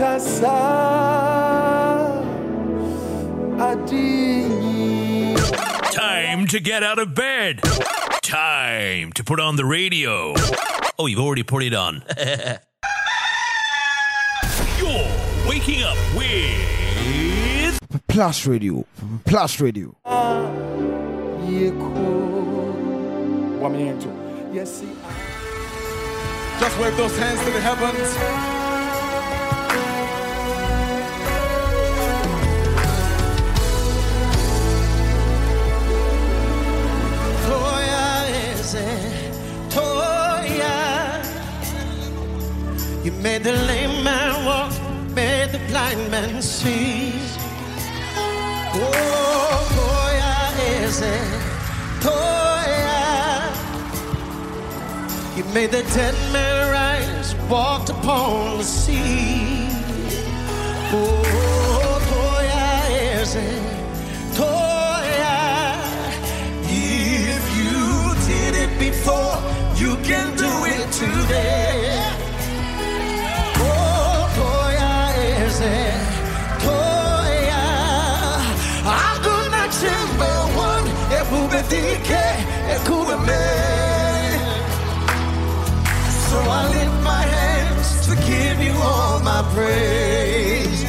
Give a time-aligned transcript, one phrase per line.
[0.00, 0.56] kasa
[5.92, 7.60] Time to get out of bed.
[8.22, 10.32] Time to put on the radio.
[10.98, 12.02] Oh, you've already put it on.
[14.78, 15.10] You're
[15.46, 18.86] waking up with Plus Radio.
[19.26, 19.94] Plus Radio.
[21.50, 21.90] yeko
[23.60, 24.10] wamiento
[24.54, 24.82] yes
[26.58, 28.59] Just wave those hands to the heavens.
[43.02, 44.74] You made the lame man walk,
[45.14, 47.14] made the blind man see.
[48.74, 50.34] Oh, Toya
[50.68, 51.16] ese,
[52.04, 53.00] Toya.
[55.34, 59.68] You made the dead man rise, walked upon the sea.
[60.92, 62.66] Oh, Toya
[63.16, 63.48] ese,
[64.36, 65.38] Toya.
[66.68, 69.38] If you did it before,
[69.74, 71.49] you can do it today.
[82.74, 83.44] Ekubeme.
[86.28, 90.79] So I lift my hands to give you all my praise.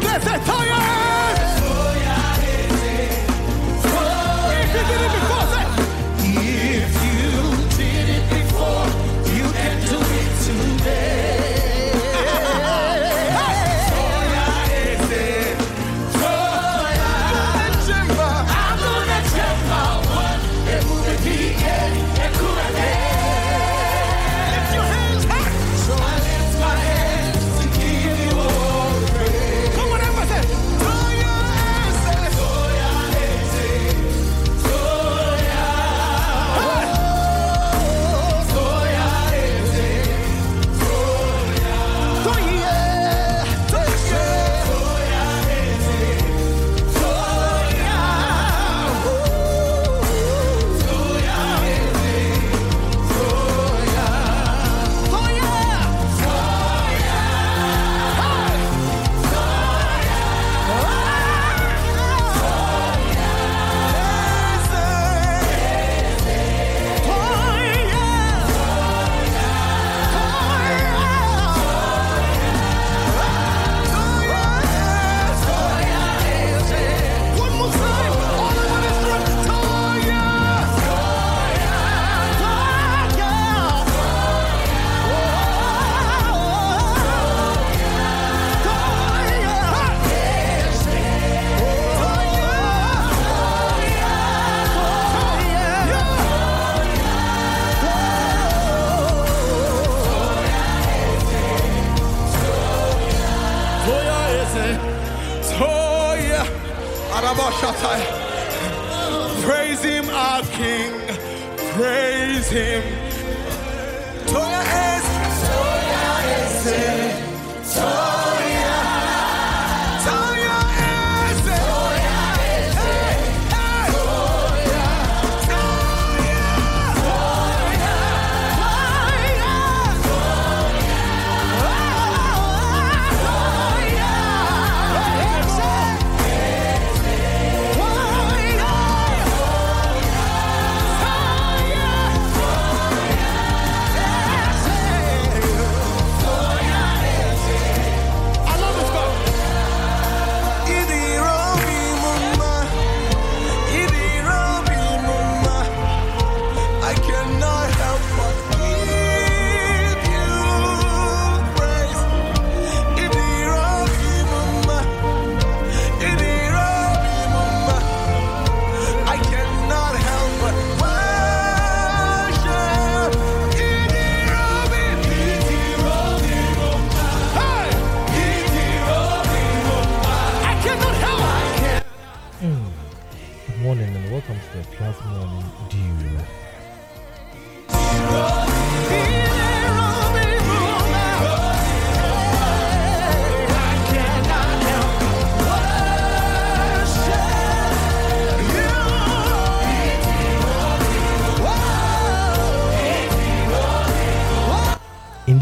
[0.00, 0.57] Can somebody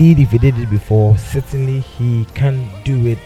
[0.09, 3.19] If he did it before, certainly he can do it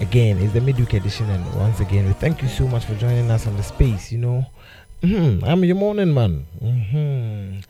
[0.00, 0.38] again.
[0.38, 3.46] It's the midweek edition, and once again, we thank you so much for joining us
[3.46, 4.10] on the space.
[4.12, 4.46] You know,
[5.02, 6.46] Mhm, I'm your morning man.
[6.64, 7.62] Mhm.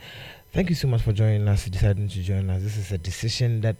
[0.53, 2.63] Thank you so much for joining us, deciding to join us.
[2.63, 3.77] This is a decision that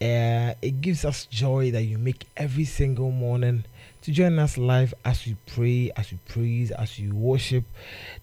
[0.00, 3.64] uh, it gives us joy that you make every single morning
[4.02, 7.64] to join us live as we pray, as we praise, as we worship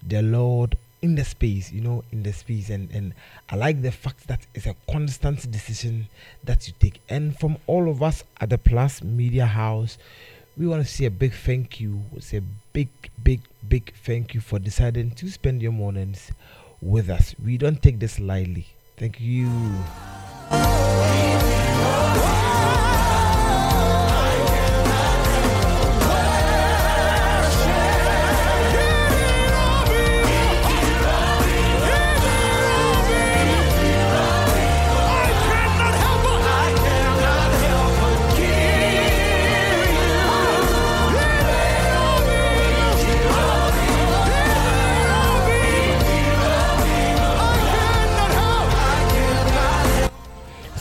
[0.08, 2.70] the Lord in the space, you know, in the space.
[2.70, 3.14] And, and
[3.50, 6.08] I like the fact that it's a constant decision
[6.46, 7.02] that you take.
[7.10, 9.98] And from all of us at the Plus Media House,
[10.58, 12.02] we want to say a big thank you.
[12.20, 12.88] Say a big,
[13.22, 16.32] big, big thank you for deciding to spend your mornings
[16.82, 17.36] with us.
[17.44, 18.68] We don't take this lightly.
[18.96, 19.50] Thank you.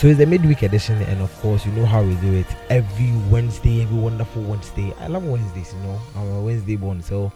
[0.02, 3.12] So it's the midweek edition, and of course, you know how we do it every
[3.30, 4.92] Wednesday, every wonderful Wednesday.
[4.98, 7.30] I love Wednesdays, you know, I'm a Wednesday born, so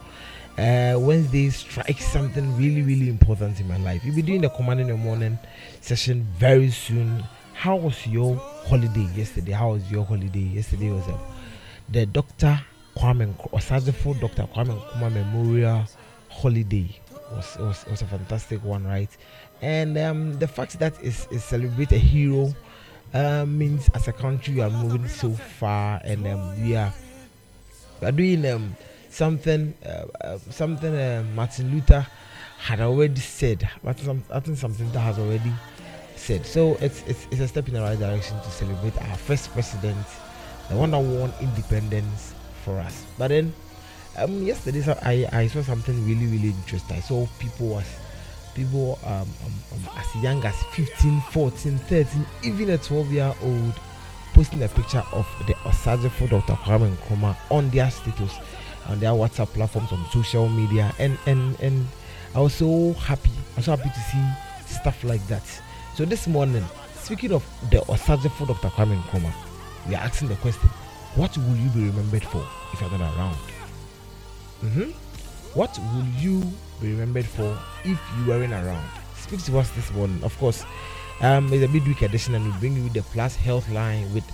[0.58, 4.04] uh, Wednesday strikes something really, really important in my life.
[4.04, 5.38] You'll be doing the command in the morning
[5.80, 7.22] session very soon.
[7.54, 9.52] How was your holiday yesterday?
[9.52, 10.90] How was your holiday yesterday?
[10.90, 11.16] Was uh,
[11.88, 12.60] the Dr.
[12.96, 14.42] Kwame Osagyefo Dr.
[14.52, 15.84] Kwame Nkrumah Memorial
[16.30, 16.98] Holiday
[17.30, 19.10] was, was was a fantastic one, right?
[19.62, 22.54] And um, the fact that it's, it's celebrate a hero
[23.14, 26.92] uh, means as a country we are moving so far, and um, we are
[28.00, 28.76] we are doing um,
[29.08, 32.06] something uh, uh, something uh, Martin Luther
[32.58, 33.68] had already said.
[33.82, 35.52] But some, I think something that has already
[36.16, 36.44] said.
[36.44, 40.06] So it's, it's it's a step in the right direction to celebrate our first president,
[40.68, 43.06] the one that won independence for us.
[43.16, 43.54] But then
[44.18, 46.96] um, yesterday so I, I saw something really really interesting.
[46.96, 47.86] I saw people was
[48.56, 49.26] people um, um,
[49.74, 53.74] um, as young as 15, 14, 13, even a 12 year old
[54.32, 56.54] posting a picture of the Osagyefo Dr.
[56.54, 58.34] Kwame Nkrumah on their status,
[58.88, 61.86] on their WhatsApp platforms, on social media, and and and
[62.34, 63.30] I was so happy.
[63.52, 65.44] I was so happy to see stuff like that.
[65.94, 66.64] So this morning,
[66.94, 68.68] speaking of the Osagyefo Dr.
[68.68, 69.34] Kwame Nkrumah,
[69.86, 70.68] we are asking the question:
[71.14, 73.36] What will you be remembered for if you're not around?
[74.62, 74.90] hmm
[75.56, 76.42] What will you
[76.82, 78.86] be remembered for if you weren't around?
[79.16, 80.22] Speak to us this morning.
[80.22, 80.66] Of course,
[81.22, 84.24] um, it's a midweek edition, and we bring you the Plus Health Line with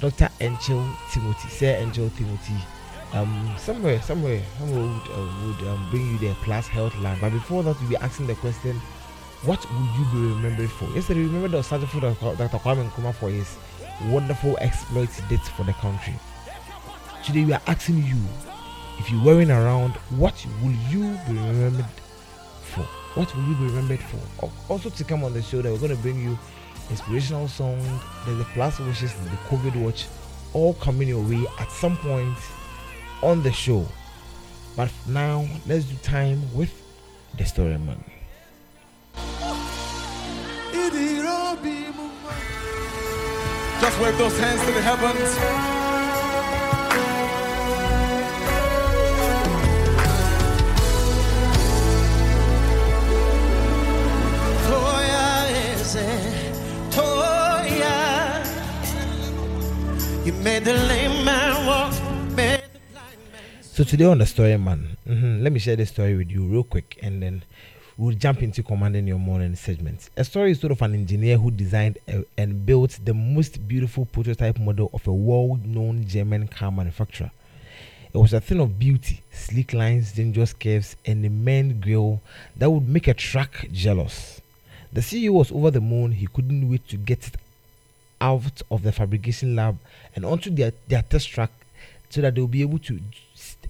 [0.00, 0.30] Dr.
[0.40, 0.82] Angel
[1.12, 2.56] Timothy, Sir Angel Timothy.
[3.12, 7.18] Um, somewhere, somewhere, somewhere would, uh, would um, bring you the Plus Health Line.
[7.20, 8.76] But before that, we'll be asking the question:
[9.44, 10.86] What will you be remembered for?
[10.94, 12.00] Yesterday, we remember the Osagyefo
[12.38, 12.56] Dr.
[12.56, 13.58] Kwame Nkrumah for his
[14.06, 16.14] wonderful exploits he for the country.
[17.22, 18.16] Today, we are asking you
[18.98, 21.86] if you weren't around, what will you be remembered
[22.62, 22.82] for?
[23.14, 24.50] What will you be remembered for?
[24.68, 26.38] Also, to come on the show, that we're going to bring you
[26.90, 27.80] inspirational song,
[28.24, 30.06] there's the plus wishes, the COVID watch,
[30.52, 32.36] all coming your way at some point
[33.22, 33.86] on the show.
[34.76, 36.72] But now, let's do time with
[37.36, 38.02] the story man.
[43.80, 45.85] Just wave those hands to the heavens.
[63.62, 66.64] So today on the story man, mhm, let me share this story with you real
[66.64, 67.44] quick, and then
[67.96, 70.10] we'll jump into commanding your morning segment.
[70.16, 74.04] A story is sort of an engineer who designed a, and built the most beautiful
[74.04, 77.30] prototype model of a world-known German car manufacturer.
[78.12, 82.20] It was a thing of beauty, sleek lines, dangerous curves, and a main grille
[82.56, 84.40] that would make a truck jealous.
[84.92, 86.10] The CEO was over the moon.
[86.10, 87.36] He couldn't wait to get it
[88.26, 89.78] out of the fabrication lab
[90.14, 91.50] and onto their, their test track
[92.10, 92.98] so that they'll be able to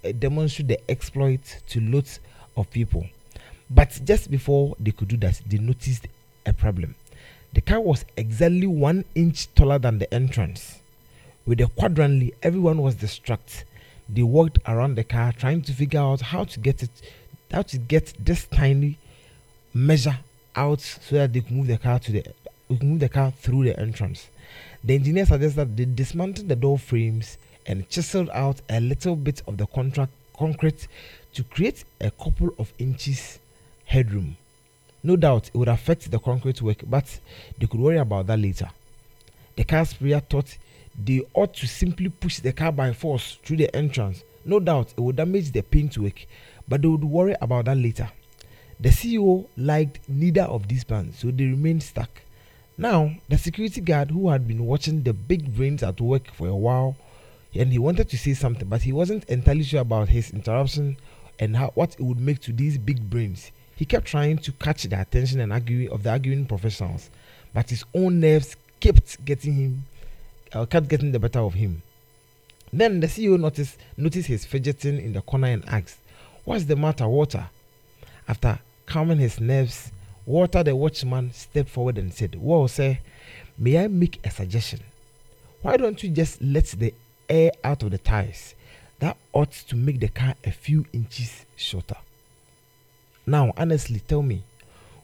[0.04, 2.20] uh, demonstrate the exploit to loads
[2.56, 3.06] of people.
[3.68, 6.06] But just before they could do that, they noticed
[6.46, 6.94] a problem.
[7.52, 10.80] The car was exactly one inch taller than the entrance.
[11.46, 13.64] With the quadrangle, everyone was distracted.
[14.08, 16.90] They walked around the car trying to figure out how to get it
[17.52, 18.98] how to get this tiny
[19.72, 20.18] measure
[20.54, 22.25] out so that they could move the car to the
[22.68, 24.28] move the car through the entrance.
[24.87, 29.43] The engineer suggests that they dismantled the door frames and chiseled out a little bit
[29.49, 30.87] of the concrete
[31.35, 33.40] to create a couple of inches
[33.87, 34.37] headroom.
[35.02, 37.19] No doubt it would affect the concrete work, but
[37.59, 38.71] they could worry about that later.
[39.57, 40.57] The car sprayer thought
[41.05, 44.23] they ought to simply push the car by force through the entrance.
[44.45, 46.26] No doubt it would damage the paintwork,
[46.69, 48.09] but they would worry about that later.
[48.78, 52.23] The CEO liked neither of these plans, so they remained stuck.
[52.78, 56.56] Now, the security guard who had been watching the big brains at work for a
[56.56, 56.97] while
[57.54, 60.99] and he wanted to say something, but he wasn't entirely sure about his interruption
[61.38, 63.50] and how, what it would make to these big brains.
[63.75, 67.11] He kept trying to catch the attention and arguing of the arguing professionals,
[67.54, 69.85] but his own nerves kept getting him,
[70.52, 71.83] uh, kept getting the better of him.
[72.73, 75.99] Then the CEO noticed noticed his fidgeting in the corner and asked,
[76.45, 77.49] "What's the matter, Walter?"
[78.28, 79.92] After calming his nerves,
[80.26, 82.99] Walter the watchman stepped forward and said, Well, sir,
[83.56, 84.80] may I make a suggestion?
[85.62, 86.92] Why don't you just let the
[87.28, 88.56] air out of the tires?
[88.99, 91.97] That ought to make the car a few inches shorter.
[93.25, 94.42] Now, honestly, tell me,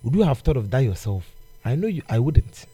[0.03, 1.31] would you have thought of that yourself?
[1.65, 2.67] I know you, I wouldn't.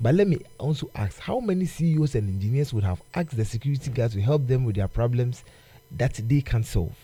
[0.00, 3.90] But let me also ask how many CEOs and engineers would have asked the security
[3.90, 5.42] guards to help them with their problems
[5.90, 6.94] that they can't solve?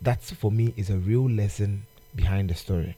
[0.00, 2.96] That, for me, is a real lesson behind the story.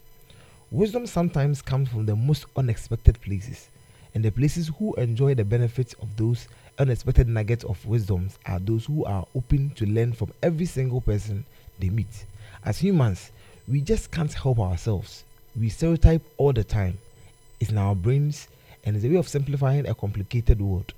[0.72, 3.70] Wisdom sometimes comes from the most unexpected places,
[4.14, 6.46] and the places who enjoy the benefits of those
[6.78, 11.44] unexpected nuggets of wisdoms are those who are open to learn from every single person
[11.80, 12.24] they meet.
[12.64, 13.32] As humans,
[13.66, 15.24] we just can't help ourselves.
[15.58, 16.98] We stereotype all the time.
[17.58, 18.46] It's in our brains
[18.84, 20.94] and it's a way of simplifying a complicated world.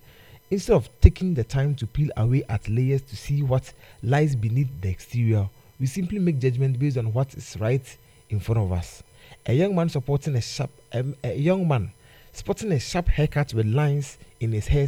[0.50, 4.68] Instead of taking the time to peel away at layers to see what lies beneath
[4.82, 5.48] the exterior,
[5.80, 7.96] we simply make judgment based on what is right
[8.28, 9.02] in front of us.
[9.44, 11.90] A young man supporting a sharp um, a young man
[12.32, 14.86] sporting a sharp haircut with lines in his hair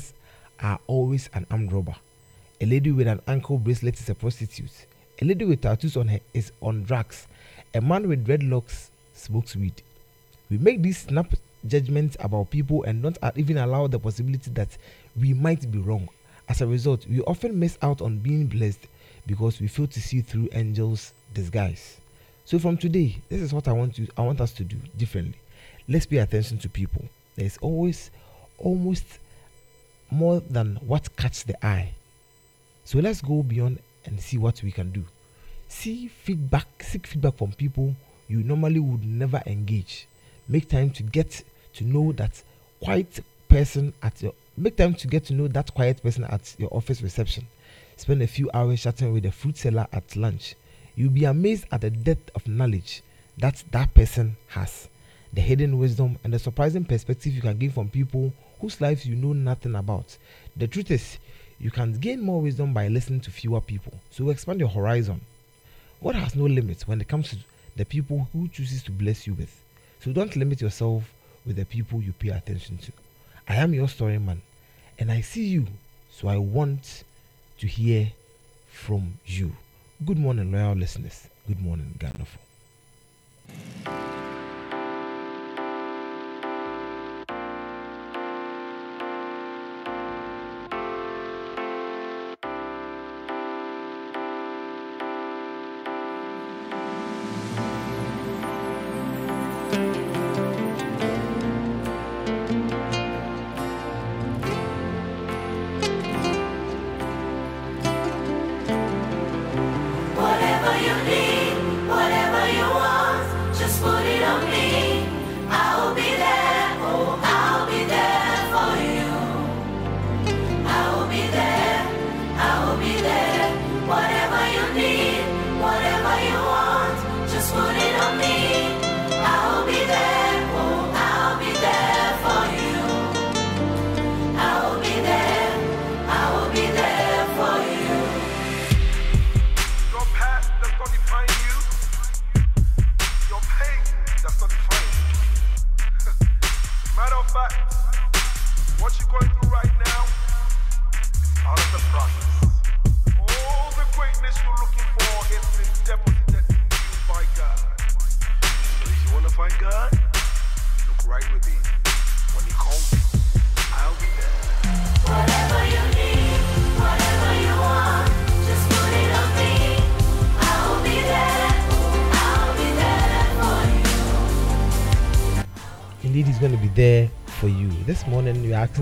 [0.60, 1.96] are always an armed robber.
[2.60, 4.86] A lady with an ankle bracelet is a prostitute.
[5.20, 7.26] A lady with tattoos on her is on drugs.
[7.74, 9.82] A man with dreadlocks smokes weed.
[10.48, 11.34] We make these snap
[11.66, 14.78] judgments about people and don't even allow the possibility that
[15.20, 16.08] we might be wrong.
[16.48, 18.86] As a result, we often miss out on being blessed
[19.26, 21.98] because we fail to see through angels' disguise.
[22.46, 25.38] So from today, this is what I want to I want us to do differently.
[25.88, 27.02] Let's pay attention to people.
[27.36, 28.10] There's always
[28.58, 29.04] almost
[30.10, 31.94] more than what catches the eye.
[32.84, 35.04] So let's go beyond and see what we can do.
[35.68, 37.96] See feedback, seek feedback from people
[38.28, 40.06] you normally would never engage.
[40.46, 41.42] Make time to get
[41.74, 42.42] to know that
[42.82, 46.72] quiet person at your make time to get to know that quiet person at your
[46.74, 47.46] office reception.
[47.96, 50.56] Spend a few hours chatting with the fruit seller at lunch
[50.96, 53.02] You'll be amazed at the depth of knowledge
[53.38, 54.88] that that person has,
[55.32, 59.16] the hidden wisdom, and the surprising perspective you can gain from people whose lives you
[59.16, 60.16] know nothing about.
[60.56, 61.18] The truth is,
[61.58, 63.92] you can gain more wisdom by listening to fewer people.
[64.10, 65.20] So expand your horizon.
[66.02, 67.38] God has no limits when it comes to
[67.76, 69.62] the people who chooses to bless you with.
[70.00, 71.12] So don't limit yourself
[71.46, 72.92] with the people you pay attention to.
[73.48, 74.42] I am your story man,
[74.98, 75.66] and I see you,
[76.10, 77.04] so I want
[77.58, 78.12] to hear
[78.68, 79.56] from you.
[80.02, 81.28] Good morning, loyal listeners.
[81.46, 82.26] Good morning, Ghana.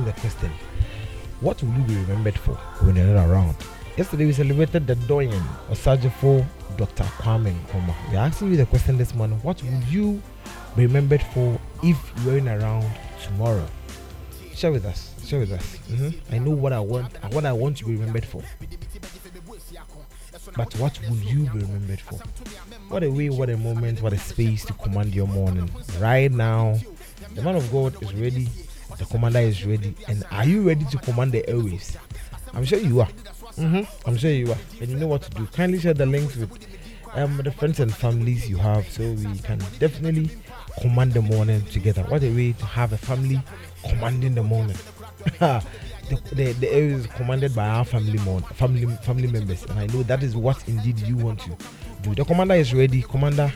[0.01, 0.51] The question
[1.41, 3.57] What will you be remembered for when you're not around?
[3.97, 5.43] Yesterday, we celebrated the Doyen
[6.21, 6.47] for
[6.79, 7.05] Dr.
[7.05, 7.95] Kwame Nkrumah.
[8.11, 10.23] We're asking you the question this morning What will you
[10.77, 12.91] be remembered for if you weren't around
[13.23, 13.67] tomorrow?
[14.55, 15.15] Share with us.
[15.27, 15.77] Share with us.
[15.91, 16.35] Mm-hmm.
[16.35, 17.13] I know what I want.
[17.33, 18.43] What I want to be remembered for.
[20.57, 22.17] But what will you be remembered for?
[22.89, 25.71] What a way, what a moment, what a space to command your morning.
[25.99, 26.79] Right now,
[27.35, 28.49] the man of God is ready,
[28.99, 29.95] the commander is ready.
[30.09, 31.97] And are you ready to command the airwaves?
[32.55, 33.09] I'm sure you are.
[33.57, 34.09] Mm-hmm.
[34.09, 34.59] I'm sure you are.
[34.81, 35.47] And you know what to do.
[35.47, 36.51] Kindly share the links with
[37.15, 40.31] um, the friends and families you have so we can definitely
[40.81, 42.03] command the morning together.
[42.05, 43.41] What a way to have a family
[43.85, 44.77] commanding the morning.
[45.39, 45.63] the,
[46.33, 50.03] the, the area is commanded by our family mon- family family members, and I know
[50.05, 51.57] that is what indeed you want to
[52.03, 52.15] do.
[52.15, 53.03] The commander is ready.
[53.03, 53.53] Commander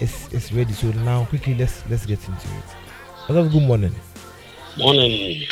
[0.00, 0.72] is is ready.
[0.72, 2.64] So now quickly let's let's get into it.
[3.26, 3.94] Hello, good morning.
[4.78, 5.44] Morning.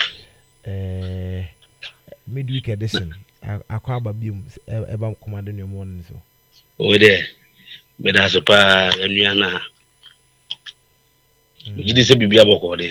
[0.66, 1.44] Uh,
[2.26, 3.12] midweek edition.
[3.68, 6.14] akɔ aba biom ɛba commanding your morning so.
[6.78, 7.24] o de
[8.02, 9.60] bɛda so paa anua no a
[11.82, 12.88] gidi sɛ biribi abɔ kɔɔ de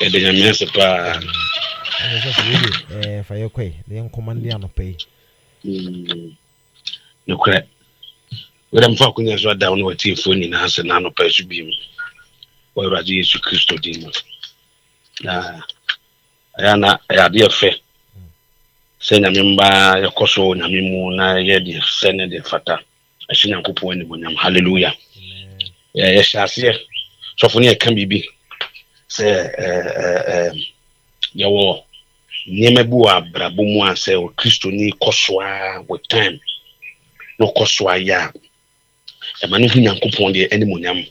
[0.00, 1.20] ɛda nyame ase paa
[3.26, 4.96] fa yɛkɔe na yɛnkɔma nde anɔpa yi
[7.28, 7.66] nokorɛ
[8.74, 11.72] wɛdɛ mfa akonya so ada wo ne watiefoɔ nyinaa sɛ na anɔpa so bi mu
[12.74, 14.10] wɔ awurade yesu kristo din mu
[16.58, 17.70] ɛyɛ na ɛyɛ adeɛ fɛ
[19.00, 19.66] sɛ nyame mba
[20.02, 22.82] yɛkɔ so nyame mu na yɛ deɛ sɛ ne deɛ fata
[23.30, 24.90] ɛhyɛ nyankopɔn animonyam halleluya
[25.94, 26.74] yɛhyɛ aseɛ
[27.38, 28.24] sɔfo ne yɛka biribi
[29.08, 29.26] sɛ
[31.36, 31.84] yɛwɔ
[32.50, 36.40] nneɛma bi wɔ abrabɔ mu a sɛ okristoni kɔ soa with time.
[37.38, 38.32] Na ɔkɔ soa yɛ a
[39.42, 41.06] ɛma no hu nyankopɔn deɛ animonyam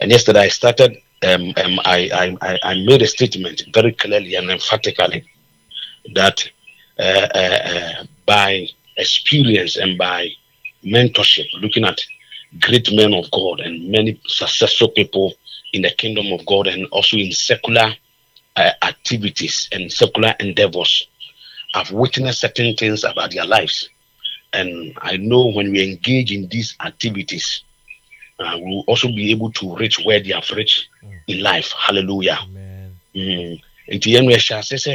[0.00, 4.50] and yesterday i started um, um, I, I, I made a statement very clearly and
[4.50, 5.24] emphatically
[6.14, 6.46] that
[6.98, 10.28] uh, uh, uh, by experience and by
[10.84, 12.00] mentorship, looking at
[12.60, 15.32] great men of God and many successful people
[15.72, 17.94] in the kingdom of God and also in secular
[18.56, 21.08] uh, activities and secular endeavors.
[21.74, 23.88] I've witnessed certain things about their lives.
[24.54, 27.64] And I know when we engage in these activities,
[28.38, 30.88] uh, we will also be able to reach where they have reached
[31.26, 31.72] in life.
[31.86, 32.38] Hallelujah.
[33.14, 33.60] Mm.
[33.94, 34.94] nti yɛn ɛhyɛ ase sɛ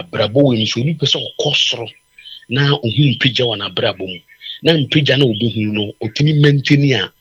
[0.00, 1.86] abrabɔ wɔ nsuo nipa sɛ ɔkɔ soro
[2.48, 4.18] na ohun mpagya wɔ n'abrabɔ mu.
[4.62, 7.12] Na mpagya na obɛhu no otumi maintain a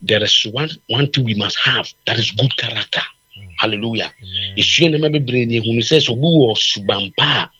[0.00, 3.02] there is one one thing we must have that is good character.
[3.36, 3.48] Mm.
[3.58, 4.10] hallelujah.
[4.56, 7.28] Esua nneɛma bebree na ehunu sɛ sɛ obi wɔ subampa.
[7.44, 7.50] a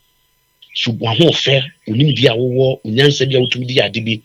[0.75, 4.21] suban ho fɛ onim di a wowɔ onyansa bi a wotumi di ade bi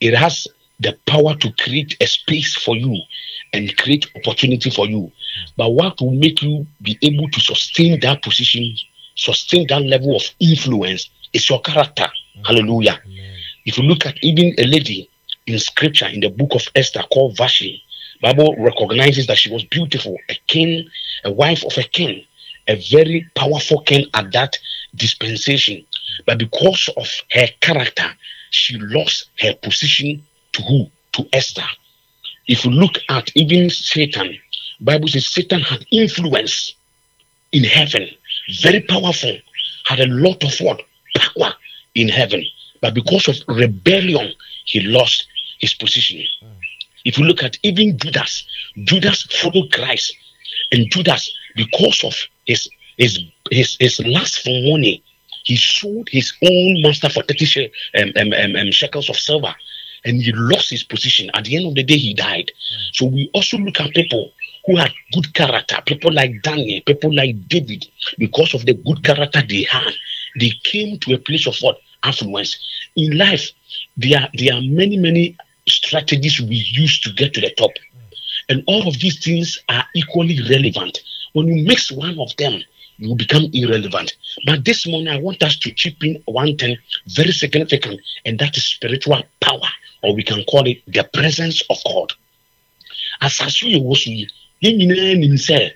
[0.00, 0.48] it has
[0.80, 3.00] the power to create a space for you
[3.52, 5.12] and create opportunity for you.
[5.56, 8.74] But what will make you be able to sustain that position
[9.14, 12.08] sustain that level of influence is your character.
[12.44, 13.00] Hallelujah.
[13.64, 15.08] If you look at even a lady
[15.46, 17.82] in scripture in the book of Esther called Vashti,
[18.20, 20.88] Bible recognizes that she was beautiful, a king,
[21.24, 22.24] a wife of a king,
[22.68, 24.56] a very powerful king at that
[24.94, 25.84] dispensation.
[26.26, 28.10] But because of her character,
[28.50, 30.90] she lost her position to who?
[31.12, 31.66] To Esther.
[32.46, 34.38] If you look at even Satan,
[34.80, 36.74] Bible says Satan had influence
[37.52, 38.08] in heaven,
[38.62, 39.36] very powerful,
[39.84, 40.82] had a lot of what?
[41.14, 41.54] Power
[41.94, 42.44] in heaven.
[42.80, 44.32] But because of rebellion,
[44.64, 45.26] he lost
[45.60, 46.24] his position.
[47.04, 48.44] If you look at even Judas,
[48.84, 50.16] Judas followed Christ,
[50.72, 52.14] and Judas, because of
[52.46, 53.20] his his
[53.50, 55.02] his, his lust for money,
[55.52, 59.54] he sold his own master for 30 um, um, um, um, shekels of silver
[60.04, 61.30] and he lost his position.
[61.34, 62.50] At the end of the day, he died.
[62.50, 62.94] Mm.
[62.94, 64.32] So we also look at people
[64.64, 67.86] who had good character, people like Daniel, people like David,
[68.18, 69.92] because of the good character they had,
[70.40, 71.78] they came to a place of what?
[72.02, 72.58] Affluence.
[72.96, 73.50] In life,
[73.96, 75.36] there are, there are many, many
[75.68, 77.72] strategies we use to get to the top.
[78.48, 81.00] And all of these things are equally relevant.
[81.34, 82.62] When you mix one of them,
[82.98, 84.14] you become irrelevant.
[84.46, 86.76] But this morning, I want us to chip in one thing
[87.08, 89.68] very significant, and that is spiritual power,
[90.02, 92.12] or we can call it the presence of God.
[93.20, 94.28] As I see you,
[94.60, 95.72] you say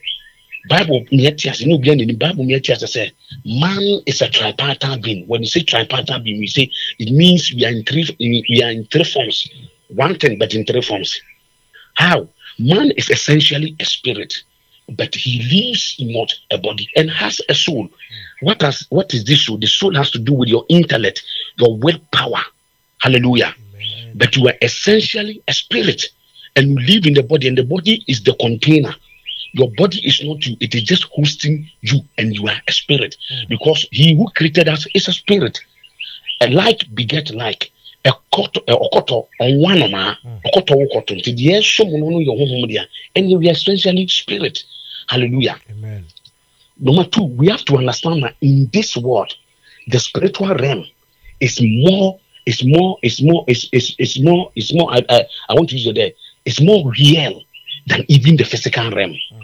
[0.68, 3.12] Bible anani Bible ase sɛ
[3.44, 5.26] man is a tripartite being.
[5.28, 8.70] When you say tripartite being, we say it means we are in three we are
[8.70, 9.48] in three forms.
[9.88, 11.20] One thing, but in three forms.
[11.94, 12.28] How?
[12.58, 14.42] Man is essentially a spirit,
[14.88, 17.88] but he lives in what a body and has a soul.
[18.40, 19.58] What has what is this soul?
[19.58, 21.22] The soul has to do with your intellect,
[21.58, 22.42] your willpower.
[23.00, 23.54] Hallelujah.
[24.16, 26.06] but you are essentially a spirit
[26.56, 28.94] and you live in the body, and the body is the container.
[29.52, 33.16] Your body is not you, it is just hosting you, and you are a spirit
[33.28, 33.44] hmm.
[33.48, 35.58] because he who created us is a spirit.
[36.40, 37.70] A like beget like.
[38.06, 40.02] ɛkɔtɔ ɔkɔtɔ ɔnwanoma
[40.46, 40.80] ɔkɔtɔ hmm.
[40.80, 44.62] wokɔtɔ nti deɛ ɛsom no no yɛ honhom deɛ ɛne we are essentially spirit
[45.08, 45.56] hallelujah.
[45.70, 46.04] Amen.
[46.78, 49.32] number two we have to understand that in this world
[49.88, 50.84] the spiritual realm
[51.40, 55.54] is more is more is more is is, is more is more I, I, I
[55.54, 56.10] want to use it there
[56.44, 57.42] it's more real
[57.86, 59.14] than even the physical realm.
[59.30, 59.40] Hmm.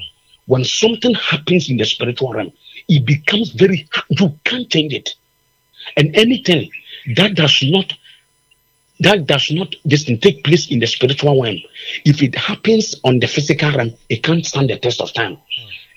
[0.47, 2.53] When something happens in the spiritual realm
[2.89, 5.15] it becomes very you can't change it.
[5.97, 6.71] And anything
[7.17, 7.93] that does not
[9.03, 11.59] that does not this thing take place in the spiritual realm.
[12.05, 15.39] If it happens on the physical realm it can't stand the test of time.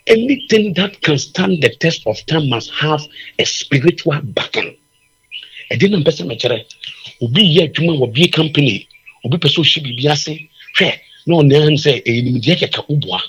[0.08, 3.02] Anything that can stand the test of time must have
[3.40, 4.78] a spiritual backing.
[5.72, 6.58] Ɛde na mpɛ sɛ mekyerɛ
[7.22, 8.88] obi yɛ adwuma wɔ bie company
[9.24, 10.34] obi pɛ sɛ ɔhyɛ biribi ase.
[10.78, 13.20] Hwɛ na ɔnan sɛ ɛyɛ nimdeɛ kɛkɛ woboa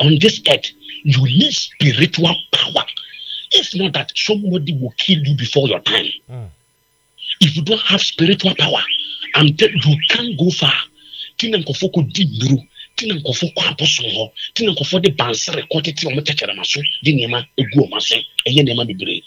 [0.00, 0.70] on this earth
[1.04, 2.84] you need spiritual power.
[3.52, 6.10] If not that somebody will kill you before your time.
[6.30, 6.48] Mm.
[7.40, 8.82] If you don't have spiritual power
[9.34, 10.72] i'm tell you can't go far.
[11.38, 12.58] Ti na nkɔfo kɔ di nnuro
[12.96, 14.24] ti na nkɔfo kɔ abosom hɔ
[14.64, 18.16] na nkɔfo de bansere kɔ tete wɔn tɛkyerɛma so de nneɛma egu wɔn ase
[18.46, 19.22] ɛyɛ nneɛma bebree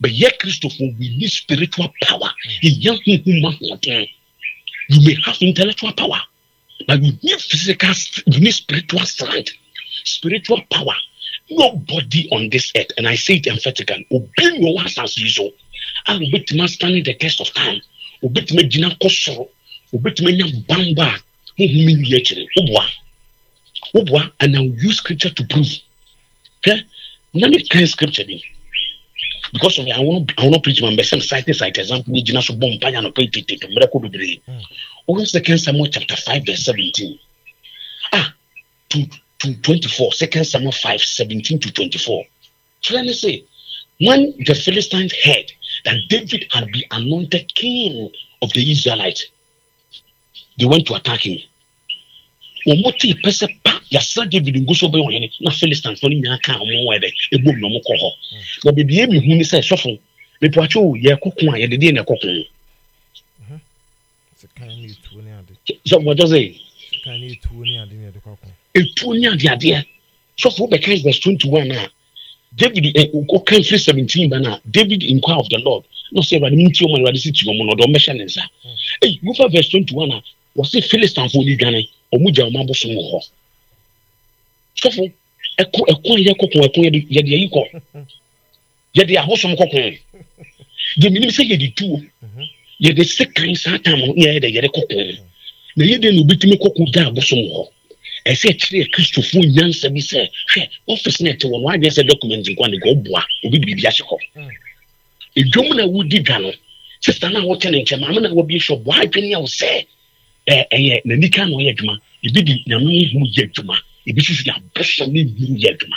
[0.00, 2.30] but yɛ kristofo we need spiritual power
[2.62, 4.08] yɛyɛ huhu ma hoɔden
[4.88, 6.20] you may have intellectual power
[6.86, 7.94] but you need physical
[8.26, 9.52] you need spiritual strength.
[10.04, 10.96] Spiritual power
[11.50, 15.52] nobody on this earth and i say it emphatically obi ni ɔwɔ asase yi so
[16.06, 17.80] a obetumi stand the test of time.
[18.22, 19.48] Obetumi gyina kɔ soro.
[19.92, 22.86] Obetumi nya bamba a huhu mi wi akyire woboa.
[23.94, 25.68] Woboa and i will use scripture to prove.
[26.64, 26.82] Hwɛ
[27.34, 28.42] na mi kan scripture bi.
[29.52, 32.54] Because of i wan i wan preach my best cite cite example ni gyina so
[32.54, 34.40] bɔ mpa nya no pe tete mmerɛ kɔ bebree.
[35.08, 37.18] Wɔn second samuel chapter five verse seventeen.
[38.12, 38.32] Ah
[38.90, 39.06] to
[39.38, 42.24] to twenty-four second samuel five seventeen to twenty-four.
[42.82, 43.44] Kyerɛ ne say
[43.98, 45.52] when the philistines heard
[45.84, 48.10] that david had been anointed king
[48.42, 49.24] of the israelites.
[50.58, 51.38] They went to attack him.
[52.66, 56.12] Wɔn mo tee pɛ sɛ pa yasa david ngu so bɛyɛ ɔhene na philistines wɔn
[56.20, 58.10] nyinaa ka wɔn wɔ ɛdɛ ebom na wɔn kɔ hɔ
[58.64, 59.98] na beebi emi hu ni sɛ sɔfo
[60.42, 62.46] mepɔatwo o yɛ kɔkɔn a yɛde deɛ na ɛkɔkɔn
[64.40, 65.54] Sekan ne etuo ne ade.
[65.88, 66.60] sɛ wɔdɔ sɛ
[66.92, 68.48] Sekan ne etuo ne ade ne ɛde kɔ akɔ.
[68.74, 69.84] etuo ne adeadeɛ
[70.38, 71.88] sɔfo bɛka verse twenty one a
[72.56, 75.84] david ɔka firi seventeen ba na david inquire of the lord.
[76.12, 78.42] Na ɔsɛ ɛwurade mi ti wɔn ɛwurade si ti wɔn na ɔdɔ ɔmɛhyɛ ne nsa.
[79.02, 80.22] Eyi wofa verse twenty one a
[80.56, 83.20] wɔsɛ philistanfo ni dwane ɔmo gya ɔmo abosom wɔ hɔ.
[84.82, 85.12] Sɔfo
[85.58, 87.62] ɛko ɛko yɛ kɔkɔn ɛko yɛde yɛde ayi kɔ.
[88.96, 89.98] Yɛde ahosom kɔkɔn.
[90.98, 92.00] Deɛ minim sɛ yɛde tuo
[92.80, 95.18] yɛde sekan saa tam no yɛ yɛde yɛde kɔkɔn.
[95.76, 97.68] Na yɛde na obitumi kɔkɔn da abosom wɔ hɔ
[98.26, 102.46] ɛsɛ kyerɛ kristofoɔ nyansa bi sɛ hwɛ ɔfis no ɛte wɔ no adwene sɛ document
[102.46, 104.16] nkwa ne ka ɔboa obi de biribi ahyɛ hɔ.
[105.36, 106.52] Edwom na wodi dwa no
[107.00, 109.86] sista no a wɔte ne nkyɛn maame na wɔbi hyɛ boa adwene a sɛ
[110.48, 111.98] ɛ ɛyɛ n'anika na ɔyɛ adwuma.
[112.24, 113.76] Ebi de nyame hu yɛ adwuma.
[114.06, 115.96] Ebi nso de abɔsɔ ne nhuru yɛ adwuma.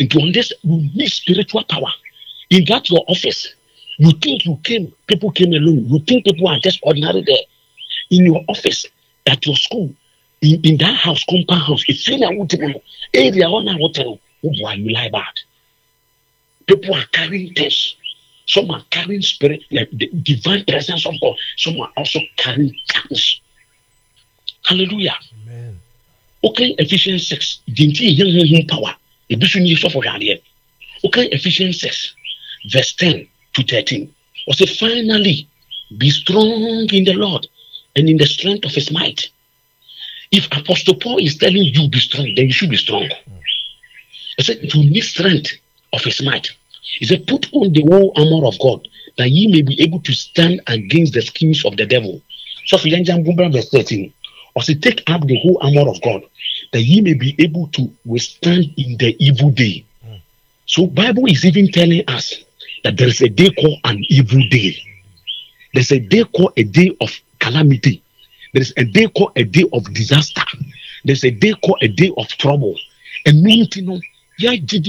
[0.00, 1.92] Nti on this you need spiritual power.
[2.50, 3.54] In that your office
[3.98, 5.86] you think you came people came alone.
[5.88, 7.44] You think people are just ordinary there.
[8.10, 8.86] In your office
[9.26, 9.94] at your school
[10.40, 12.54] in, in that house, compound house, it's in a wood
[13.14, 14.18] area on our hotel.
[14.42, 15.34] Why you lie bad?
[16.66, 17.96] People are carrying things.
[18.46, 21.36] Some are carrying spirit, like the divine presence of God.
[21.56, 23.40] Some are also carrying tongues.
[24.64, 25.16] Hallelujah.
[25.42, 25.80] Amen.
[26.44, 27.60] Okay, Ephesians 6.
[27.68, 28.94] Dinti young power.
[29.28, 30.38] Ni so for here.
[31.04, 32.14] Okay, Ephesians 6,
[32.70, 34.12] verse 10 to 13.
[34.46, 35.48] Or say, finally,
[35.98, 37.46] be strong in the Lord
[37.96, 39.30] and in the strength of his might.
[40.32, 43.08] If Apostle Paul is telling you be strong, then you should be strong.
[44.36, 45.52] He said, You need strength
[45.92, 46.48] of his might.
[46.98, 48.86] He said, Put on the whole armor of God
[49.18, 52.20] that ye may be able to stand against the schemes of the devil.
[52.66, 54.12] So, for Yanjan verse 13,
[54.54, 56.22] or say, Take up the whole armor of God
[56.72, 59.84] that ye may be able to withstand in the evil day.
[60.66, 62.34] So, Bible is even telling us
[62.82, 64.76] that there is a day called an evil day.
[65.74, 68.02] There's a day called a day of calamity.
[68.56, 70.40] There's a day called a day of disaster.
[71.04, 72.74] There's a day called a day of trouble.
[73.26, 74.00] And you know,
[74.38, 74.80] yeah, to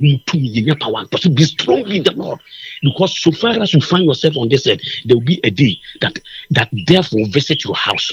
[0.00, 2.38] me, yeah, power, but be strong in the Lord.
[2.80, 5.76] Because so far as you find yourself on this earth, there will be a day
[6.02, 8.12] that that death will visit your house,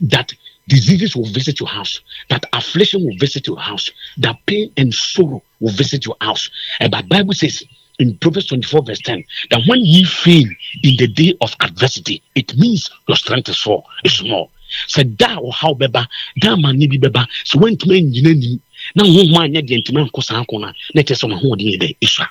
[0.00, 0.32] that
[0.66, 5.40] diseases will visit your house, that affliction will visit your house, that pain and sorrow
[5.60, 6.50] will visit your house.
[6.80, 7.62] And the Bible says,
[7.98, 10.48] in Proverbs 24, verse 10, that when ye fail
[10.82, 13.86] in the day of adversity, it means your strength is small.
[14.04, 14.50] It's small.
[14.88, 16.02] sɛ da wɔ haw bɛba
[16.40, 18.60] da amanne bi bɛba sɛ woantumi anyina nim
[18.96, 21.78] na honhom anyɛ deɛ ntumi ankɔ saa ko no a na ɛkyɛ sɛ ɔmahoɔden yɛ
[21.78, 22.26] dɛ ɛsua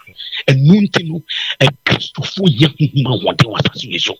[0.49, 1.23] ɛno nti no
[1.61, 4.17] akristofoɔ nya honhom ahoɔden wɔ asase yi so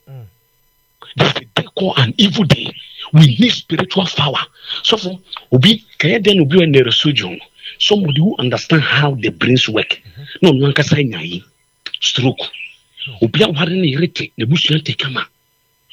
[1.18, 2.74] there's a day called an evil day
[3.14, 4.40] we need spiritual power.
[4.84, 5.20] Sɔfo
[5.52, 7.40] obi kɛyɛ dɛn obi wɔ neurosurgeon
[7.88, 9.92] somebody who understand how the brains work.
[10.42, 11.44] Na ɔno ankasa nya yi
[12.02, 12.44] stroke
[13.22, 15.24] obi aware ne yere te na busua te kama.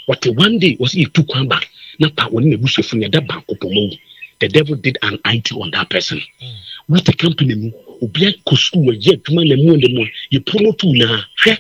[0.09, 1.61] Wɔte one day wɔsɛ yɛtu kwan ba
[1.99, 3.97] na pa wɔne n'abusuafo no yɛda baako pɔ mu
[4.41, 6.19] the devil did an IT on that person.
[6.43, 6.55] Mm.
[6.89, 7.71] wote company mu
[8.03, 11.59] obiara kɔ sukuu wɔyɛ adwuma na mu na mu yɛpono tu na hwɛ.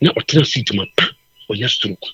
[0.00, 1.04] Na ɔtena seat ma pa
[1.50, 2.06] ɔnya stroke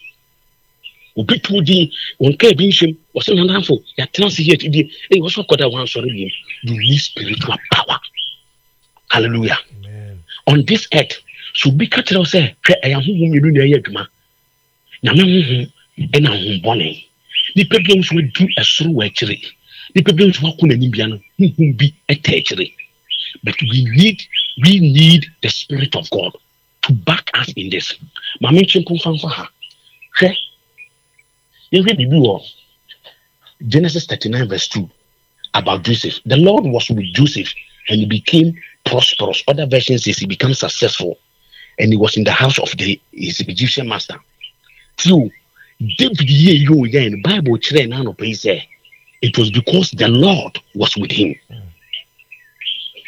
[1.16, 5.38] obi tu din wɔn kaa bi nhyɛm wɔsɛ nanafo yɛatena se yɛ atidie ɛyɛ wɔsɛ
[5.44, 6.30] ɔkɔda wɔn asɔre wiem
[6.64, 8.00] you need spiritual power.
[9.10, 9.58] Hallelujah.
[9.76, 10.22] Amen.
[10.46, 11.20] on this earth
[11.54, 14.02] so obi ka kyerɛ wo sɛ hwɛ ɛyɛ ahohom mmienu na ɛyɛ adwuma.
[15.04, 15.62] Nyame honhom
[16.14, 17.04] ɛna honhom bɔne
[17.56, 19.36] nipa bi nso adu ɛsoro wɔ akyire
[19.94, 22.66] nipa bi nso akɔ n'anim bia no huhum bi ɛtɛ akyire
[23.42, 24.18] but we need
[24.62, 26.32] we need the spirit of god
[26.82, 27.94] to back us in this.
[28.40, 29.48] Maame nkye mpo nfanfa ha.
[30.18, 30.28] Hwɛ
[31.74, 32.34] yɛhwɛ biribi wɔ
[33.66, 34.88] genesis thirty nine verse two
[35.54, 36.20] about joseph.
[36.26, 37.52] The lord was with joseph
[37.88, 39.42] and he became prosperous.
[39.48, 41.18] Other versions says he became successful
[41.78, 44.18] and he was in the house of the his egyptian master.
[44.96, 45.30] Two
[45.98, 48.62] david yie yi o yɛn bible kyerɛ n'anɔpɛ yi sɛ
[49.22, 51.34] it was because the lord was with him.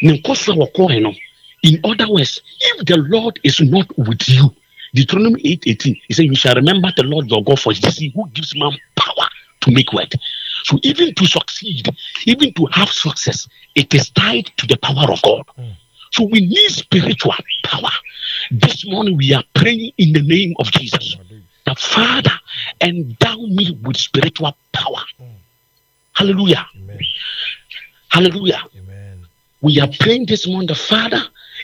[0.03, 1.15] Ne nkɔsa wɔkɔɛ no
[1.63, 4.55] in other words if the lord is not with you
[4.97, 7.99] deuteronomy eight eighteen he said, you shall remember the lord your god for it is
[7.99, 9.29] he who gives man power
[9.61, 10.15] to make wealth
[10.65, 11.89] so even to succeed
[12.27, 15.45] even to have success it is tied to the power of god.
[15.59, 15.75] Mm.
[16.13, 17.91] So we need spiritual power.
[18.51, 21.17] This morning we are praying in the name of Jesus
[21.67, 22.31] the Father,
[22.81, 25.03] endow me with spiritual power.
[25.21, 25.35] Mm.
[26.13, 26.67] Hallelujah.
[26.77, 27.01] Amen.
[28.09, 28.63] Hallelujah.
[28.79, 29.27] Amen.
[29.61, 31.23] We are praying this morning, the Father,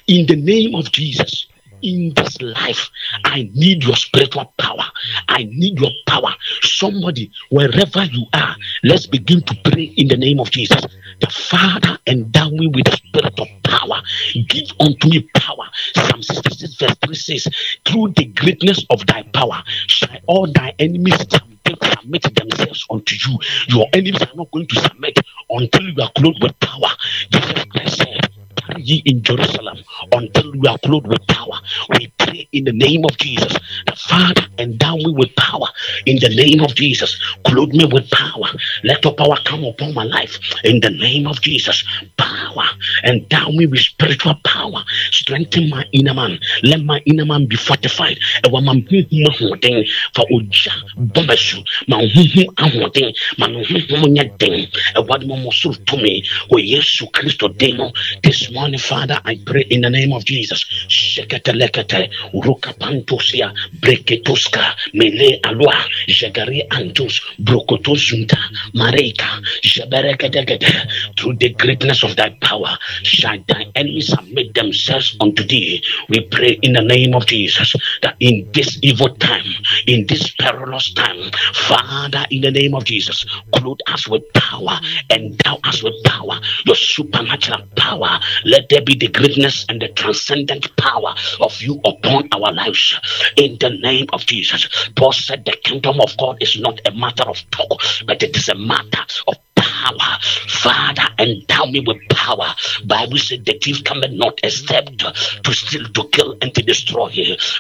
[0.09, 1.47] in the name of Jesus.
[1.83, 3.21] In this life, mm.
[3.25, 4.77] I need your spiritual power.
[4.79, 5.25] Mm.
[5.29, 6.35] I need your power.
[6.63, 10.81] Somebody, wherever you are, let's begin to pray in the name of Jesus.
[11.21, 14.01] The Father, endow me with the spirit of power.
[14.49, 15.69] Give unto me power.
[15.95, 17.49] Psalm 66, verse 3 says,
[17.85, 23.39] Through the greatness of thy power shall all thy enemies submit themselves unto you.
[23.69, 25.19] Your enemies are not going to submit
[25.51, 26.91] until you are clothed with power.
[27.31, 28.32] Jesus Christ said,
[28.79, 29.79] ye in Jerusalem
[30.13, 31.61] until we are clothed with power.
[31.91, 33.53] We pray in the name of Jesus.
[33.87, 35.69] The Father, endow me with power
[36.07, 37.21] in the name of Jesus.
[37.47, 38.49] Clothe me with power.
[38.85, 41.85] Let your power come upon my life in the name of Jesus.
[42.17, 42.65] Power,
[43.05, 44.85] endow me with spiritual power.
[45.11, 46.39] Strengthen my inner man.
[46.63, 48.19] Let my inner man be fortified.
[48.45, 54.67] Ɛwɔ ma huhum ahoɔden fa ogya bɔbɛso ma huhum ahoɔden ma no huhum nyɛ den.
[54.97, 59.41] Ɛwɔ de mo mo soro tumi wɔ Yesu Kristo den no this morning, Father, I
[59.47, 60.65] pray in the name of Jesus.
[60.89, 65.75] Sheketelekete, Rukapantosia, Breketuska, Mele Alua,
[66.09, 68.37] Jagari Antus, Brokotosunta,
[68.75, 75.83] Mareka, Jaberekedegede, through the greatness of thy power, shall thy enemies submit themselves unto thee.
[76.09, 79.47] We pray in the name of Jesus that in this evil time,
[79.87, 84.79] in this perilous time, Father, in the name of Jesus, clothe us with power,
[85.11, 90.77] endow us with power, your supernatural power let there be the greatness and the transcendent
[90.77, 92.95] power of you upon our lives.
[93.37, 94.69] In the name of Jesus.
[94.97, 98.49] Paul said the kingdom of God is not a matter of talk, but it is
[98.49, 100.19] a matter of power.
[100.49, 102.55] Father, endow me with power.
[102.85, 107.11] Bible said the thief cometh not except to steal, to kill, and to destroy.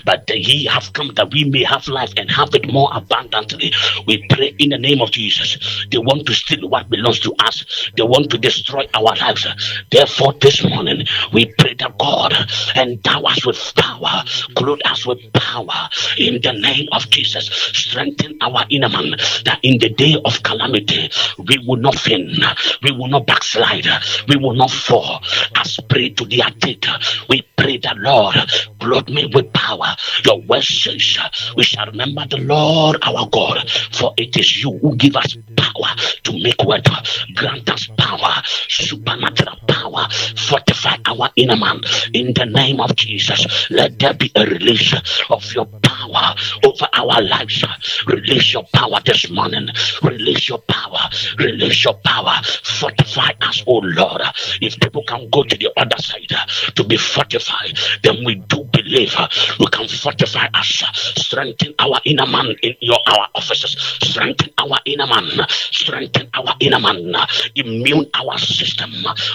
[0.05, 3.73] But he have come that we may have life and have it more abundantly.
[4.07, 5.87] We pray in the name of Jesus.
[5.91, 7.91] They want to steal what belongs to us.
[7.97, 9.47] They want to destroy our lives.
[9.91, 12.35] Therefore, this morning we pray that God
[12.77, 14.25] endow us with power,
[14.57, 15.88] clothe us with power
[16.19, 17.49] in the name of Jesus.
[17.73, 19.12] Strengthen our inner man
[19.45, 21.11] that in the day of calamity
[21.49, 22.44] we will not faint,
[22.83, 23.87] we will not backslide,
[24.28, 25.20] we will not fall.
[25.57, 26.85] As pray to the attic,
[27.28, 28.35] we pray that Lord,
[28.81, 29.94] clothe me with power.
[30.24, 31.18] Your word says
[31.57, 35.94] we shall remember the Lord our God, for it is you who give us power
[36.24, 36.96] to make weather.
[37.35, 41.81] Grant us power, supernatural power, fortify our inner man
[42.12, 43.70] in the name of Jesus.
[43.70, 44.94] Let there be a release
[45.31, 47.64] of your power over our lives.
[48.07, 49.68] Release your power this morning.
[50.02, 51.09] Release your power.
[51.38, 52.40] Release your power.
[52.62, 54.23] Fortify us, oh Lord.
[54.61, 56.33] If people can go to the other side
[56.75, 59.14] to be fortified, then we do believe
[59.59, 60.83] we can fortify us.
[61.16, 63.77] Strengthen our inner man in your our offices.
[64.03, 65.47] Strengthen our inner man.
[65.49, 67.14] Strengthen our inner man.
[67.55, 68.92] Immune our system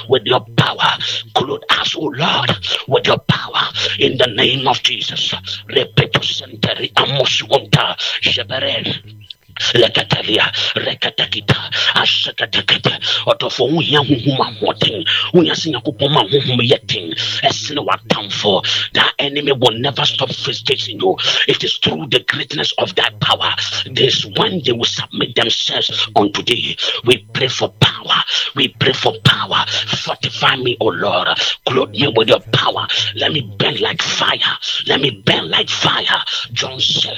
[0.09, 0.97] with your power.
[1.35, 2.51] Clothe us, oh Lord,
[2.87, 5.33] with your power in the name of Jesus.
[5.67, 8.85] Repeto senteri amosuonta jeberen
[9.73, 11.59] lekatalia rekatakita
[11.95, 16.77] asakatakata ɔdɔfo wohia honhom ahoɔden wohia sɛ nyankopɔn ma honhom yɛ
[17.87, 18.61] watamfo
[18.93, 21.15] that enemy will never stop facing you.
[21.47, 23.53] It is through the greatness of that power.
[23.91, 26.77] This one they will submit themselves unto thee.
[27.05, 28.23] We pray for power.
[28.55, 29.65] We pray for power.
[30.03, 31.27] Fortify me o lord.
[31.67, 32.87] Clothe me with your power.
[33.15, 34.37] Let me burn like fire.
[34.87, 36.23] Let me burn like fire.
[36.53, 37.15] John said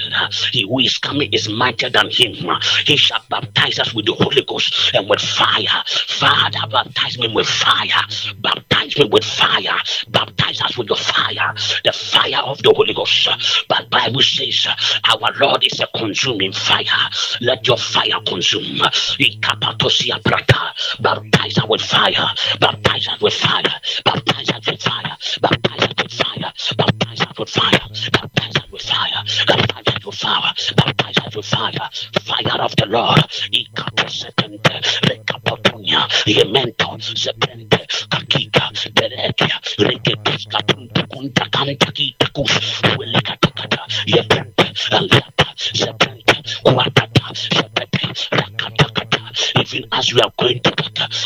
[0.52, 2.56] he who is coming is mightier than him him.
[2.86, 5.84] He shall baptize us with the Holy Ghost and with fire.
[5.86, 8.04] Father, baptize me with fire.
[8.38, 9.76] Baptize me with fire.
[10.08, 13.28] Baptize us with the fire, the fire of the Holy Ghost.
[13.68, 14.66] But Bible says
[15.04, 16.84] our Lord is a consuming fire.
[17.40, 18.78] Let your fire consume.
[21.00, 22.26] Baptize us with fire.
[22.60, 23.74] Baptize us with fire.
[24.04, 25.12] Baptize us with fire.
[25.40, 26.42] Baptize us with fire.
[26.76, 28.02] Baptize us with fire.
[28.16, 29.24] Baptize us with fire.
[29.46, 30.54] Baptize us with fire.
[30.76, 31.90] Baptize us with fire
[32.20, 33.24] fire of the Lord.
[33.52, 34.74] Ikapo sepente,
[35.08, 37.80] rekapotunya, yemento, sepente,
[38.10, 42.52] kakika, berekia, reketus katuntu kunta kanta kita kus,
[42.98, 48.89] welekatakata, yepente, aliata, sepente, kuatata, sepente, rakatakata.
[49.58, 50.70] Even as we are going to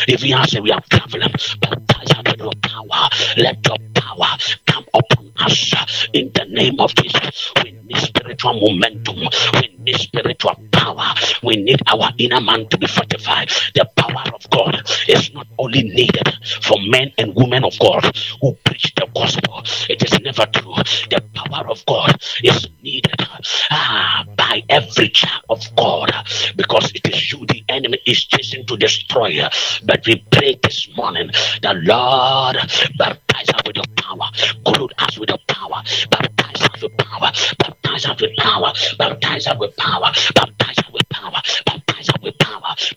[0.09, 3.09] even as we are traveling, baptize with your power.
[3.37, 4.37] Let your power
[4.67, 5.75] come upon us
[6.13, 7.53] in the name of Jesus.
[7.63, 9.29] We need spiritual momentum.
[9.55, 11.15] We need spiritual power.
[11.43, 13.51] We need our inner man to be fortified.
[13.75, 16.29] The power of God is not only needed
[16.63, 18.05] for men and women of God
[18.41, 19.63] who preach the gospel.
[19.89, 20.75] It is never true.
[21.11, 23.15] The power of God is needed
[23.71, 26.13] ah, by every child of God
[26.57, 29.41] because it is you the enemy is chasing to destroy.
[29.85, 31.31] But we pray this morning
[31.63, 32.57] the Lord
[32.99, 34.31] baptize us with your power,
[34.65, 39.59] clothe us with your power, baptize us with power, baptize us with power, baptize us
[39.59, 41.84] with power, baptize us with power, baptize us with power,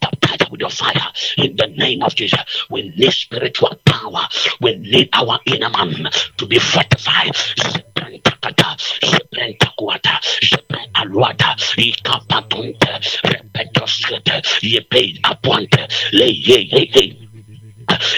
[0.01, 1.11] baptize us with your fire.
[1.37, 2.39] In the name of Jesus,
[2.69, 4.27] we need spiritual power.
[4.61, 7.33] We need our inner man to be fortified.
[8.23, 14.43] Takata, Sheprenta Kuata, Shepren Aluata, Ikapatunte, Repetoskete,
[16.13, 17.26] Le Ye Ye Ye.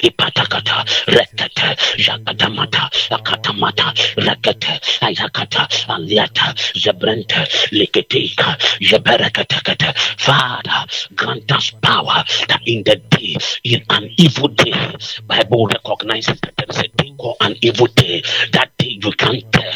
[0.02, 9.94] Ipatakata rekete jakatamata akatamata rekete ayakata aliata zebrente liketika jebereketekete.
[10.18, 14.96] Father grant us power that in the day in an evil day
[15.28, 18.22] Bible recognizes that there is a day called an evil day.
[18.54, 19.70] That day you can't tell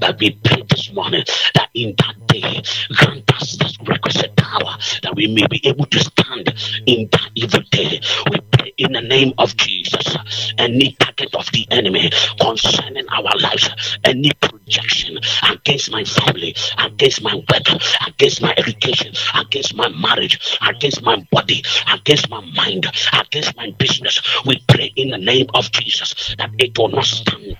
[0.00, 2.62] but we pray this morning that in that day
[2.94, 6.52] grant us this requisite power that we may be able to stand
[6.86, 8.00] in that evil day.
[8.30, 10.16] We pray in the name of Jesus.
[10.58, 13.68] Any target of the enemy concerning our lives,
[14.04, 15.18] any projection
[15.50, 17.66] against my family, against my work,
[18.06, 24.20] against my education, against my marriage, against my body, against my mind, against my business,
[24.46, 27.56] we pray in the name of Jesus that it will not stand.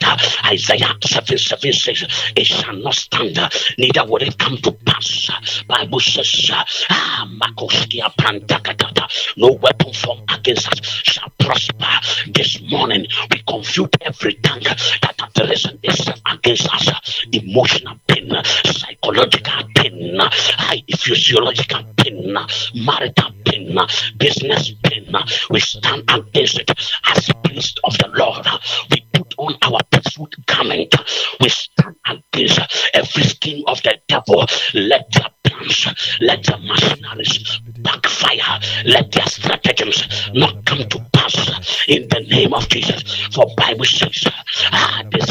[0.46, 2.04] Isaiah 7 7 says,
[2.36, 3.38] It shall not stand,
[3.78, 5.30] neither will it come to pass.
[5.68, 6.50] Bible says,
[6.90, 7.28] ah,
[9.36, 11.65] no weapon formed against us shall prosper.
[12.34, 17.24] This morning, we confute every tongue that has risen itself against us.
[17.32, 18.30] Emotional pain,
[18.64, 22.36] psychological pain, high physiological pain,
[22.74, 23.78] marital pain,
[24.18, 25.14] business pain.
[25.50, 26.70] We stand against it
[27.06, 28.46] as priest of the Lord.
[28.90, 29.04] We
[29.38, 30.94] on our pursuit garment.
[31.40, 32.60] We stand against
[32.94, 34.46] every scheme of the devil.
[34.74, 38.60] Let their plans, let their machineries backfire.
[38.84, 43.02] Let their stratagems not come to pass in the name of Jesus.
[43.32, 44.24] For Bible says,
[44.72, 45.26] ah, this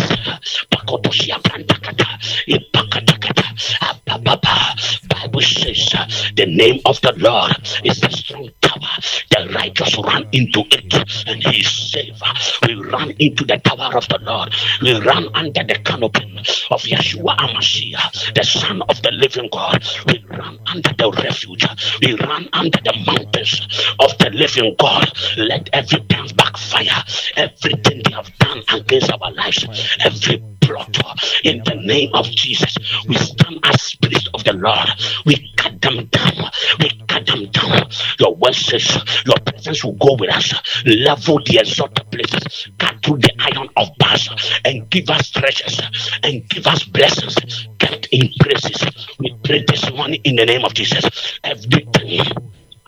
[5.25, 5.91] Bible says,
[6.36, 7.51] the name of the Lord
[7.84, 9.01] is a strong tower
[9.32, 10.93] The righteous run into it
[11.27, 12.21] and he is safe.
[12.67, 14.53] We run into the tower Lord.
[14.81, 16.37] We run under the canopy
[16.71, 19.83] of Yeshua Amashia, the Son of the living God.
[20.07, 21.65] We run under the refuge.
[22.01, 23.61] We run under the mountains
[23.99, 25.11] of the living God.
[25.37, 27.03] Let every plan backfire.
[27.37, 29.65] Everything they have done against our lives,
[30.03, 30.95] every plot
[31.43, 32.75] in the name of Jesus.
[33.07, 34.89] We stand as spirits of the Lord.
[35.25, 36.51] We cut them down.
[36.79, 37.89] We cut them down.
[38.19, 40.53] Your word says your presence will go with us.
[40.85, 42.67] Level the exalted places.
[42.79, 44.29] Cut through the iron of bars
[44.65, 45.81] and give us treasures
[46.23, 47.36] and give us blessings
[47.79, 49.07] kept in places.
[49.19, 51.39] We pray this morning in the name of Jesus.
[51.43, 52.21] Everything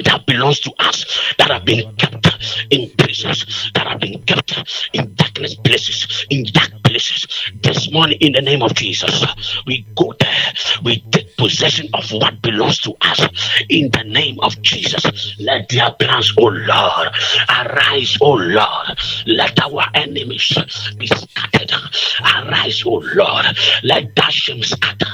[0.03, 1.05] that belongs to us
[1.37, 2.27] that have been kept
[2.69, 7.27] in prisons, that have been kept in darkness places, in dark places.
[7.61, 9.25] This morning, in the name of Jesus,
[9.65, 13.21] we go there, we take possession of what belongs to us
[13.69, 15.35] in the name of Jesus.
[15.39, 17.07] Let their plans, oh Lord,
[17.49, 18.99] arise, oh Lord.
[19.25, 20.57] Let our enemies
[20.97, 21.71] be scattered.
[22.21, 23.45] Arise, oh Lord.
[23.83, 25.05] Let that shame scatter.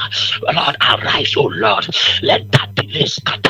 [0.43, 1.87] Lord, arise, oh Lord.
[2.21, 3.49] Let that delay scatter.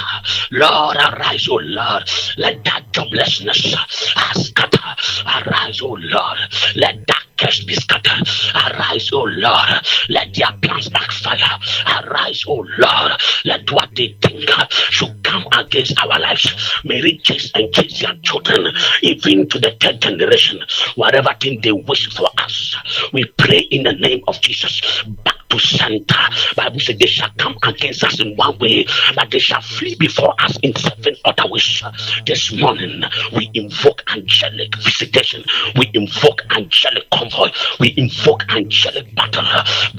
[0.51, 2.09] Lord, arise Arise, O Lord.
[2.37, 3.75] Let that joblessness
[4.35, 4.95] scatter.
[5.25, 6.37] Arise, O Lord.
[6.75, 8.27] Let that curse be scattered.
[8.55, 9.85] Arise, O Lord.
[10.09, 11.59] Let their plans backfire.
[11.87, 13.11] Arise, O Lord.
[13.45, 16.47] Let what they think should come against our lives.
[16.83, 20.59] May it chase and chase their children, even to the third generation.
[20.95, 22.75] Whatever thing they wish for us,
[23.11, 25.03] we pray in the name of Jesus.
[25.23, 26.15] Back to center.
[26.55, 28.85] Bible says they shall come against us in one way,
[29.15, 31.83] but they shall flee before us in seven other ways.
[32.25, 33.03] This morning
[33.35, 35.43] we invoke angelic visitation.
[35.77, 37.51] We invoke angelic convoy.
[37.79, 39.45] We invoke angelic battle.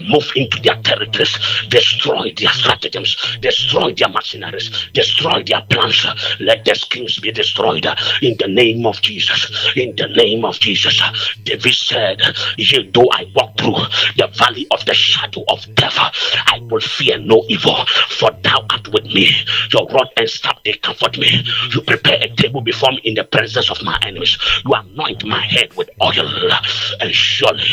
[0.09, 1.39] Move into their territories,
[1.69, 6.07] destroy their stratagems, destroy their machineries, destroy their plans.
[6.41, 7.87] Let their schemes be destroyed
[8.23, 9.73] in the name of Jesus.
[9.77, 11.01] In the name of Jesus.
[11.45, 12.21] David said,
[12.59, 13.77] Yea, though I walk through
[14.17, 18.89] the valley of the shadow of death, I will fear no evil, for thou art
[18.89, 19.31] with me.
[19.73, 21.45] Your rod and staff they comfort me.
[21.73, 24.39] You prepare a table before me in the presence of my enemies.
[24.65, 26.51] You anoint my head with oil,
[27.01, 27.69] and surely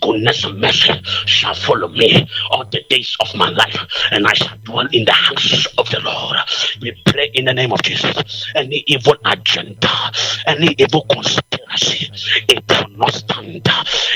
[0.00, 0.92] goodness and mercy
[1.26, 3.76] shall follow me all the days of my life,
[4.10, 6.36] and I shall dwell in the house of the Lord.
[6.80, 8.46] We pray in the name of Jesus.
[8.54, 10.12] Any evil agenda,
[10.46, 12.10] any evil conspiracy,
[12.48, 13.68] it will not stand,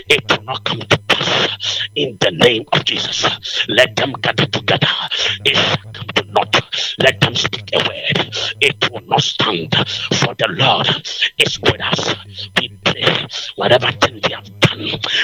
[0.08, 2.99] it will not come to pass in the name of Jesus.
[3.06, 3.66] Jesus.
[3.68, 4.88] Let them gather together.
[5.44, 6.56] It shall come to naught.
[6.98, 8.30] Let them speak a word.
[8.60, 9.74] It will not stand.
[10.12, 10.88] For the Lord
[11.38, 12.16] is with us.
[12.60, 13.26] We pray
[13.56, 14.49] whatever thing we have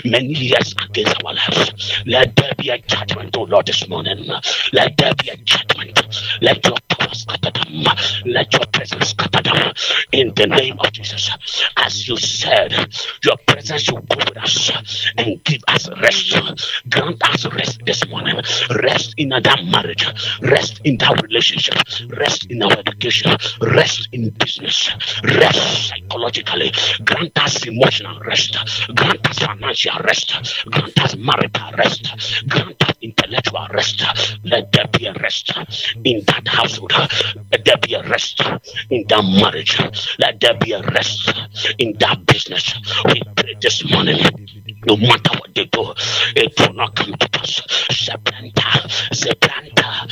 [0.04, 2.02] many years against our lives.
[2.06, 4.26] Let there be a judgment, oh Lord, this morning.
[4.72, 6.00] Let there be a judgment.
[6.40, 7.84] Let your power scatter them.
[8.26, 9.72] Let your presence scatter them.
[10.12, 11.30] In the name of Jesus.
[11.76, 12.72] As you said,
[13.24, 14.70] your presence will go with us
[15.18, 16.34] and give us rest.
[16.90, 18.36] Grant us rest this morning.
[18.82, 20.06] Rest in that marriage.
[20.42, 21.74] Rest in that relationship.
[22.18, 23.36] Rest in our education.
[23.60, 24.90] Rest in business.
[25.24, 26.72] Rest psychologically.
[27.04, 28.56] Grant us emotional rest.
[28.94, 30.34] Grant us financial rest.
[30.70, 32.12] Grant us marital rest.
[32.48, 34.02] Grant us intellectual rest.
[34.44, 35.52] Let there be a rest
[36.04, 36.92] in that household.
[37.52, 38.42] Let there be a rest
[38.90, 39.78] in that marriage.
[40.18, 41.32] Let there be a rest
[41.78, 42.74] in that business.
[43.06, 44.20] We pray this morning.
[44.86, 45.94] No matter what they do,
[46.36, 47.60] it will not come to pass.
[47.90, 50.06] Sebranta, Zebranta,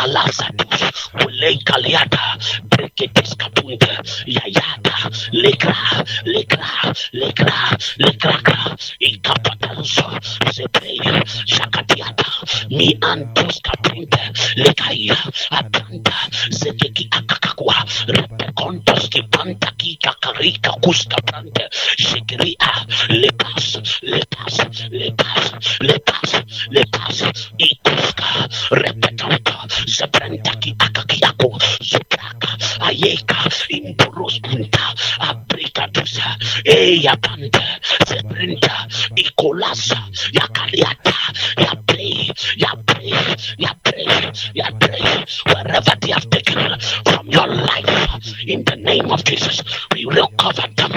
[0.00, 2.38] Ikalazatus, Ule Kaliata,
[2.70, 4.96] Breketis Kapunta, Yayata,
[5.32, 5.76] Lekra,
[6.24, 10.08] Lekra, Lekra, Lekra, Ikapatanso,
[10.52, 10.96] Zebre,
[11.44, 15.16] Shakatiata, Mi Antus Kapunta, Lekaya,
[15.52, 16.16] Atanta,
[16.50, 17.74] Zedeki Akakakwa,
[18.08, 22.56] Repekontos Kipanta Kika Karika Kuska Prante, Shekria,
[23.10, 24.56] Lepas, Lepas,
[24.90, 27.22] Lepas, Lepas, Lepas,
[27.58, 29.54] Ikuska, Repetonto,
[29.90, 33.38] Zebrentaki Akakiako, Zubraka, Ayeka,
[35.20, 37.64] Abrikadusa, Eya Pante,
[38.06, 38.86] Zebrenta,
[39.16, 39.98] Ikolasa,
[40.32, 41.14] Yakaliata,
[42.10, 43.10] Yapre,
[43.58, 44.04] Yapre,
[44.54, 48.10] Yapre, Yapre, wherever they have taken from your life,
[48.46, 50.92] in the name of Jesus, we recover them,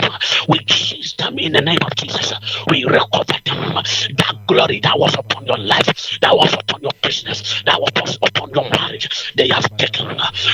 [0.50, 2.34] we seize them in the name of Jesus,
[2.70, 7.64] we recover them, that glory that was upon your life, that was upon your business,
[7.66, 10.08] that was upon your marriage, they have taken,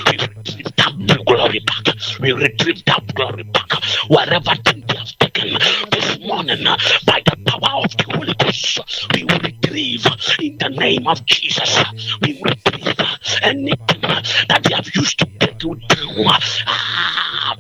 [0.08, 3.72] we retrieve that glory back, we retrieve that glory back,
[4.10, 6.64] wherever they have this morning
[7.06, 8.80] by the power of the Holy Ghost.
[9.14, 10.06] We will retrieve
[10.42, 11.84] in the name of Jesus.
[12.22, 12.98] We will retrieve
[13.44, 16.26] anything that you have used to get you down.
[16.68, 17.58] Ah,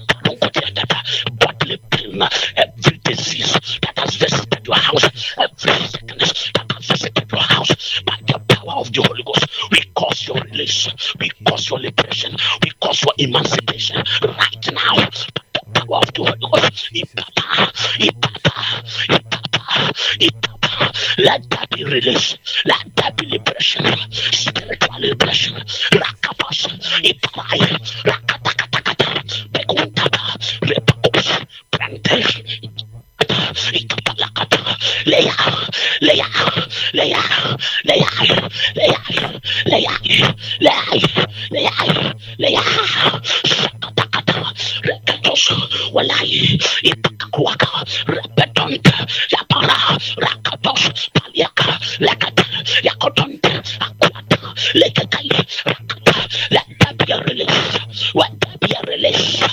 [1.40, 2.22] bodily pain,
[2.58, 3.54] every disease
[3.84, 5.04] that has visited your house,
[5.38, 9.84] every sickness that has visited your house, by the power of the Holy Ghost, we
[9.96, 10.90] cause your release,
[11.20, 15.10] we cause your liberation, we cause your emancipation right now.
[15.74, 16.24] Power of the.
[21.18, 22.38] Let that be released.
[22.66, 23.86] Let that be liberation.
[24.12, 25.56] Spiritual liberation.
[25.92, 26.68] Rakapas,
[27.04, 27.60] ipai,
[28.04, 29.10] rakatakata,
[29.52, 32.46] bekuntaba, repakos, plantation.
[35.06, 35.36] Leia,
[36.02, 36.28] leia,
[36.94, 37.22] leia,
[37.84, 38.12] leia,
[38.76, 38.92] leia,
[39.66, 39.94] leia,
[40.60, 40.90] leia,
[41.52, 41.74] leia,
[42.40, 42.64] leia,
[43.44, 44.38] shakatakata,
[45.30, 48.94] rekatos, walai, ipakakwaka, repetonte,
[49.32, 52.46] yapara, rakatos, paliaka, lekata,
[52.84, 55.30] yakotonte, akwata, leketai,
[55.66, 59.44] rakata, let there be a release, let there be a release,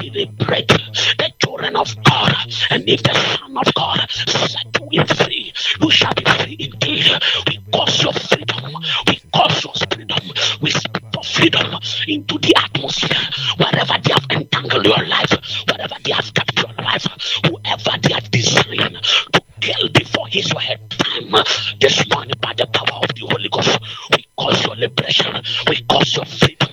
[0.00, 2.34] we liberate the children of God,
[2.70, 7.10] and if the Son of God set you free, you shall be free indeed.
[7.48, 8.76] We cause your freedom,
[9.08, 10.20] we cause your freedom,
[10.60, 13.18] we speak freedom into the atmosphere,
[13.56, 15.32] wherever they have entangled your life,
[15.68, 17.06] wherever they have kept your life,
[17.46, 18.98] whoever they are designed
[19.32, 21.44] to kill before his or her time,
[21.80, 23.78] this morning by the power of the Holy Ghost,
[24.12, 26.68] we cause your liberation, we cause your freedom.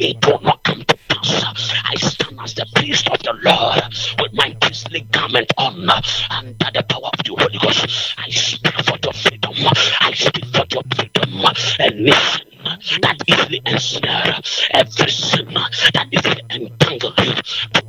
[0.00, 1.44] It will not come to pass.
[1.84, 3.82] I stand as the priest of the Lord
[4.20, 8.14] with my priestly garment on under the power of the Holy Ghost.
[8.18, 9.43] I speak for your freedom.
[10.00, 11.44] I speak for your freedom.
[11.80, 12.46] And listen
[13.02, 14.40] that easily ensnare
[14.72, 17.34] every sin that easily entangle you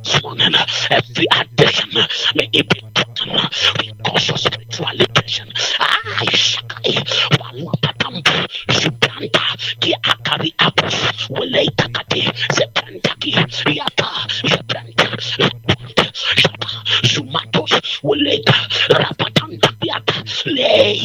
[0.02, 0.52] this morning.
[0.90, 1.90] Every addiction
[2.34, 3.30] may it be broken.
[3.78, 5.52] We cause your spiritual liberation.
[5.80, 6.96] I shakai
[7.40, 8.36] walupatambu
[8.80, 9.44] zubranta
[9.80, 12.22] ki akari apos wele takati
[12.56, 13.30] zebranta ki
[13.78, 15.85] yata shata
[17.04, 18.44] Zumatos Willet
[18.88, 21.02] Rapatanta Piata Lay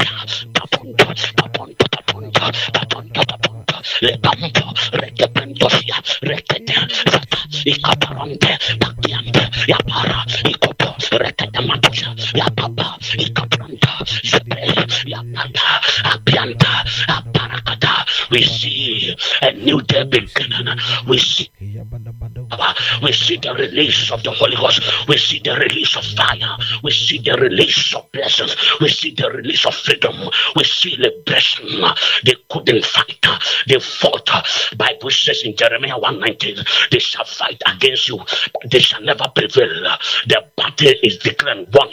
[0.54, 10.96] Tapunta Tapunta Tapunta Tapunta Tapunta Lepanto Retepentosia Retete Sata Icaparante Paciante Yapara Icopo
[11.68, 20.68] matosia, Yapapa Icapranta Zebre Yapata Apianta Aparacata We see a new day beginning.
[21.06, 21.52] We see
[23.02, 24.82] we see the release of the Holy Ghost.
[25.08, 26.58] We see the release of fire.
[26.84, 28.56] We see the release of blessings.
[28.80, 30.16] We see the release of freedom.
[30.56, 31.68] We see liberation.
[32.26, 33.26] They couldn't fight.
[33.68, 34.30] They fought.
[34.78, 39.98] Bible says in Jeremiah 119, they shall fight against you, but they shall never prevail.
[40.28, 41.90] The battle is declared won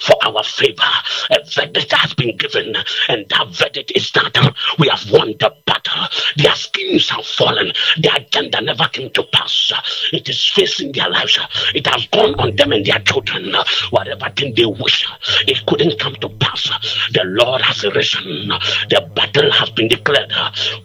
[0.00, 0.82] for our favor.
[1.30, 2.74] A verdict has been given,
[3.08, 6.06] and that verdict is that we have won the battle.
[6.36, 7.72] Their schemes have fallen.
[8.00, 9.72] Their agenda never came to pass.
[10.12, 11.38] It is facing their lives.
[11.74, 13.54] It has gone on them and their children.
[13.90, 15.06] Whatever thing they wish,
[15.46, 16.64] it couldn't come to pass.
[17.12, 18.48] The Lord has risen.
[18.88, 20.32] The battle has been declared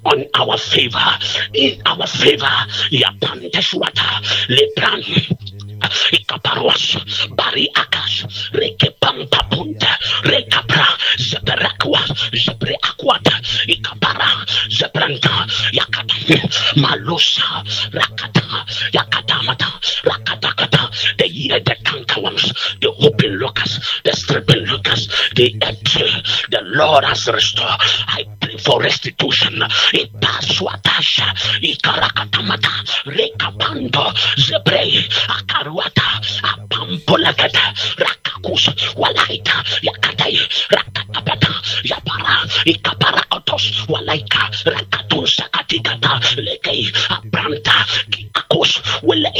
[0.06, 1.00] on our favor.
[1.54, 2.46] In our favor.
[2.92, 4.22] Yapanteshwata.
[4.50, 5.65] Lepran.
[6.12, 6.98] Ikaparuas,
[7.36, 8.24] Bari Akas,
[8.54, 12.02] Reke Pampa Punta, Rekapra, Zeberakwa,
[12.34, 13.36] Zebre Akwata,
[13.68, 16.16] Ikapara, Zebranta, Yakata,
[16.78, 19.70] Malusa, Rakata, Yakatamata,
[20.04, 20.75] Rakatakata,
[21.18, 25.94] the year the cankerworms, the whooping locusts, the stripping locusts, the edge,
[26.52, 27.80] the Lord has restored.
[28.08, 29.54] I pray for restitution.
[29.94, 32.74] Ipaswatasha, Ikarakatamata,
[33.06, 40.38] Rekapando, Zebre, Akaruata, Apampolakata, Rakakus, Walaita, Yakatai,
[40.70, 49.32] Rakatapata, Yapara, Ikaparakotos, Walaika, Rakatun Sakatikata, Lekei, Abranta, Kikakos, Wele,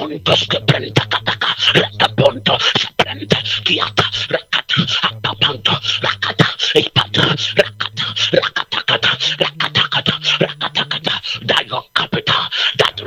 [0.00, 5.74] kontos keprenta kataka rekaponto seprenta kiata rekata atapanto
[6.04, 6.48] rakata
[6.80, 7.24] ipata
[7.60, 9.10] rakata rakata kata
[9.44, 12.39] rakata kata rakata kata dayo kapita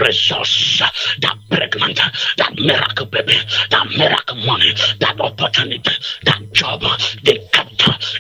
[0.06, 0.82] resource,
[1.22, 2.00] that pregnant,
[2.38, 3.38] that miracle baby,
[3.70, 5.92] that miracle money, that opportunity,
[6.26, 6.82] that job,
[7.24, 7.74] they kept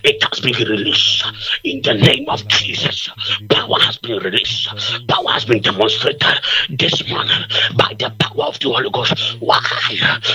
[0.04, 1.26] it has been released
[1.64, 3.10] in the name of Jesus.
[3.50, 4.68] Power has been released,
[5.08, 6.24] power has been demonstrated
[6.70, 7.44] this morning
[7.78, 9.38] by the power of the Holy Ghost.
[9.40, 9.60] Why?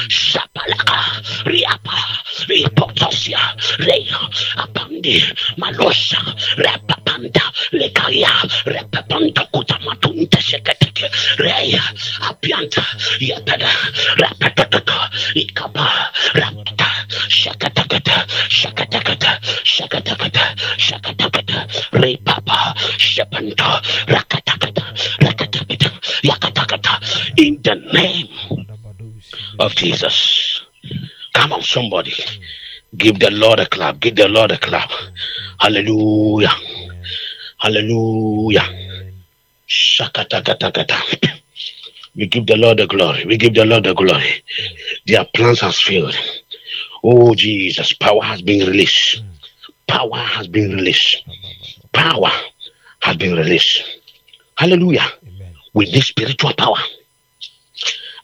[0.08, 1.98] Shapalaka, Riapa,
[2.48, 3.38] Ripotosia,
[3.78, 4.20] Reya,
[4.56, 5.20] Apandi,
[5.56, 6.20] Malosa,
[6.56, 8.32] Repapanda, Lekaya,
[8.64, 11.08] Repapanda, Kutamatunta, Sekateke,
[11.38, 11.80] Reya,
[12.20, 12.82] Apianta,
[13.20, 13.68] Yapeda,
[14.18, 15.86] Rapatata, Ikapa,
[16.34, 16.88] Rapata,
[17.28, 20.44] Shakatakata, Shakatakata, Shakatakata,
[20.76, 24.84] Shakatakata, Repapa, Shapanta, Rakatakata,
[25.20, 25.90] Rakatakata,
[26.22, 28.28] Yakatakata, in the name
[29.60, 30.62] of Jesus.
[31.34, 32.14] Come on, somebody.
[32.96, 34.00] Give the Lord a clap.
[34.00, 34.90] Give the Lord a clap.
[35.60, 36.50] Hallelujah.
[37.58, 38.87] Hallelujah.
[39.68, 41.40] Shakatakatakata.
[42.16, 43.24] We give the Lord the glory.
[43.26, 44.42] We give the Lord the glory.
[45.06, 46.16] Their plans has failed.
[47.04, 49.22] Oh Jesus, power has been released.
[49.86, 51.24] Power has been released.
[51.92, 52.30] Power
[53.00, 53.84] has been released.
[54.56, 55.06] Hallelujah.
[55.22, 55.54] Amen.
[55.74, 56.76] With this spiritual power.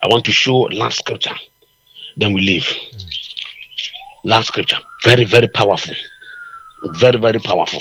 [0.03, 1.37] I want to show last scripture.
[2.17, 2.69] Then we leave.
[4.25, 4.79] Last scripture.
[5.05, 5.95] Very, very powerful.
[6.97, 7.81] Very, very powerful.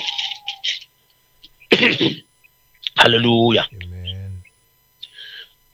[2.96, 3.66] Hallelujah.
[3.72, 4.42] Amen.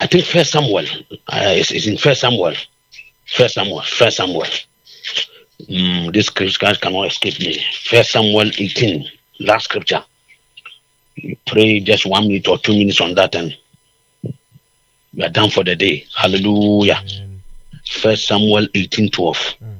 [0.01, 0.87] I think First Samuel.
[1.29, 2.55] Uh, it's in First Samuel.
[3.27, 3.83] First Samuel.
[3.83, 4.47] First Samuel.
[5.68, 7.62] Mm, this scripture cannot escape me.
[7.85, 9.07] First Samuel 18.
[9.41, 10.03] Last scripture.
[11.16, 13.57] You pray just one minute or two minutes on that, and
[15.14, 16.07] we are done for the day.
[16.16, 17.03] Hallelujah.
[17.03, 17.43] Amen.
[17.87, 19.37] First Samuel 18 12.
[19.37, 19.79] Mm.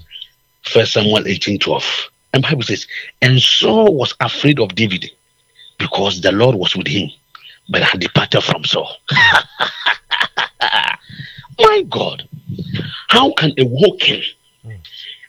[0.62, 2.11] First Samuel 18 12.
[2.32, 2.86] And Bible says,
[3.22, 5.11] and Saul was afraid of David
[5.78, 7.11] because the Lord was with him,
[7.70, 8.96] but I departed from Saul.
[11.58, 12.28] My God,
[13.08, 14.22] how can a walking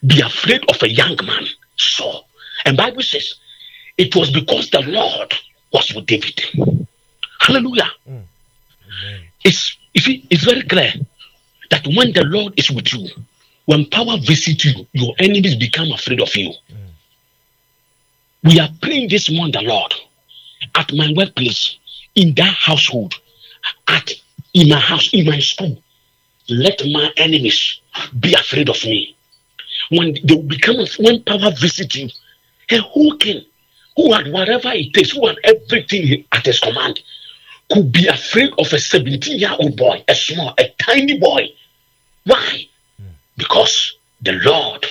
[0.06, 1.46] be afraid of a young man,
[1.78, 2.28] Saul?
[2.66, 3.36] And Bible says
[3.98, 5.34] it was because the Lord
[5.72, 6.42] was with David.
[7.40, 7.90] Hallelujah.
[8.08, 8.26] Amen.
[9.44, 10.94] It's it's very clear
[11.70, 13.08] that when the Lord is with you,
[13.66, 16.50] when power visits you, your enemies become afraid of you.
[16.50, 16.92] Mm.
[18.44, 19.94] We are praying this morning, the Lord,
[20.76, 21.78] at my workplace,
[22.16, 23.16] in that household,
[23.88, 24.12] at
[24.54, 25.82] in my house, in my school.
[26.50, 27.80] Let my enemies
[28.20, 29.16] be afraid of me.
[29.90, 32.10] When they become when power visits you,
[32.72, 33.46] a who can,
[33.96, 37.00] who had whatever it takes, who had everything at his command,
[37.72, 41.48] could be afraid of a 17 year old boy, a small, a tiny boy.
[42.26, 42.68] Why?
[43.38, 44.86] Because the Lord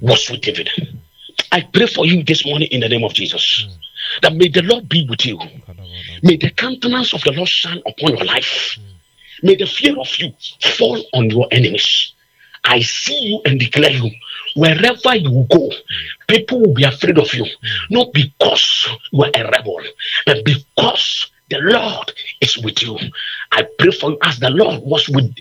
[0.00, 0.70] was with David.
[1.50, 3.66] I pray for you this morning in the name of Jesus
[4.22, 5.38] that may the Lord be with you.
[6.22, 8.78] May the countenance of the Lord shine upon your life.
[9.42, 12.12] May the fear of you fall on your enemies.
[12.64, 14.10] I see you and declare you
[14.54, 15.70] wherever you go,
[16.28, 17.46] people will be afraid of you,
[17.90, 19.80] not because you are a rebel,
[20.26, 22.98] but because the Lord is with you.
[23.52, 25.34] I pray for you as the Lord was with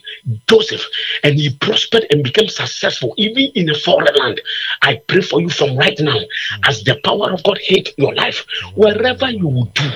[0.49, 0.85] Joseph
[1.23, 4.41] and he prospered and became successful even in a foreign land.
[4.81, 6.19] I pray for you from right now
[6.65, 8.45] as the power of God hit your life.
[8.75, 9.89] Wherever you do,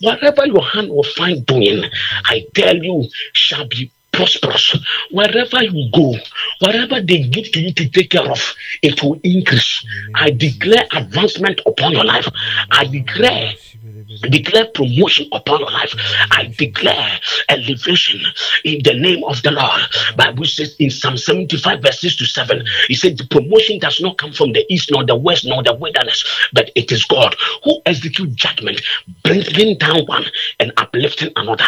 [0.00, 1.84] wherever your hand will find doing,
[2.24, 4.76] I tell you, shall be prosperous.
[5.10, 6.14] Wherever you go,
[6.60, 9.84] whatever they give to you to take care of, it will increase.
[10.14, 12.28] I declare advancement upon your life.
[12.70, 13.54] I declare
[14.28, 15.94] declare promotion upon your life.
[16.30, 17.18] I declare
[17.48, 18.20] elevation
[18.64, 19.80] in the name of the Lord.
[20.16, 24.18] Bible says in Psalm 75, verse 6 to 7, he said the promotion does not
[24.18, 27.80] come from the east, nor the west, nor the wilderness, but it is God who
[27.86, 28.82] executes judgment,
[29.24, 30.24] bringing down one
[30.58, 31.64] and uplifting another.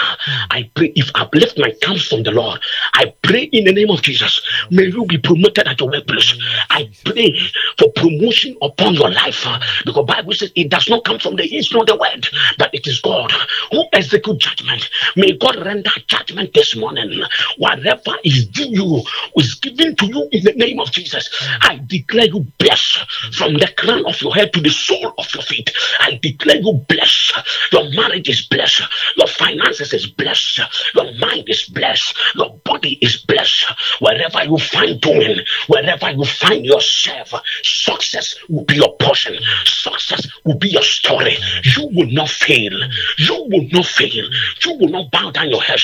[0.50, 2.60] I pray if upliftment comes from the Lord,
[2.94, 6.34] I pray in the name of Jesus, may you be promoted at your workplace.
[6.70, 7.38] I pray
[7.78, 11.44] for promotion upon your life uh, because Bible says it does not come from the
[11.44, 13.32] east nor the west, but it is God
[13.70, 14.90] who executes judgment.
[15.16, 17.22] May God render judgment this morning.
[17.58, 19.02] Whatever is due
[19.36, 21.28] is given to you in the name of Jesus.
[21.60, 22.98] I declare you blessed
[23.32, 25.70] from the crown of your head to the sole of your feet.
[26.00, 27.38] I declare you blessed.
[27.72, 28.82] Your marriage is blessed.
[29.16, 30.60] Your finances is blessed.
[30.94, 32.16] Your mind is blessed.
[32.34, 33.66] Your body is blessed.
[34.00, 35.38] Wherever you find doing,
[35.68, 37.32] wherever you find yourself,
[37.62, 39.34] success will be your portion.
[39.64, 41.36] Success will be your story.
[41.76, 42.72] You will not fail.
[43.18, 44.28] You will not fail.
[44.64, 45.80] You will not bow down your head.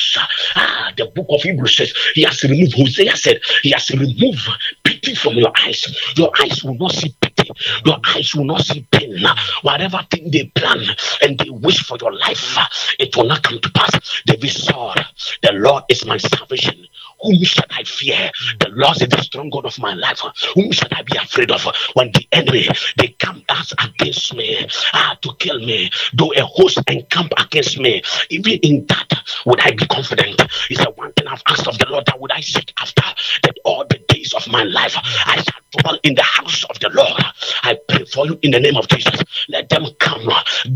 [0.57, 4.49] Ah, the book of Hebrews says he has removed, Hosea said, he has removed
[4.85, 5.87] pity from your eyes.
[6.17, 7.51] Your eyes will not see pity.
[7.85, 9.25] Your eyes will not see pain.
[9.63, 10.81] Whatever thing they plan
[11.23, 12.57] and they wish for your life,
[12.99, 14.23] it will not come to pass.
[14.27, 14.95] David saw
[15.43, 16.87] the Lord is my salvation.
[17.23, 18.31] Whom shall I fear?
[18.61, 20.21] The Lord is the strong God of my life.
[20.55, 21.65] Whom shall I be afraid of?
[21.95, 26.79] When the enemy they come out against me ah, to kill me, though a host
[26.89, 29.13] encamp against me, even in that
[29.47, 30.41] would I be confident.
[30.71, 33.03] It's the one thing I've asked of the Lord that would I seek after
[33.43, 34.97] that all the days of my life
[35.27, 37.23] I shall dwell in the house of the Lord.
[37.63, 39.23] I pray for you in the name of Jesus.
[39.49, 40.29] Let them come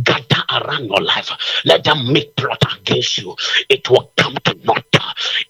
[0.02, 1.30] gather around your life.
[1.64, 3.34] Let them make plot against you.
[3.68, 4.84] It will come to naught.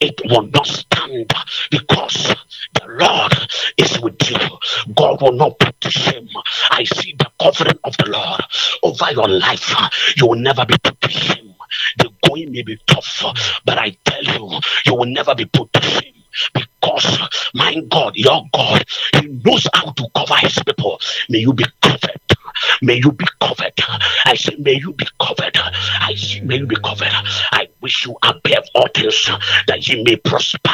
[0.00, 1.32] It will not stand
[1.70, 2.34] because
[2.74, 3.32] the Lord
[3.76, 4.38] is with you.
[4.94, 6.28] God will not put to shame.
[6.70, 8.40] I see the covering of the Lord
[8.82, 9.74] over your life.
[10.16, 11.54] You will never be put to shame.
[11.98, 13.24] The going may be tough,
[13.64, 16.11] but I tell you, you will never be put to shame
[16.54, 17.18] because
[17.54, 18.84] my God, your God,
[19.20, 21.00] He knows how to cover His people.
[21.28, 22.20] May you be covered.
[22.80, 23.72] May you be covered.
[24.24, 25.56] I say, may you be covered.
[25.56, 27.12] I say, may you be covered.
[27.52, 29.30] I wish you above all things
[29.66, 30.70] that you may prosper,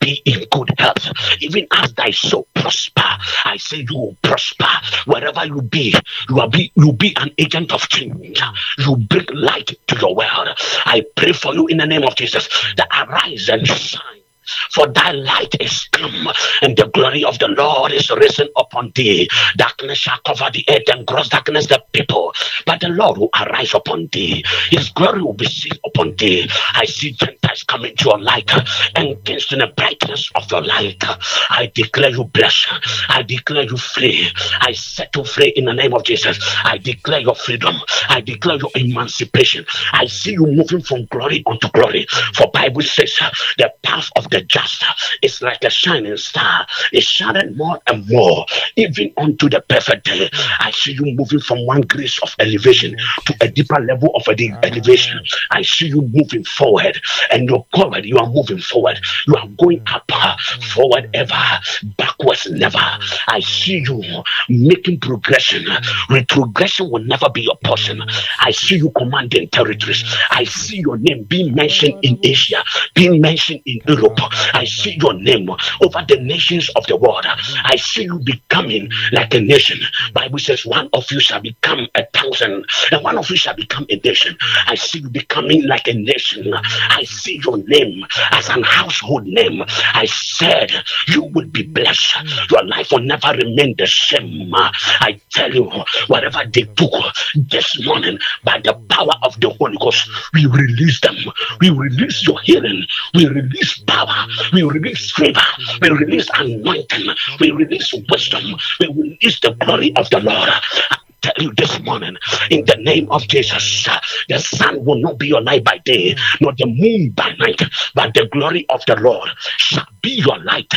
[0.00, 3.02] be in good health, even as thy soul prosper.
[3.44, 4.68] I say you will prosper
[5.06, 5.94] wherever you be.
[6.28, 8.40] You will be you be an agent of change.
[8.78, 10.48] You bring light to your world.
[10.86, 14.23] I pray for you in the name of Jesus that arise and shine
[14.70, 16.28] for thy light is come,
[16.62, 19.28] and the glory of the Lord is risen upon thee.
[19.56, 22.32] Darkness shall cover the earth, and gross darkness the people.
[22.66, 24.44] But the Lord will arise upon thee.
[24.70, 26.48] His glory will be seen upon thee.
[26.74, 28.50] I see Gentiles coming to your light,
[28.96, 31.02] and kings in the brightness of your light.
[31.50, 32.68] I declare you blessed.
[33.08, 34.28] I declare you free.
[34.60, 36.38] I set you free in the name of Jesus.
[36.64, 37.74] I declare your freedom.
[38.08, 39.66] I declare your emancipation.
[39.92, 42.06] I see you moving from glory unto glory.
[42.34, 43.14] For Bible says
[43.58, 44.84] the path of the just
[45.22, 46.66] is like a shining star.
[46.92, 50.28] It's shining more and more, even unto the perfect day.
[50.58, 55.20] I see you moving from one grace of elevation to a deeper level of elevation.
[55.52, 58.04] I see you moving forward, and you're forward.
[58.04, 58.98] You are moving forward.
[59.28, 60.36] You are going up, uh,
[60.72, 61.60] forward ever,
[61.96, 62.84] backwards never.
[63.28, 64.02] I see you
[64.48, 65.66] making progression.
[66.10, 68.02] Retrogression will never be your portion.
[68.40, 70.04] I see you commanding territories.
[70.30, 72.64] I see your name being mentioned in Asia,
[72.94, 74.18] being mentioned in Europe,
[74.52, 77.26] I see your name over the nations of the world.
[77.26, 79.78] I see you becoming like a nation.
[80.12, 83.86] Bible says one of you shall become a thousand, and one of you shall become
[83.90, 84.36] a nation.
[84.66, 86.52] I see you becoming like a nation.
[86.54, 89.62] I see your name as an household name.
[89.94, 90.72] I said
[91.08, 92.16] you will be blessed.
[92.50, 94.52] Your life will never remain the same.
[94.54, 95.70] I tell you,
[96.08, 96.92] whatever they took
[97.34, 101.16] this morning by the power of the Holy Ghost, we release them.
[101.60, 102.84] We release your healing.
[103.14, 104.13] We release power.
[104.52, 105.40] We release favor.
[105.80, 107.06] We release anointing.
[107.40, 108.56] We release wisdom.
[108.80, 112.16] We release the glory of the Lord I tell you this morning
[112.50, 113.88] in the name of Jesus
[114.28, 117.60] the sun will not be your light by day nor the moon by night
[117.94, 120.68] but the glory of the Lord shall be your light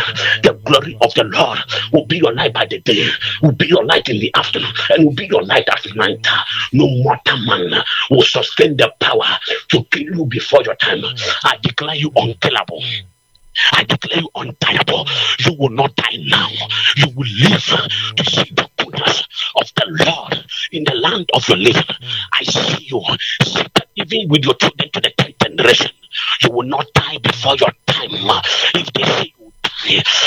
[0.43, 1.59] the glory of the Lord
[1.91, 3.09] will be your light by the day
[3.41, 6.25] will be your light in the afternoon and will be your light at night
[6.71, 9.27] no mortal man will sustain the power
[9.67, 11.03] to kill you before your time
[11.43, 12.81] I declare you unkillable
[13.73, 15.07] I declare you untiable.
[15.39, 16.49] You will not die now.
[16.95, 17.63] You will live
[18.15, 21.83] to see the goodness of the Lord in the land of your living.
[22.33, 23.01] I see you
[23.43, 25.91] seated even with your children to the tenth generation.
[26.43, 28.11] You will not die before your time.
[28.75, 29.46] If they say you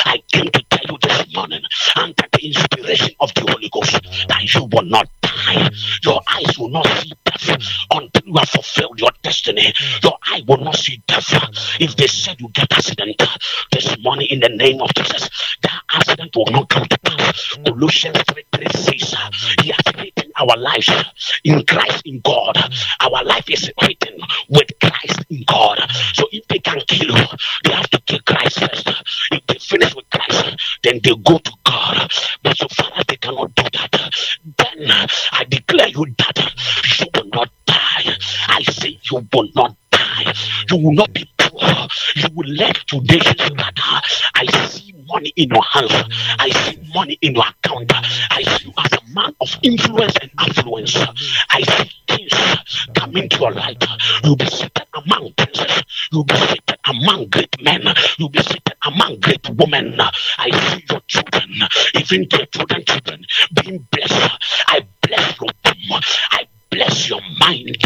[0.06, 1.62] I came to tell you this morning
[1.96, 3.92] under the inspiration of the Holy Ghost
[4.28, 5.70] that you will not die.
[6.04, 7.58] Your eyes will not see death
[7.92, 9.72] until you have fulfilled your destiny.
[10.02, 11.32] Your eye will not see death.
[11.80, 13.22] If they said you get accident
[13.72, 15.28] this morning in the name of Jesus,
[15.62, 17.58] that accident will not come to pass.
[17.64, 19.14] Colossians 3 3 says,
[19.62, 20.90] He has written our lives
[21.44, 22.56] in Christ in God.
[22.56, 22.72] Mm.
[23.00, 25.78] Our life is written with Christ in God.
[25.78, 26.16] Mm.
[26.16, 27.26] So if they can kill you,
[27.64, 28.88] they have to kill Christ first.
[29.30, 32.12] If they finish with Christ, then they go to God.
[32.42, 34.14] But so far as they cannot do that,
[34.58, 34.90] then
[35.32, 36.52] I declare you that
[36.98, 38.16] you will not die.
[38.48, 39.89] I say you will not die.
[40.70, 41.88] You will not be poor.
[42.16, 43.72] You will let today that
[44.34, 45.92] I see money in your hands.
[46.38, 47.92] I see money in your account.
[48.30, 50.96] I see you as a man of influence and affluence.
[51.50, 53.82] I see things coming to your light.
[54.24, 55.82] You'll be seated among princes.
[56.12, 57.82] You'll be seated among great men.
[58.18, 59.96] You'll be seated among great women.
[60.38, 61.50] I see your children,
[61.94, 63.26] even their children, children
[63.62, 64.30] being blessed.
[64.68, 65.50] I bless your.
[66.32, 67.76] I bless your mind.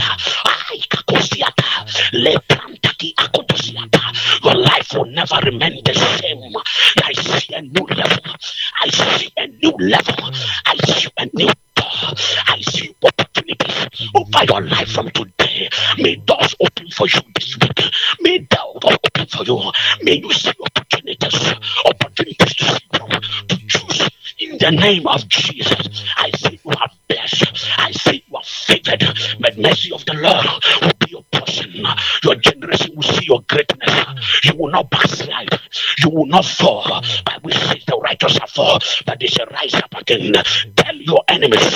[4.42, 6.52] Your life will never remain the same.
[7.02, 8.34] I see a new level.
[8.80, 10.30] I see a new level.
[10.66, 12.14] I see a new door.
[12.46, 15.68] I see opportunities over your life from today.
[15.98, 17.80] May doors open for you this week.
[18.20, 19.72] May doors open for you.
[20.02, 21.54] May you see opportunities.
[21.86, 24.08] Opportunities to see from, to choose.
[24.40, 27.68] In the name of Jesus, I say you are blessed.
[27.78, 29.04] I say favored.
[29.40, 30.46] But mercy of the Lord
[30.82, 31.86] will be your portion.
[32.22, 33.90] Your generation will see your greatness.
[34.44, 35.50] You will not backslide.
[36.02, 37.02] You will not fall.
[37.24, 40.32] Bible says the righteous shall fall, but they shall rise up again.
[40.76, 41.74] Tell your enemies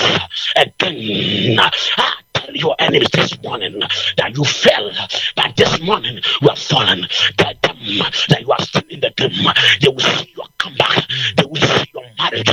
[0.56, 1.58] again.
[1.60, 3.80] Ah, tell your enemies this morning
[4.16, 4.91] that you fell,
[5.36, 7.07] but this morning you have fallen.
[7.36, 7.76] Tell them
[8.28, 9.30] that you are still in the tomb.
[9.80, 11.09] They will see your comeback.
[11.36, 12.51] They will see your marriage.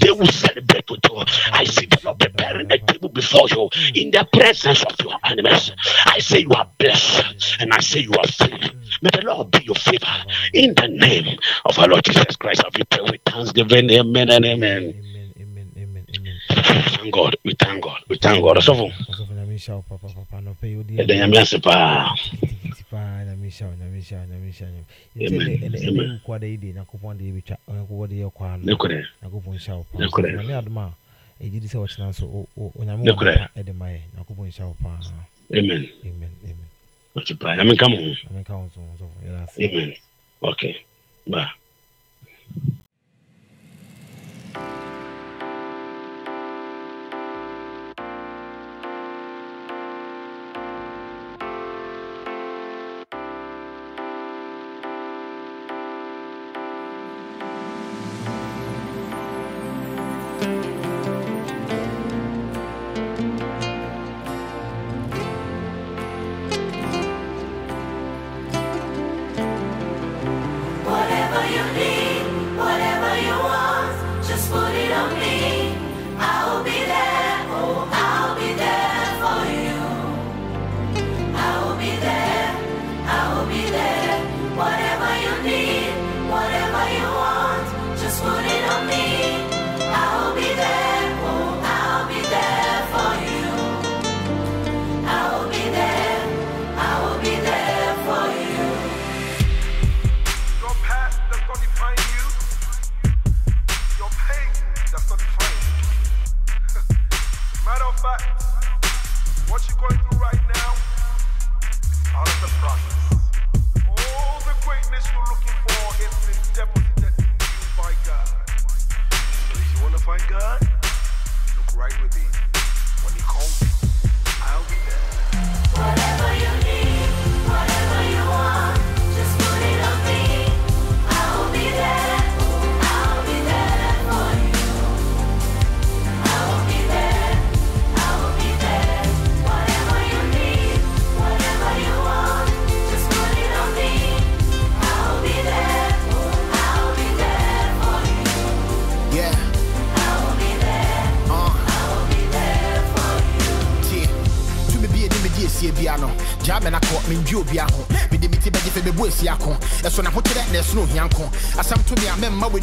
[0.00, 1.24] They will celebrate with you.
[1.52, 5.72] I see the Lord preparing a table before you in the presence of your enemies.
[6.06, 7.24] I say you are blessed
[7.60, 8.70] and I say you are free.
[9.02, 10.06] May the Lord be your favor
[10.54, 12.62] in the name of our Lord Jesus Christ.
[12.64, 13.90] I pray with thanksgiving.
[13.90, 14.82] Amen and amen.
[14.82, 15.15] Amen,
[16.50, 16.84] amen, amen, amen.
[16.92, 20.64] thank god we thank god we thank god ɔsɔfo ɔsɔfo nyame nhyira wo papapapa nɔpɛ
[20.70, 24.48] yi wodi ɛda nyame ase paa kitikiti paa nyame nhyira wo nyame nhyira wo nyame
[24.50, 24.84] nhyira wo
[25.16, 25.88] nti Amen, ɛnɛ ɛnɛ amen.
[25.88, 28.98] ɛnɛ wo kɔda yi de nyankopɔn de yɛbɛtwa nyankopɔn de yɛ kɔ ano ne korɛ
[29.22, 30.30] nyankopɔn nhyira wo paa Ne korɛ.
[30.36, 30.94] nyame adom a
[31.42, 33.34] ɛgye di sɛ wɔkyena nso wo- wo- onyame Ne wɔ korɛ.
[33.36, 34.98] napa ɛde ma yɛ nyankopɔn nhyira wo paa
[35.54, 35.88] amen.
[36.04, 36.68] Amen amen.
[37.16, 39.94] Ɔte paa nyame nka mo ho nyame nka wo nso ɔsɔfo yɛda ase amen.
[40.42, 40.76] Okay.
[41.26, 41.50] Bye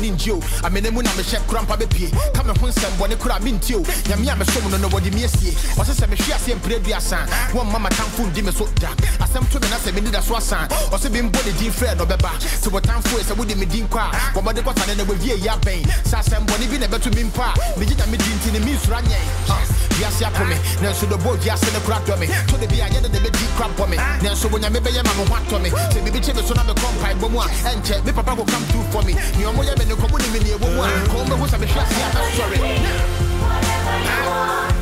[0.04, 2.54] me a mɛmma w'ani ngye o amena mu na mehyɛ kora mpa bɛpie ka me
[2.60, 5.94] ho nsɛm bɔne kora mentie o nyame a mesom no no wɔde me asie ɔsɛ
[5.94, 7.18] sɛ mehwe aseɛ mprɛ aduasa
[7.54, 8.90] wɔmma matamfo ndi me so da
[9.24, 12.06] asɛm to me na sɛ menni da so asa ɔsɛ bembɔ ne din frɛ no
[12.06, 15.48] bɛba sɛ wɔtamfo ɛ sɛ wode me din kɔ a wɔmɔde kɔsane na wɔwie yi
[15.48, 18.60] abɛn sɛ asɛm bɔne bi na ɛbɛto me mpa a megye nyame di nti ne
[18.60, 19.26] mensuro anyɛn
[20.00, 23.10] wiase apo me nanso dɔbɔ wiase ne kora dɔ me to de bi a yɛde
[23.12, 26.20] ne bɛdi kora bɔ me nanso wonyame bɛyɛ ma me ho atɔ me sɛ biribi
[26.24, 27.40] kye me so na mekɔ mpaebɔ mu
[28.06, 29.14] me papa go come through for me.
[29.14, 29.98] Nea ɔmoyɛ me ne a
[31.10, 32.58] kɔn bɛhu sɛ mehwe ase a mɛsɔre
[33.44, 34.73] Whatever you want,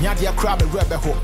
[0.00, 1.14] nyadeɛ koraa mewerɛ bɛho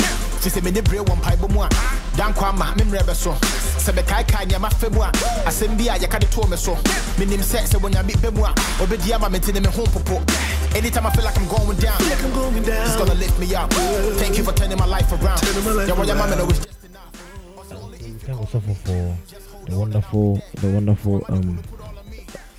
[0.41, 1.69] fi sɛ mene bere wɔ mpaebɔ mu a
[2.17, 3.35] dankɔ ama me mmerɛ bɛso
[3.79, 5.11] sɛ bɛkaekae nneɛma fa mu a
[5.47, 6.75] asɛm bi a yɛka de too me so
[7.19, 8.53] menim sɛ sɛ wɔnyame bɛ mu a
[8.85, 10.23] ɔbɛdi ama me nti ne me ho popo
[10.77, 12.87] Anytime I feel like I'm going down, Like I'm going down.
[12.87, 13.73] He's gonna lift me up.
[14.21, 15.39] Thank you for turning my life around.
[15.39, 16.31] Turning my life Yeah, well, your around.
[16.31, 18.21] mama know it's just enough.
[18.27, 19.17] thank Osofo for
[19.71, 21.63] the wonderful, the wonderful um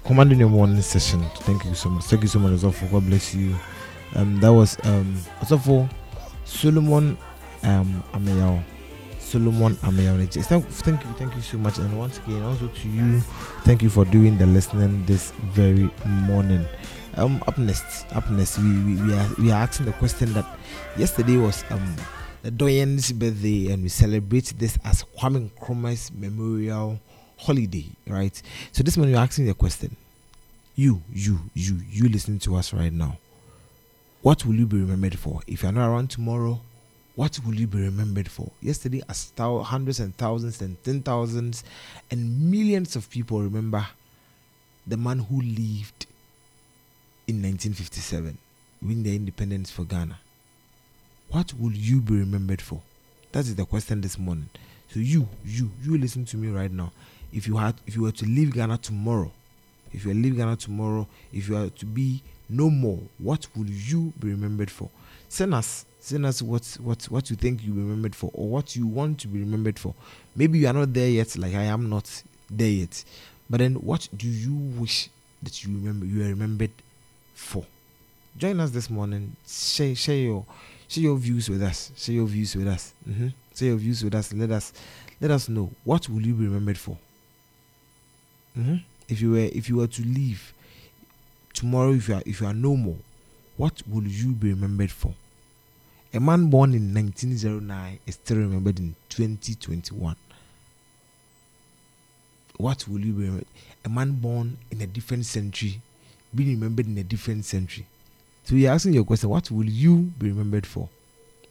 [0.04, 1.24] commanding your morning session.
[1.42, 2.06] Thank you so much.
[2.06, 2.90] Thank you so much, Osofo.
[2.92, 3.56] God bless you.
[4.16, 5.88] Um, that was um Osofo
[6.48, 7.18] Solomon
[7.64, 8.64] um Ameyao.
[9.20, 10.44] Solomon Ameyao.
[10.46, 11.78] Thank, thank you, thank you so much.
[11.78, 13.20] And once again, also to you,
[13.64, 16.66] thank you for doing the listening this very morning.
[17.16, 20.46] Um, up next, up next, we, we, we are we are asking the question that
[20.98, 21.96] yesterday was um
[22.44, 27.00] the Doyen's birthday, and we celebrate this as Kwame Nkrumah's memorial
[27.38, 28.40] holiday, right?
[28.72, 29.96] So this morning we're asking the question:
[30.76, 33.18] You, you, you, you listening to us right now,
[34.28, 35.40] what will you be remembered for?
[35.48, 36.60] If you're not around tomorrow,
[37.16, 38.52] what will you be remembered for?
[38.62, 41.64] Yesterday, as hundreds and thousands and ten thousands
[42.12, 43.88] and millions of people remember
[44.86, 46.08] the man who lived
[47.26, 48.38] in 1957,
[48.82, 50.20] win the independence for Ghana.
[51.30, 52.82] What will you be remembered for?
[53.32, 54.50] That is the question this morning.
[54.90, 56.92] So you, you, you listen to me right now.
[57.32, 59.32] If you had, if you were to leave Ghana tomorrow,
[59.94, 64.14] if you leave Ghana tomorrow, if you are to be no more, what will you
[64.20, 64.90] be remembered for?
[65.30, 68.88] send us send us what what what you think you remembered for or what you
[68.88, 69.94] want to be remembered for.
[70.36, 73.04] Maybe you are not there yet, like I am not there yet.
[73.50, 75.10] But then what do you wish
[75.44, 76.72] that you remember you are remembered
[77.36, 77.66] for?
[78.38, 79.36] Join us this morning.
[79.46, 80.46] Share share your
[80.88, 81.92] share your views with us.
[81.98, 82.94] Share your views with us.
[83.04, 84.32] hmm Share your views with us.
[84.34, 84.72] Let us
[85.20, 86.98] let us know what will you be remembered for.
[88.56, 88.76] hmm
[89.10, 90.54] If you were if you were to leave
[91.58, 92.98] tomorrow, if you are if you are no more,
[93.58, 95.14] what will you be remembered for?
[96.14, 100.16] A man born in 1909 is still remembered in 2021.
[102.58, 103.48] What will you be remembered?
[103.84, 105.82] A man born in a different century,
[106.34, 107.88] being remembered in a different century.
[108.44, 110.90] So are asking your question: What will you be remembered for?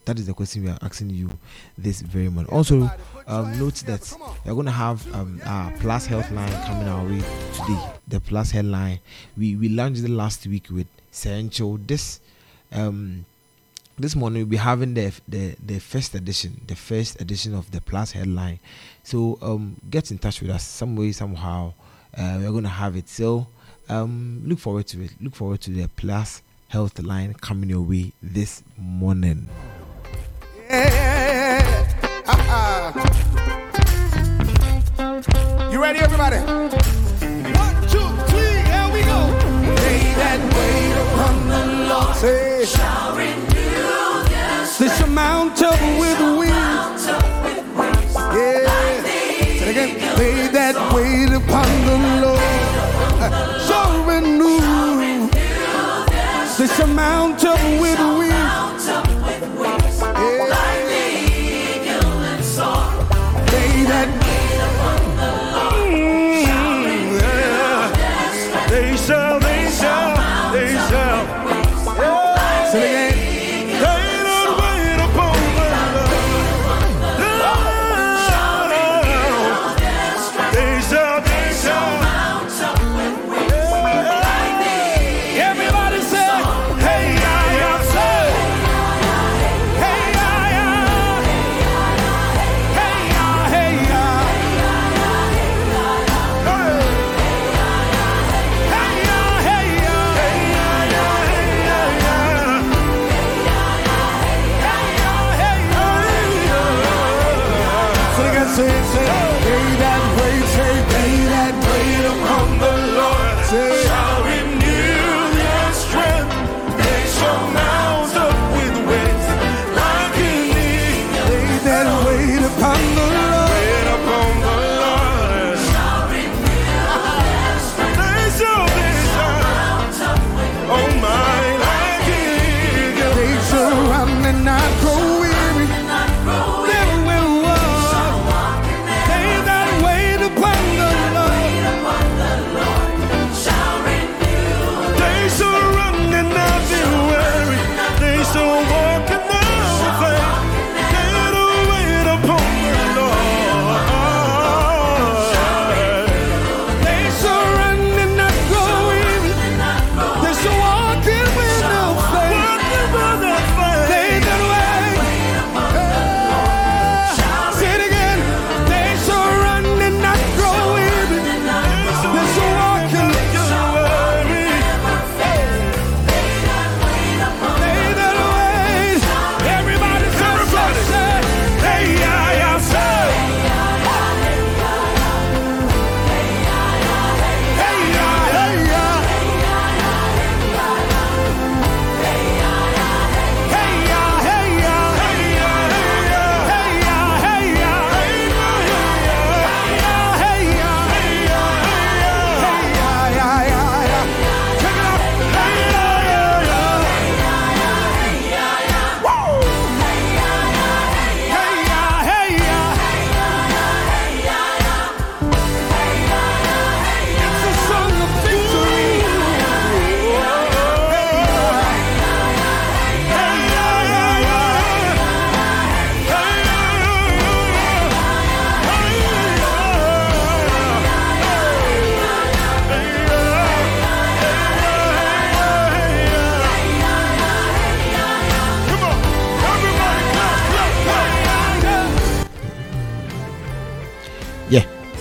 [0.07, 1.29] That is the question we are asking you
[1.77, 2.53] this very morning.
[2.53, 2.89] Also,
[3.27, 7.05] um, note that we are going to have um, our Plus Health line coming our
[7.05, 7.19] way
[7.53, 7.91] today.
[8.07, 9.01] The Plus Health line.
[9.37, 11.85] We we launched it last week with Sencho.
[11.85, 12.21] This
[12.71, 13.27] um
[13.99, 17.81] this morning we'll be having the the the first edition, the first edition of the
[17.81, 18.61] Plus Health line.
[19.03, 21.75] So um, get in touch with us some way somehow.
[22.17, 23.09] Uh, we're gonna have it.
[23.09, 23.49] So
[23.89, 25.11] um, look forward to it.
[25.21, 29.49] Look forward to the Plus Health line coming your way this morning.
[35.97, 36.39] Ready, everybody?
[37.59, 39.21] One, two, three, here we go.
[39.81, 44.25] They that wait upon the Lord say, shall renew
[44.79, 47.07] this amount of with wings.
[48.35, 48.67] Yeah.
[49.59, 50.19] Say again.
[50.19, 52.41] They that wait upon the Lord
[53.67, 55.29] shall renew
[56.59, 58.26] this amount of with wings.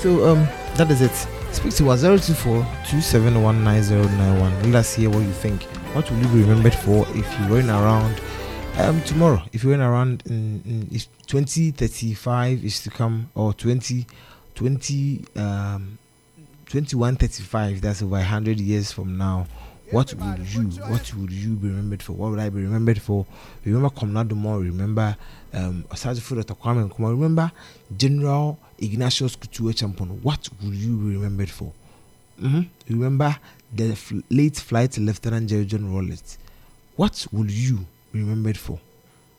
[0.05, 1.15] So um that is it.
[1.51, 4.65] Speak to us 024 2719091.
[4.65, 5.63] Let us hear what you think.
[5.95, 8.21] What will you be remembered for if you run around
[8.77, 14.05] um, tomorrow, if you're around in, in if 2035 is to come or 20,
[14.53, 15.97] 20 um,
[16.67, 19.47] 2135, that's over 100 years from now.
[19.89, 22.13] What would you what would you be remembered for?
[22.13, 23.25] What would I be remembered for?
[23.65, 25.17] Remember Komla Dumor, remember
[25.51, 27.51] um Nkrumah, remember
[27.97, 30.21] General Ignatius Kutu Acheampong.
[30.21, 31.71] What would you be remembered for?
[32.39, 33.35] hmm Remember
[33.73, 36.37] the f- late flight Lieutenant Jerry John Rawlings.
[36.95, 38.79] What will you be remembered for?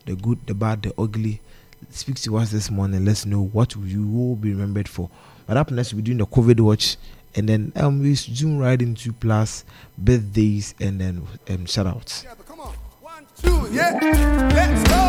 [0.06, 1.40] The good, the bad, the ugly.
[1.90, 3.04] Speak to us this morning.
[3.04, 5.10] Let's know what you will be remembered for.
[5.46, 6.96] What up next, we're doing the COVID watch,
[7.34, 9.64] and then um, we zoom right into plus
[9.98, 12.24] birthdays and then um, shout outs.
[12.46, 12.74] Come on.
[13.02, 13.92] One, two, yeah.
[14.54, 15.02] Let's go.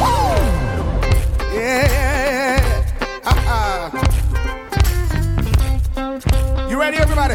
[0.00, 0.39] Woo.
[6.90, 7.34] Ready, everybody?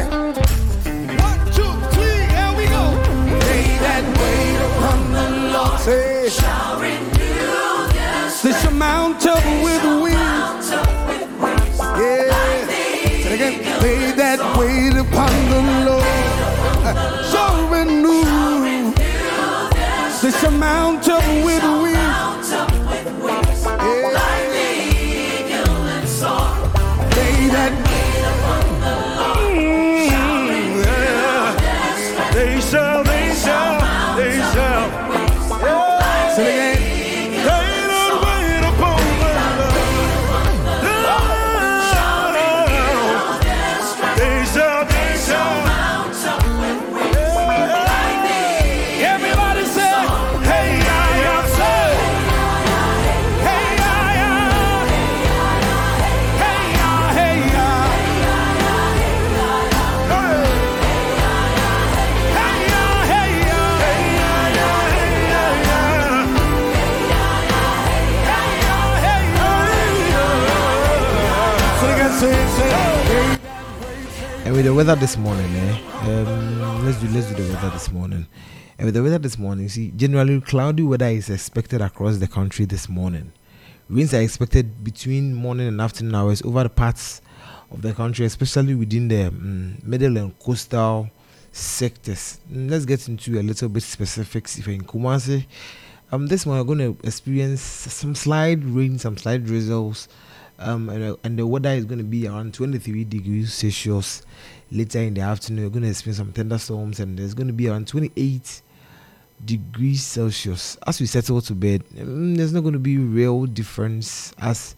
[1.22, 2.84] One, two, three, here we go.
[3.48, 5.80] Lay that weight upon the Lord.
[5.80, 10.70] Say, Shall renew their this amount of with wings.
[11.96, 12.66] Yeah.
[13.22, 13.82] Say again.
[13.82, 16.04] Lay that weight upon the Lord.
[17.30, 18.92] Shall renew
[20.20, 21.85] this amount of with wings.
[74.66, 75.78] The weather this morning, eh?
[76.00, 78.26] Um, let's do let's do the weather this morning.
[78.76, 82.26] And with the weather this morning, you see, generally cloudy weather is expected across the
[82.26, 83.30] country this morning.
[83.88, 87.22] Winds are expected between morning and afternoon hours over the parts
[87.70, 91.10] of the country, especially within the mm, middle and coastal
[91.52, 92.40] sectors.
[92.52, 94.58] Mm, let's get into a little bit specifics.
[94.58, 95.46] If you're in Kumasi,
[96.10, 100.08] um, this morning we're going to experience some slight rain, some slight drizzles,
[100.58, 104.22] um, and, uh, and the weather is going to be around 23 degrees Celsius.
[104.70, 107.68] Later in the afternoon, we're going to experience some thunderstorms, and there's going to be
[107.68, 108.62] around 28
[109.44, 110.76] degrees Celsius.
[110.86, 114.74] As we settle to bed, mm, there's not going to be real difference as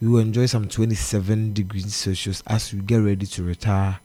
[0.00, 3.98] we will enjoy some 27 degrees Celsius as we get ready to retire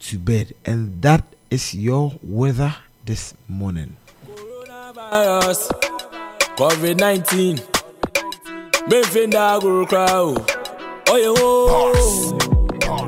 [0.00, 0.54] to bed.
[0.64, 2.74] And that is your weather
[3.04, 3.96] this morning.
[4.26, 5.70] Coronavirus,
[6.56, 7.56] COVID 19.
[8.88, 10.50] Mayfinda go crowd.
[11.08, 12.43] Oh, you oh.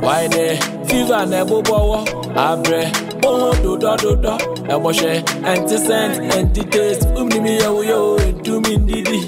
[0.00, 0.56] Why ne?
[0.86, 2.04] Fever nebo bowo.
[2.36, 2.90] Abre.
[3.24, 4.36] Oh, do do do do.
[4.68, 5.22] Eboshe.
[5.44, 7.06] Anti-scent, anti-taste.
[7.16, 8.16] Umni mi yo yo.
[8.42, 9.20] Do me didi.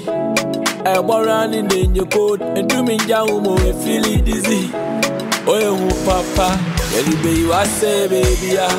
[0.85, 2.41] Ebora ni ne your code.
[2.41, 3.57] And do me jaumo.
[3.59, 4.71] E feel it dizzy.
[5.47, 6.57] Oh, you papa.
[6.93, 8.69] Yeli be you I say baby ah.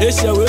[0.00, 0.46] Esha we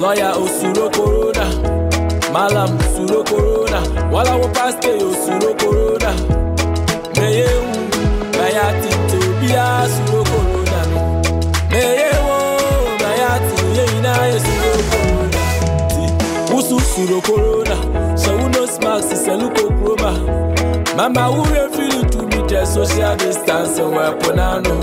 [0.00, 1.46] lawyer oh, osuro corona.
[2.32, 3.80] Malam suro corona.
[4.12, 6.12] Walawo oh, pastor osuro corona.
[7.16, 7.72] Meyewu
[8.32, 10.80] baya ti tobia suro corona.
[11.70, 12.36] Meyewo
[13.00, 15.42] baya ti yeyina esuro corona.
[15.88, 17.76] Ti wusu suro corona.
[18.16, 20.12] Sewuno smart siseluko kroma
[20.96, 24.74] mama wúre fílì tùmí jẹ social distance wẹ̀ pọ̀nánù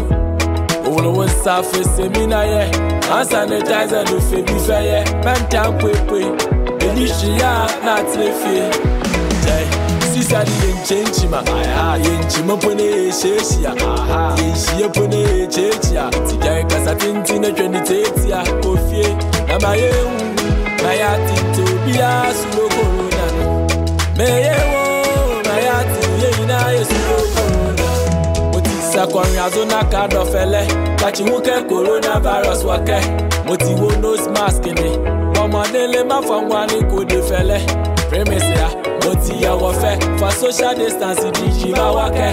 [0.95, 2.63] wolo wo sa fe se mi na ye.
[3.09, 6.19] Hand sanitizer lo fe mi fẹ yẹ mẹ́ta ń pè pé
[6.87, 7.51] èyí ṣì yá
[7.85, 8.55] náà ti lè fi
[10.13, 11.39] sísá di yẹn jẹ́ǹjì mà
[12.05, 13.73] yẹn jì mọ́ pé ní èṣe èṣì à
[14.39, 17.79] yẹn ṣì yẹ pé ní èṣe èṣì à tìjà ìkàsà tí ń tí nẹ́tọ́ ní
[17.87, 19.09] tètè à kò fi é
[19.49, 20.47] nàbà yẹ ń wù
[20.83, 23.25] náyà ti tè òbí yá sùn lóko òun nà
[24.17, 27.04] mẹ́yẹ̀ wọ́n náyà ti yẹ yìí náà yẹ sùn
[28.95, 30.65] ṣàkọrin azonaka dọ̀fẹ́lẹ́
[31.01, 33.01] pàṣíwúkẹ́ coronavirus wákẹ́
[33.45, 34.89] mo ti wo nose mask ni.
[35.41, 37.61] Ọmọdé lè má fọwọ́ ní kò dé fẹ́lẹ́
[38.09, 38.67] pèmèsìá
[39.03, 39.95] mo ti yẹ̀wọ̀ fẹ́.
[40.19, 42.31] For social distance ìdíjì bá wákẹ́.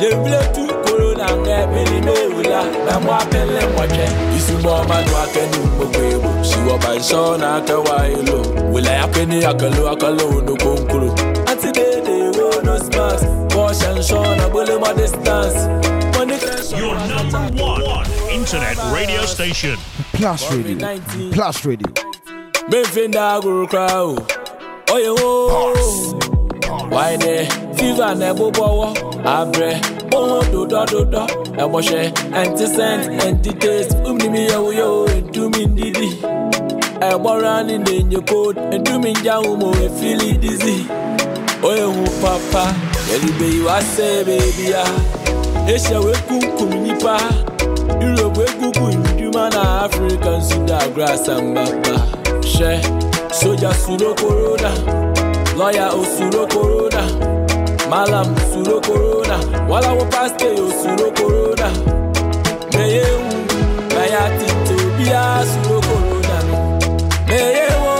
[0.00, 4.08] Lèmílẹ́tù corona ńlẹ̀ mẹ́lẹ́ mẹ́wùlá làmú abẹ́lẹ̀ mọ̀jẹ́.
[4.38, 8.38] ìsúnmọ́ ọmọ nù akẹ́nu gbogbo èèwò ṣìwọ́ba iṣọ́ náà kẹwàá èlò.
[8.72, 11.08] Wìlẹ̀ apẹ́ ní àkàlò àkàlò ònùkó ń kúrò.
[11.50, 13.24] àti déédéé ro nose mask?
[13.54, 15.60] Bọ́ọ̀ṣẹ̀ ń ṣọ́ ọ̀nà gbólé distance.
[16.72, 19.76] Your number one internet radio station.
[20.14, 20.76] Plus Radio.
[20.76, 21.32] COVID-19.
[21.32, 21.88] Plus Radio.
[22.70, 24.32] Memfinda agụrụ crowd.
[24.92, 25.74] Oye wo.
[26.90, 27.46] Why ne?
[27.76, 28.94] Fever na egbogbowo.
[29.24, 29.80] Abre.
[30.14, 31.26] Ohun dodo dodo.
[31.62, 32.12] Ẹ̀bọ̀ṣẹ̀.
[32.32, 33.22] Anti-scent.
[33.26, 33.94] Anti-taste.
[34.08, 35.06] Umnimi yewu yo.
[35.16, 36.08] Entumi ndidi.
[37.00, 38.60] Ẹ̀gbọ́ra ni na-enye code.
[38.74, 40.86] Entumi njanwu mo efili dizzy.
[41.62, 42.74] Oye hu papa.
[43.10, 44.72] Yẹlibe iwa se baby
[45.66, 47.18] Asia wee kuku minipa
[48.00, 48.80] Europe wee kuku
[49.50, 52.00] na Africa nzuda grass and baba
[53.32, 54.70] soja suro corona.
[55.58, 57.02] Lawyer osuro corona.
[57.90, 59.38] Malam suro corona.
[59.68, 61.70] Walawo paste osuro corona.
[62.76, 63.34] Meye wu
[63.94, 66.36] na ya tito biya suro corona.
[67.28, 67.94] Meye wo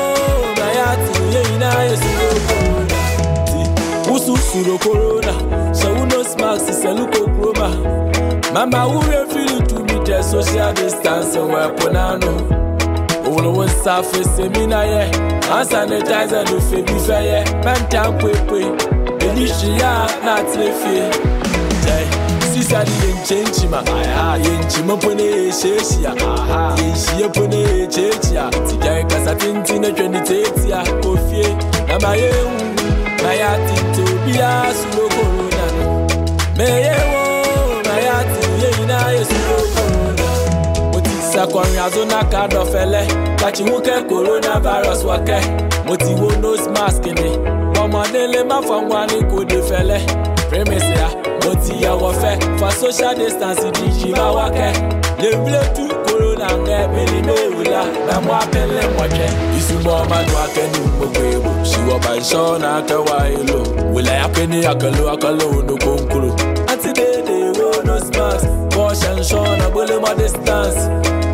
[0.57, 2.99] na ya tinye ina ya suro corona.
[3.45, 5.75] Ti wusu suro corona.
[5.75, 6.85] So who knows max is
[7.69, 8.53] kokroma.
[8.53, 12.65] Mama who refuse to meet the social distance and weapon ano.
[13.27, 15.07] All one surface seminar yeah.
[15.47, 17.65] Hand sanitizer no fe bi fe yeah.
[17.65, 18.63] Men tan pwe pwe.
[19.21, 21.11] Eni shia na tlefe.
[21.85, 22.07] Jai.
[22.53, 23.79] Sisa di yenchenchi ma.
[23.79, 24.37] Aha.
[24.39, 26.15] Yenchi mo pone ye sheshia.
[26.21, 26.77] Aha.
[26.79, 28.51] Yenchi ye pone ye chechia.
[28.51, 30.85] Tijai kasa tinti na tweni tetia.
[31.03, 31.49] Kofie.
[31.89, 32.75] Na ma ye un.
[33.23, 36.07] Na ya tinto biya sulo corona no.
[36.57, 37.14] Me ye wo.
[39.05, 40.29] káyèsí kòrónà
[40.93, 43.05] mo ti ṣàkọrin azonaka dọ̀fẹ́lẹ́
[43.41, 45.41] pàṣíwúkẹ́ coronavirus wákẹ́
[45.87, 47.31] mo ti wo nose mask ni
[47.83, 50.01] ọmọdé lè má fọwọ́ ní kò dé fẹ́lẹ́
[50.49, 51.07] prémèsìá
[51.43, 54.71] mo ti yẹwọ fẹ́ fa social distance ìdíjì bá wákẹ́
[55.23, 59.31] lèmílẹ́tù corona ńlẹ̀ bẹ́ẹ̀ni mẹ́wìlá làmú abẹ́lẹ̀ mọ̀jẹ́.
[59.59, 63.59] ìsúnmọ́ ọmọ nù akẹ́ni gbogbo èèwò ṣìwọ́ba iṣọ́ náà kẹwàá èlò
[63.95, 66.31] wìlẹ̀ akẹ́ni akẹ́lò akẹ́lò ònú kòǹkòrò.
[66.73, 68.54] àti déédéé wo nose mask
[69.25, 70.81] attention agbélé mọ́ distance.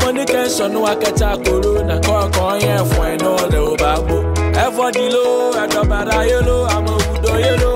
[0.00, 1.96] Mo ní kẹ́sàn-án wá kẹta corona.
[2.06, 4.16] Call yẹn fún ẹ̀ náà rẹ̀ ò bá bò
[4.64, 5.24] ẹ̀fọ́ di ló
[5.62, 7.72] ẹ̀dọ̀bàrà yé ló àmọ́ òbúdó yé ló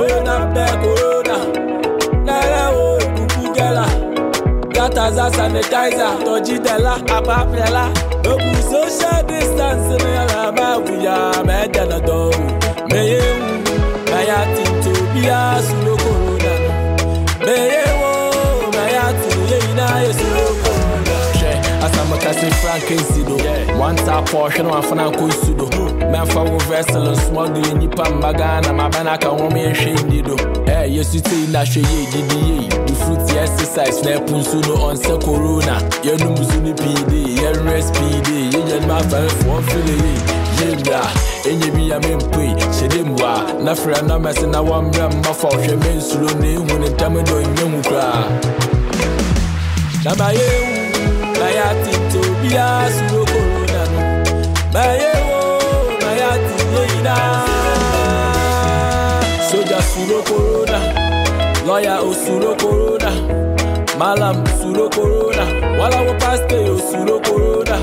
[0.00, 1.36] oyè náà bẹ́ corona.
[2.26, 3.42] Lẹ́rẹ́ o ìkúkú
[5.04, 7.84] as a sanitizer tọ́jú dẹ́là àbáfẹ́lá
[8.30, 11.16] òkú social distance ní alábà wùyà
[11.48, 12.42] mẹ́jẹ̀ náà dọ̀wù
[12.90, 13.22] mẹ́yẹ̀
[14.06, 15.93] I báyà tìǹtò bíyà sùn ló.
[22.74, 23.36] anka nsi do
[23.80, 25.66] wanta pɔ hwene wamfa no ankɔ nsu do
[26.12, 30.34] mɛmfa wo vesel smuggle nnipa mma ghana maba no aka nwoma yɛhwɛ nni do
[30.66, 35.22] ɛ yɛsu tei na hwɛ yɛ didi yei defuti exercise na ɛpo nsu no ɔnsɛ
[35.24, 40.20] corona yɛnom nsu no pii de yɛwerɛ speede yɛgya nom afarefoɔ mfele yei
[40.58, 41.00] yebra
[41.50, 45.76] enye bi ya mempe hyɛde mboa na frɛ na mɛse na wɔmmerɛ mma fa wohwɛ
[45.78, 48.24] me nsuro na ɛhu ne tam dɔ nyɛ hu koraa
[50.04, 50.74] na mayɛwu
[51.38, 52.03] na yɛate
[52.54, 54.00] ya suru okoro nanu
[54.74, 55.40] ma ya ewo
[56.02, 56.30] ma ya
[61.66, 63.10] lọya osuro korona
[63.98, 65.44] malam suro korona
[65.80, 67.78] walawo pastọ osuro korona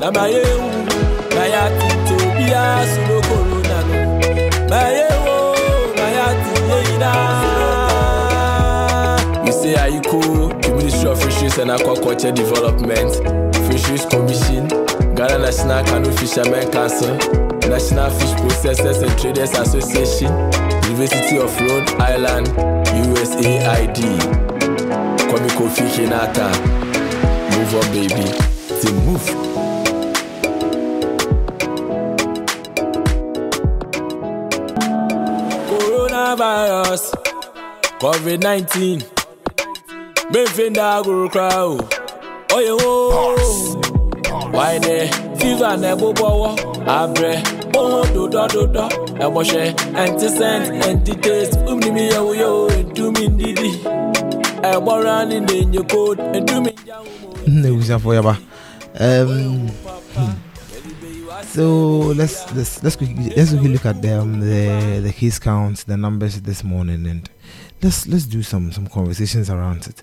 [0.00, 0.70] na ma ya ewu
[1.52, 3.94] ya tinye obi ya suru okoro nanu
[4.70, 5.06] ma ya
[6.16, 7.12] ya tinye ina.
[9.46, 10.20] You say Aiko,
[10.62, 13.12] the Ministry of Fisheries and Aquaculture Development,
[13.76, 14.68] Fisheries Commission,
[15.14, 17.14] Ghana National Canoe Fishermen Council,
[17.68, 20.32] National Fish Processors and Traders Association,
[20.88, 22.46] University of Rhode Island,
[23.04, 24.00] USAID,
[25.28, 26.48] Kwame Kofi Kinata.
[27.52, 28.32] Move on, baby.
[28.80, 29.26] Team move.
[35.68, 37.12] Coronavirus,
[38.00, 39.02] COVID 19.
[40.32, 41.95] Memfinda agụrụ crowd.
[42.56, 43.36] Oye wo.
[44.52, 45.10] Why ne?
[45.36, 46.56] Fever na egbogbowo.
[46.86, 47.42] Abre.
[47.76, 48.84] Ohun dodo.
[49.24, 49.68] Ẹ̀bọ̀ṣẹ̀.
[50.02, 50.64] Anti-scent.
[50.88, 51.56] Anti-taste.
[51.70, 52.50] Umnimi yewu yo.
[52.78, 53.70] Entumi ndidi.
[54.70, 56.22] Ẹ̀gbọ́ra ni na-enye code.
[56.36, 57.28] Entumi njanwu mo.
[57.60, 58.34] Nebusafo yaba.
[59.00, 59.68] Um,
[61.54, 61.64] so
[62.20, 65.96] let's let's let's quickly let's quickly look at the um, the the case counts, the
[65.98, 67.28] numbers this morning, and
[67.82, 70.02] let's let's do some some conversations around it.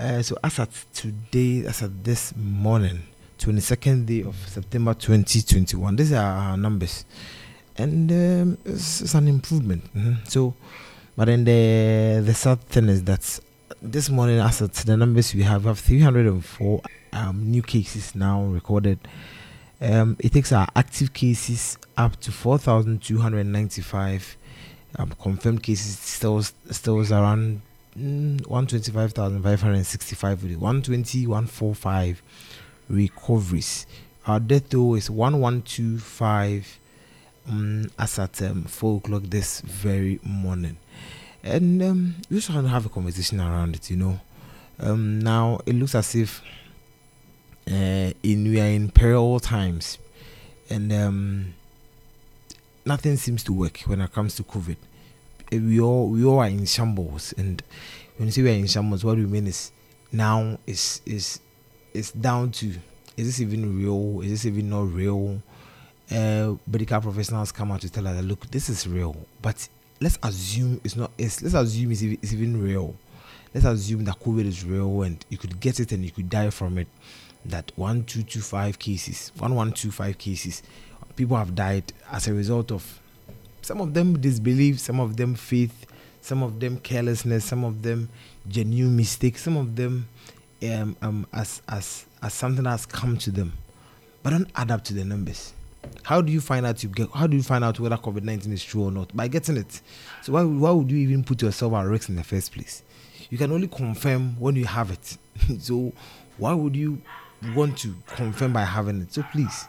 [0.00, 3.02] Uh, so as at today, as at this morning,
[3.36, 7.04] twenty second day of September twenty twenty one, these are our numbers,
[7.76, 9.84] and um, it's, it's an improvement.
[9.94, 10.26] mhm.
[10.26, 10.54] So,
[11.14, 13.40] but then the the sad thing is that
[13.82, 16.80] this morning, as at the numbers we have, we have three hundred and four
[17.12, 18.98] um, new cases now recorded.
[19.82, 24.36] Um, it takes our active cases up to 4,295.
[24.98, 27.60] Um, confirmed cases still still around
[28.00, 30.58] mm, 125,565 with it.
[30.58, 32.22] 120, 145
[32.88, 33.86] recoveries.
[34.26, 36.80] Our death toll is 1125
[37.48, 40.76] um, as at um, 4 o'clock this very morning.
[41.42, 44.20] And um, we should have a conversation around it, you know.
[44.78, 46.42] Um, now it looks as if
[47.70, 49.98] uh, in we are in peril times,
[50.68, 51.54] and um,
[52.84, 54.76] nothing seems to work when it comes to COVID.
[55.52, 57.62] Uh, We all we all are in shambles, and
[58.16, 59.72] when you say we are in shambles, what we mean is
[60.12, 61.40] now is is
[61.94, 62.66] is down to
[63.16, 64.20] is this even real?
[64.22, 65.42] Is this even not real?
[66.10, 69.68] Uh, medical professionals come out to tell us that look, this is real, but
[70.00, 71.10] let's assume it's not.
[71.18, 72.94] It's, let's assume it's, it's even real.
[73.54, 76.50] Let's assume that COVID is real and you could get it and you could die
[76.50, 76.88] from it.
[77.44, 80.62] That one two two five cases, one one two five cases,
[81.16, 82.99] people have died as a result of
[83.62, 85.86] some of them disbelief, some of them faith,
[86.20, 88.08] some of them carelessness, some of them
[88.48, 90.08] genuine mistake, some of them
[90.62, 93.52] um, um, as as as something has come to them,
[94.22, 95.52] but don't add up to the numbers.
[96.02, 97.08] How do you find out you get?
[97.14, 99.14] How do you find out whether COVID nineteen is true or not?
[99.16, 99.80] By getting it.
[100.22, 102.82] So why why would you even put yourself at risk in the first place?
[103.30, 105.16] You can only confirm when you have it.
[105.60, 105.92] so
[106.36, 107.00] why would you
[107.54, 109.12] want to confirm by having it?
[109.12, 109.66] So please,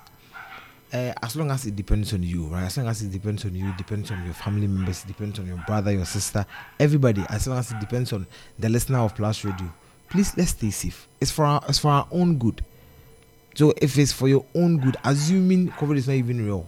[0.93, 2.63] uh, as long as it depends on you, right?
[2.63, 5.63] As long as it depends on you, depends on your family members, depends on your
[5.67, 6.45] brother, your sister,
[6.79, 7.23] everybody.
[7.29, 8.27] As long as it depends on
[8.59, 9.71] the listener of Plus Radio,
[10.09, 11.07] please let's stay safe.
[11.19, 12.63] It's for our, it's for our own good.
[13.55, 16.65] So if it's for your own good, assuming COVID is not even real,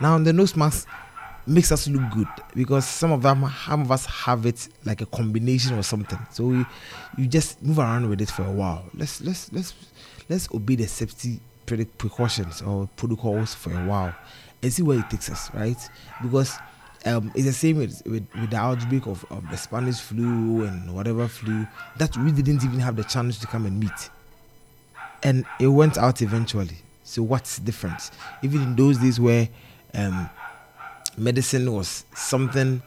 [0.00, 0.88] now the nose mask
[1.46, 5.06] makes us look good because some of them, some of us have it like a
[5.06, 6.18] combination or something.
[6.32, 6.64] So we,
[7.16, 8.84] you just move around with it for a while.
[8.94, 9.74] Let's let's let's
[10.28, 14.14] let's obey the safety precautions or protocols for a while
[14.62, 15.78] and see where it takes us, right?
[16.22, 16.56] Because
[17.04, 20.94] um, it's the same with, with, with the outbreak of, of the Spanish flu and
[20.94, 21.66] whatever flu
[21.98, 24.10] that we didn't even have the chance to come and meet
[25.22, 26.76] and it went out eventually.
[27.02, 28.10] So what's different?
[28.42, 29.48] Even in those days where
[29.94, 30.28] um,
[31.16, 32.82] medicine was something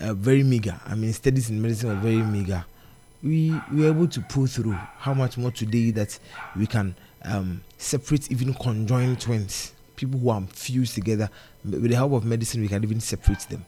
[0.00, 0.78] uh, very meager.
[0.86, 2.64] I mean, studies in medicine were very meager.
[3.22, 4.72] We, we were able to pull through.
[4.72, 6.18] How much more today that
[6.56, 6.94] we can
[7.24, 11.30] um, separate even conjoined twins, people who are fused together.
[11.64, 13.64] With the help of medicine, we can even separate them.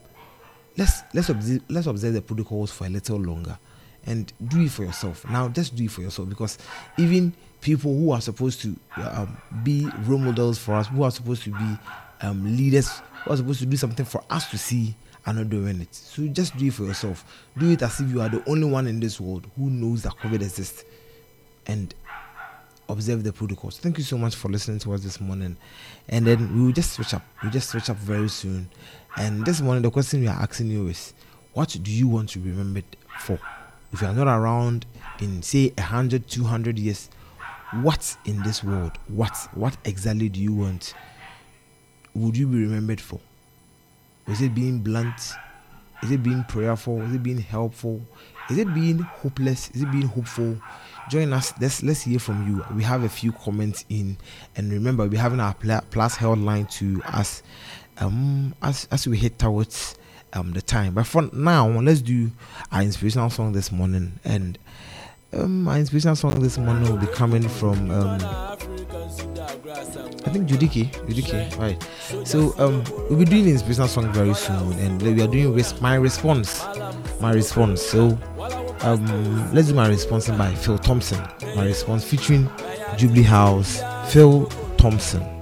[0.77, 3.59] Let's let's observe, let's observe the protocols for a little longer,
[4.05, 5.29] and do it for yourself.
[5.31, 6.59] Now, just do it for yourself because
[6.99, 11.43] even people who are supposed to um, be role models for us, who are supposed
[11.45, 11.79] to be
[12.21, 14.95] um, leaders, who are supposed to do something for us to see,
[15.27, 15.95] are not doing it.
[15.95, 17.25] So just do it for yourself.
[17.57, 20.13] Do it as if you are the only one in this world who knows that
[20.19, 20.85] COVID exists,
[21.67, 21.95] and
[22.89, 23.79] observe the protocols.
[23.79, 25.57] Thank you so much for listening to us this morning.
[26.09, 27.23] And then we will just switch up.
[27.43, 28.69] We'll just switch up very soon.
[29.17, 31.15] And this morning, the question we are asking you is
[31.53, 32.85] what do you want to be remembered
[33.19, 33.39] for?
[33.93, 34.85] If you are not around
[35.21, 37.09] in, say, 100, 200 years,
[37.83, 40.95] what in this world, what, what exactly do you want?
[42.15, 43.21] Would you be remembered for?
[44.29, 45.33] Is it being blunt?
[46.03, 47.01] Is it being prayerful?
[47.03, 48.03] Is it being helpful?
[48.51, 49.71] Is it being hopeless?
[49.71, 50.57] Is it being hopeful?
[51.09, 51.53] Join us.
[51.61, 52.65] Let's let's hear from you.
[52.75, 54.17] We have a few comments in,
[54.57, 57.43] and remember we're having our plus held line to us,
[57.99, 59.97] um, as as we head towards
[60.33, 60.95] um the time.
[60.95, 62.31] But for now, let's do
[62.73, 64.59] our inspirational song this morning, and
[65.33, 68.57] um, inspirational song this morning will be coming from um, I
[70.31, 72.27] think Judikay, Judikay, right?
[72.27, 75.81] So um, we'll be doing the inspirational song very soon, and we are doing res-
[75.81, 76.65] my response,
[77.21, 77.81] my response.
[77.83, 78.19] So
[78.83, 81.23] um, let's do my response by Phil Thompson.
[81.55, 82.51] My response featuring
[82.97, 83.83] Jubilee House,
[84.13, 84.47] Phil
[84.77, 85.36] Thompson.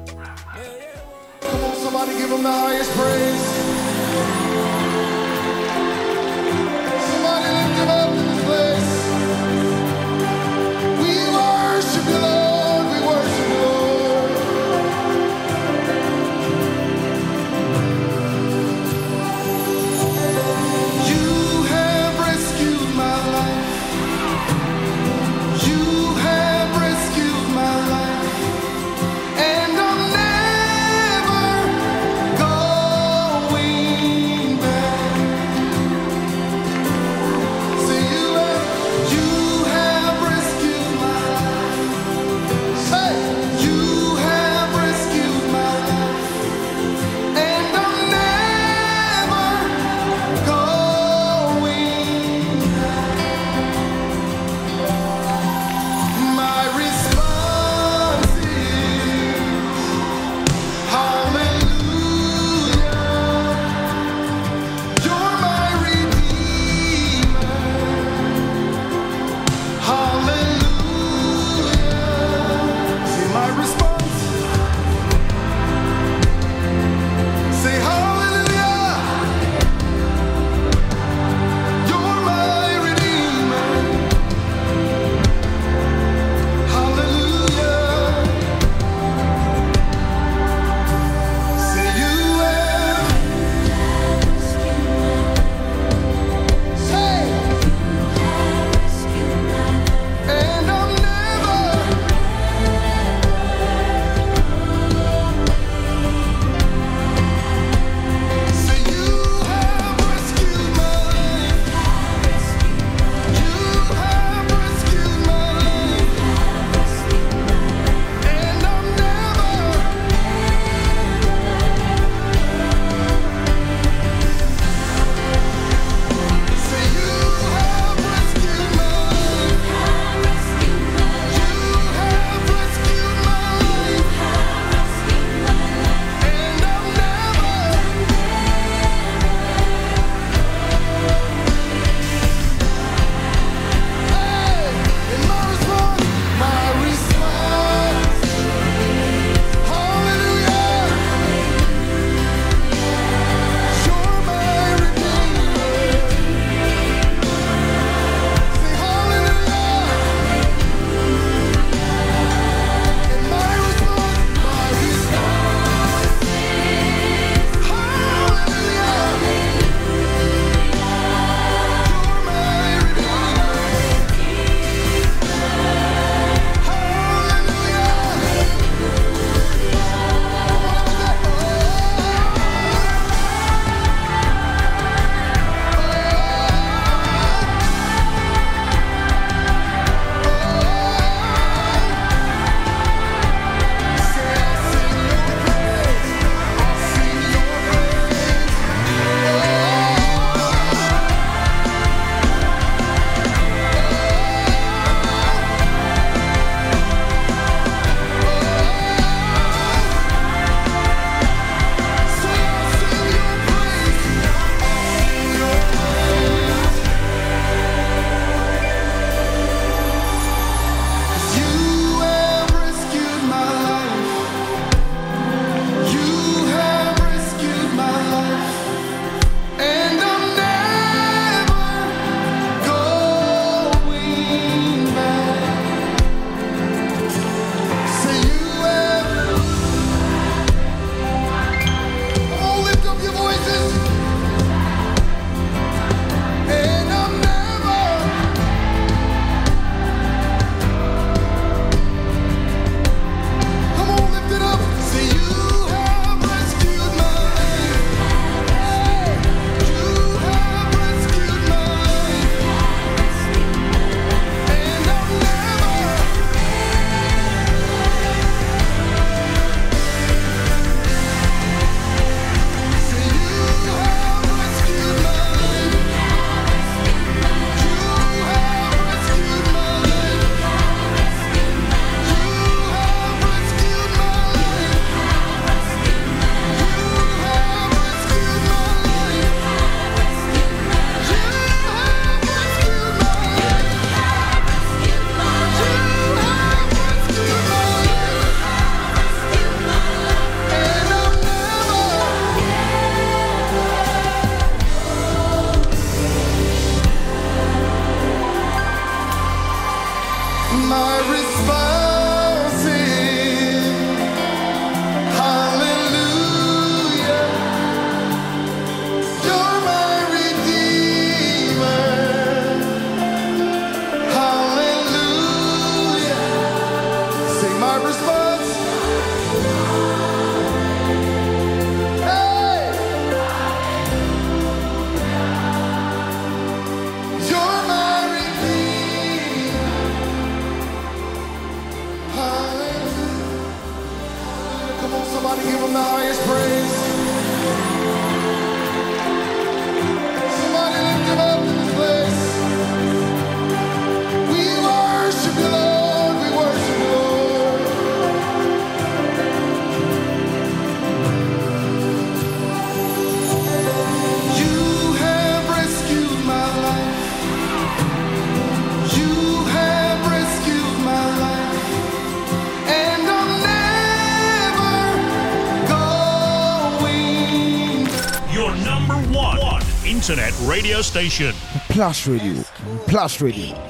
[380.74, 381.32] Radio station.
[381.68, 382.42] Plus Radio.
[382.86, 383.63] Plus Radio.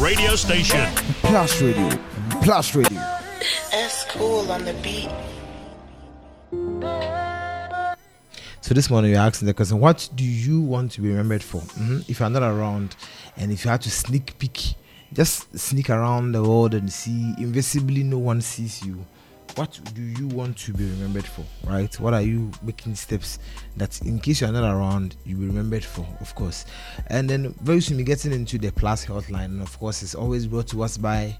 [0.00, 0.80] Radio station.
[1.22, 1.88] Plus Radio.
[2.42, 2.98] Plus Radio.
[3.72, 5.08] S cool on the beat.
[8.62, 11.60] So this morning you're asking the question, what do you want to be remembered for?
[11.60, 12.08] Mhm.
[12.08, 12.94] If you're not around,
[13.36, 14.74] and if you had to sneak peek,
[15.12, 19.04] just sneak around the world and see invisibly, no one sees you.
[19.56, 21.44] What do you want to be remembered for?
[21.64, 21.92] Right?
[21.98, 23.38] What are you making steps
[23.76, 26.06] that, in case you're not around, you'll be remembered for?
[26.20, 26.66] Of course.
[27.06, 30.14] And then very soon we're getting into the Plus Health line, and of course, it's
[30.14, 31.36] always brought to us by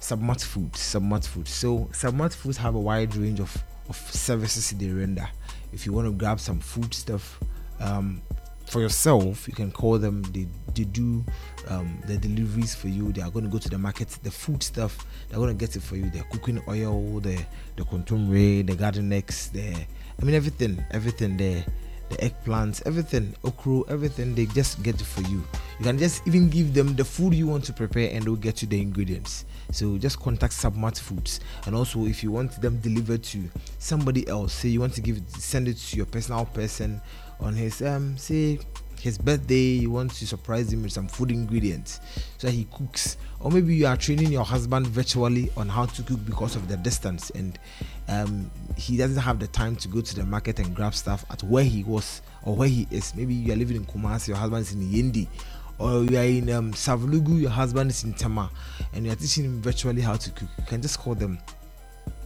[0.00, 0.78] Submat Foods.
[0.78, 1.50] Submat Foods.
[1.50, 3.56] So Submat Foods have a wide range of,
[3.88, 5.28] of services they render.
[5.72, 7.38] If you want to grab some food stuff
[7.80, 8.22] um,
[8.66, 10.22] for yourself, you can call them.
[10.32, 11.24] They, they do
[11.68, 13.12] um, the deliveries for you.
[13.12, 14.08] They are going to go to the market.
[14.22, 16.08] The food stuff, they're going to get it for you.
[16.10, 17.44] The cooking oil, the
[17.76, 19.74] the kontomire, the garden eggs, the
[20.20, 21.64] I mean everything, everything there.
[22.08, 25.42] The eggplants, everything, okra, everything, they just get it for you.
[25.80, 28.62] You can just even give them the food you want to prepare and they'll get
[28.62, 29.44] you the ingredients.
[29.72, 31.40] So just contact Submat Foods.
[31.66, 33.42] And also, if you want them delivered to
[33.78, 37.00] somebody else, say you want to give send it to your personal person
[37.40, 38.58] on his um say
[39.00, 42.00] his birthday, you want to surprise him with some food ingredients
[42.38, 43.16] so he cooks.
[43.40, 46.76] Or maybe you are training your husband virtually on how to cook because of the
[46.78, 47.58] distance and
[48.08, 51.42] um, he doesn't have the time to go to the market and grab stuff at
[51.42, 53.14] where he was or where he is.
[53.14, 55.28] Maybe you are living in Kumasi, your husband is in Yendi,
[55.78, 58.50] or you are in um, Savlugu, your husband is in Tama,
[58.92, 60.48] and you are teaching him virtually how to cook.
[60.58, 61.38] You can just call them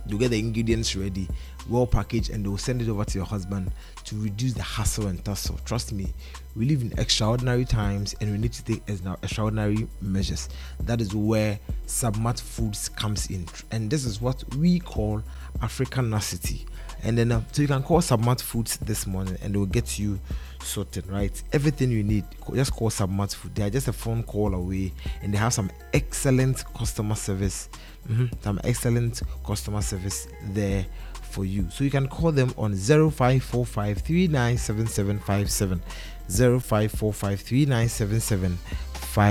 [0.06, 1.28] you get the ingredients ready,
[1.68, 3.70] well packaged, and they will send it over to your husband
[4.04, 5.58] to reduce the hassle and tussle.
[5.64, 6.12] Trust me,
[6.56, 10.48] we live in extraordinary times and we need to take extra- extraordinary measures.
[10.80, 15.22] That is where Submat Foods comes in, and this is what we call
[15.60, 16.66] Africanacity.
[17.02, 19.98] And then, uh, so you can call Submat Foods this morning and they will get
[19.98, 20.20] you
[20.62, 21.42] sorted, right?
[21.52, 22.24] Everything you need,
[22.54, 23.54] just call Submat Food.
[23.54, 27.68] They are just a phone call away and they have some excellent customer service.
[28.08, 30.84] Mhm, Some excellent customer service there
[31.30, 31.68] for you.
[31.70, 35.80] So you can call them on 0545 397757.
[36.28, 37.40] 0545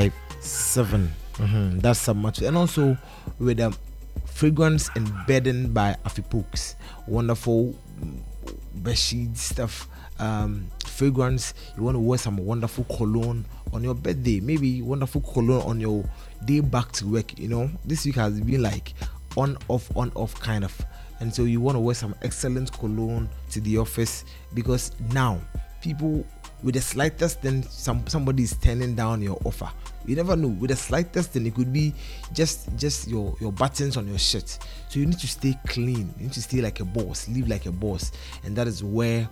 [0.09, 1.11] 397757.
[1.37, 2.41] Mhm, That's Submat.
[2.47, 2.97] And also
[3.39, 3.73] with um,
[4.39, 6.75] fragrance and bedding by Afipooks.
[7.07, 8.21] Wonderful mm,
[8.77, 9.89] bedsheet stuff.
[10.17, 11.53] Um, fragrance.
[11.75, 13.43] You want to wear some wonderful cologne
[13.73, 14.39] on your birthday.
[14.39, 16.05] Maybe wonderful cologne on your
[16.45, 17.37] day back to work.
[17.37, 18.93] You know, this week has been like
[19.35, 20.73] on off on off kind of.
[21.19, 25.41] And so you want to wear some excellent cologne to the office because now
[25.81, 26.25] people
[26.63, 29.69] with the slightest then some somebody is turning down your offer
[30.09, 31.93] you never know with the slightest thing it could be
[32.33, 34.57] just just your your buttons on your shirt.
[34.89, 36.13] So you need to stay clean.
[36.17, 38.11] You need to stay like a boss live like a boss.
[38.43, 39.29] And that is where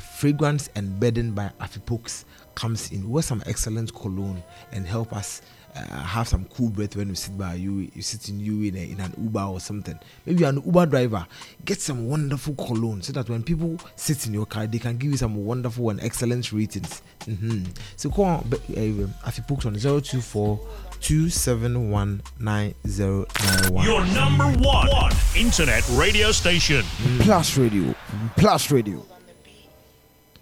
[0.00, 2.24] fragrance and bedding by afipokes
[2.56, 3.08] comes in.
[3.08, 4.42] Wear some excellent cologne
[4.72, 5.42] and help us
[5.76, 8.76] uh, have some cool breath when we sit by you you sit in you in,
[8.76, 11.26] a, in an uber or something maybe you're an uber driver
[11.64, 15.10] get some wonderful cologne so that when people sit in your car they can give
[15.10, 17.62] you some wonderful and excellent ratings hmm
[17.96, 20.58] so call on uh, afipokes on 024
[21.00, 26.84] 271 9091 Your number one, one internet radio station.
[27.20, 27.94] Plus Radio.
[28.36, 29.04] Plus Radio.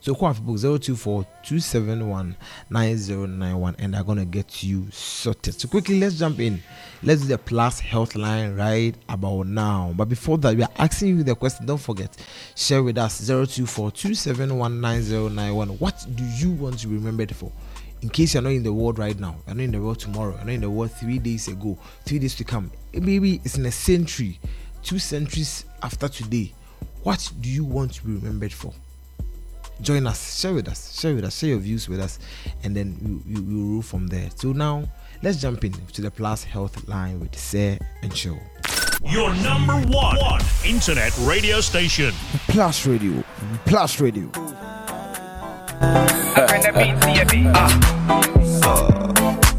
[0.04, 2.36] So call people 024 271
[2.68, 5.58] 9091 and they're gonna get you sorted.
[5.58, 6.62] So quickly let's jump in.
[7.02, 9.94] Let's do the plus health line right about now.
[9.96, 11.64] But before that, we are asking you the question.
[11.64, 12.14] Don't forget,
[12.54, 15.68] share with us 024 271 9091.
[15.78, 17.50] What do you want to be remembered for?
[18.02, 20.34] In case you're not in the world right now, you're not in the world tomorrow,
[20.34, 22.70] you're not in the world three days ago, three days to come.
[22.92, 24.38] Maybe it's in a century,
[24.82, 26.52] two centuries after today.
[27.04, 28.74] What do you want to be remembered for?
[29.80, 32.18] Join us share with us share with us share your views with us
[32.62, 34.84] and then we, we, we will rule from there so now
[35.22, 38.38] let's jump in to the plus health line with Sir and Show.
[39.04, 42.14] Your number one, one internet radio station.
[42.48, 43.22] Plus Radio.
[43.66, 44.28] Plus Radio.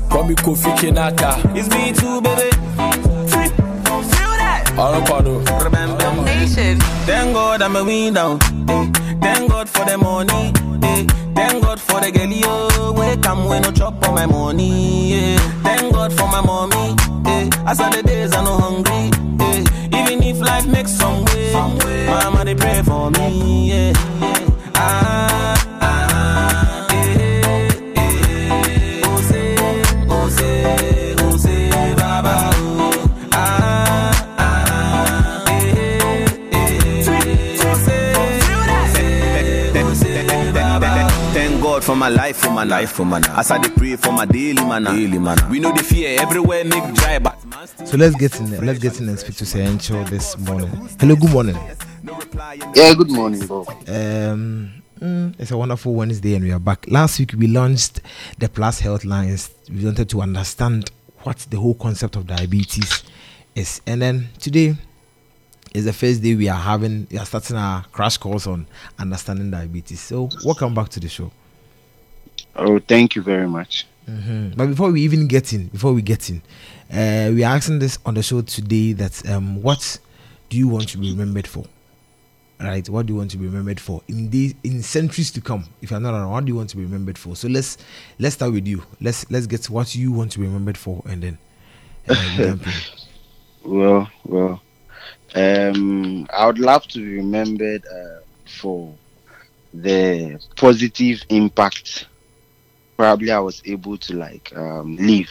[0.09, 0.41] Bobby uh.
[0.41, 1.55] Kofi Kinaata.
[1.55, 2.51] It's me too, baby.
[3.85, 4.73] Feel that?
[4.77, 6.05] All
[6.45, 6.80] Nation.
[7.07, 8.38] Thank God I'm a winner.
[8.69, 8.91] Eh.
[9.22, 10.53] Thank God for the money.
[10.84, 11.05] Eh.
[11.34, 12.91] Thank God for the girl yo.
[12.93, 15.13] Wake come when no chop on my money.
[15.13, 15.38] Eh.
[15.63, 16.95] Thank God for my mommy.
[17.26, 17.49] Eh.
[17.65, 19.09] As the days I no hungry.
[19.41, 19.63] Eh.
[19.99, 21.53] Even if life makes some way,
[22.07, 23.69] mama they pray for me.
[23.69, 23.93] Yeah.
[24.22, 24.49] yeah.
[24.76, 25.35] Ah,
[41.86, 43.38] for my life, for my life, for my life.
[43.38, 44.91] As I dey pray for my daily manna.
[44.91, 45.48] Daily manna.
[45.52, 47.38] We know the fear everywhere make dry, but
[47.86, 48.60] So let's get in there.
[48.62, 50.70] Let's get in and speak to Sir Encho this morning.
[50.99, 51.56] Hello, good morning.
[52.74, 53.68] Yeah, good morning, Bob.
[53.88, 56.86] Um, mm, it's a wonderful Wednesday and we are back.
[56.90, 58.02] Last week we launched
[58.40, 59.52] the Plus Health Lines.
[59.70, 60.90] We wanted to understand
[61.22, 63.03] what the whole concept of diabetes
[63.53, 64.76] is, and then today
[65.76, 68.66] is the first day we are having we are starting our crash course on
[68.98, 69.99] understanding diabetes.
[69.99, 71.32] So welcome back to the show.
[72.56, 73.86] Oh, thank you very much.
[74.06, 76.41] hmm But before we even get in, before we get in,
[76.91, 79.99] uh, we are asking this on the show today that um, what
[80.49, 81.65] do you want to be remembered for?
[82.60, 82.88] Right?
[82.90, 85.65] What do you want to be remembered for in the in centuries to come?
[85.82, 87.36] If you're not around, what do you want to be remembered for?
[87.36, 87.77] So let's
[88.19, 88.84] let's start with you.
[89.02, 91.38] Let's let's get what you want to be remembered for, and then
[92.07, 92.73] uh, we jump in.
[93.64, 94.61] Well, well,
[95.36, 98.19] um, I would love to be remembered uh,
[98.60, 98.94] for
[99.73, 102.07] the positive impact.
[102.97, 105.30] Probably I was able to like um, leave,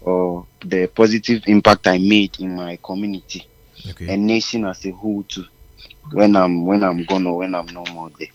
[0.00, 3.46] or the positive impact I made in my community
[3.90, 4.12] Okay.
[4.12, 5.44] and nation as a whole too.
[6.12, 8.28] When I'm when I'm gone or when I'm no more there.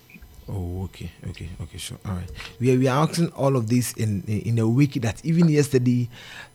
[0.47, 1.97] Oh, okay, okay, okay, sure.
[2.05, 2.29] All right.
[2.59, 6.07] We are, we are asking all of this in in a week that even yesterday,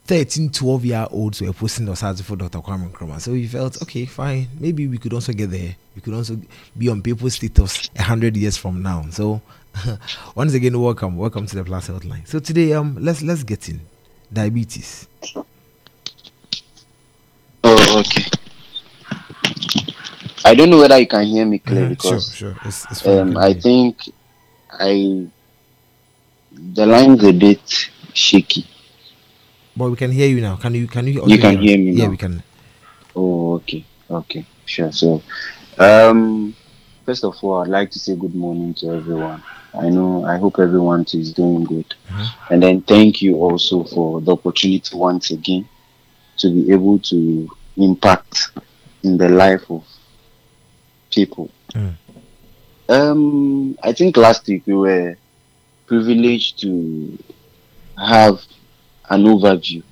[0.06, 2.60] 13, 12 year olds were posting the Osagyefo for Dr.
[2.60, 3.20] Kwame Nkrumah.
[3.20, 4.46] So we felt, okay, fine.
[4.60, 5.74] Maybe we could also get there.
[5.96, 6.38] We could also
[6.78, 9.04] be on people's status 100 years from now.
[9.10, 9.42] So
[10.34, 11.16] once again, welcome.
[11.16, 12.24] Welcome to the Plus Health Line.
[12.26, 13.80] So today, um, let's let's get in.
[14.32, 15.09] Diabetes.
[17.64, 18.24] Oh, okay.
[20.44, 22.60] I don't know whether you can hear me clear Mhm, because sure, sure.
[22.64, 24.09] It's, it's um, I think
[24.70, 25.26] I
[26.52, 27.60] the line's a bit
[28.14, 28.66] shaky.
[29.76, 30.56] But we can hear you now.
[30.56, 31.22] Can you can you?
[31.26, 31.62] You can us?
[31.62, 32.10] hear me Yeah, now?
[32.10, 32.42] we can.
[33.14, 34.92] Oh, okay, okay, sure.
[34.92, 35.22] So,
[35.78, 36.55] um,
[37.05, 39.42] first of all, I'd like to say good morning to everyone.
[39.74, 41.94] I know, I hope everyone is doing good,
[42.51, 45.68] and then thank you also for the opportunity once again
[46.38, 48.51] to be able to impact
[49.02, 49.84] in the life of
[51.10, 51.51] people.
[51.74, 51.94] Mm.
[52.88, 55.16] Um, I think last week we were
[55.86, 57.18] privileged to
[57.97, 58.40] have
[59.09, 59.82] an overview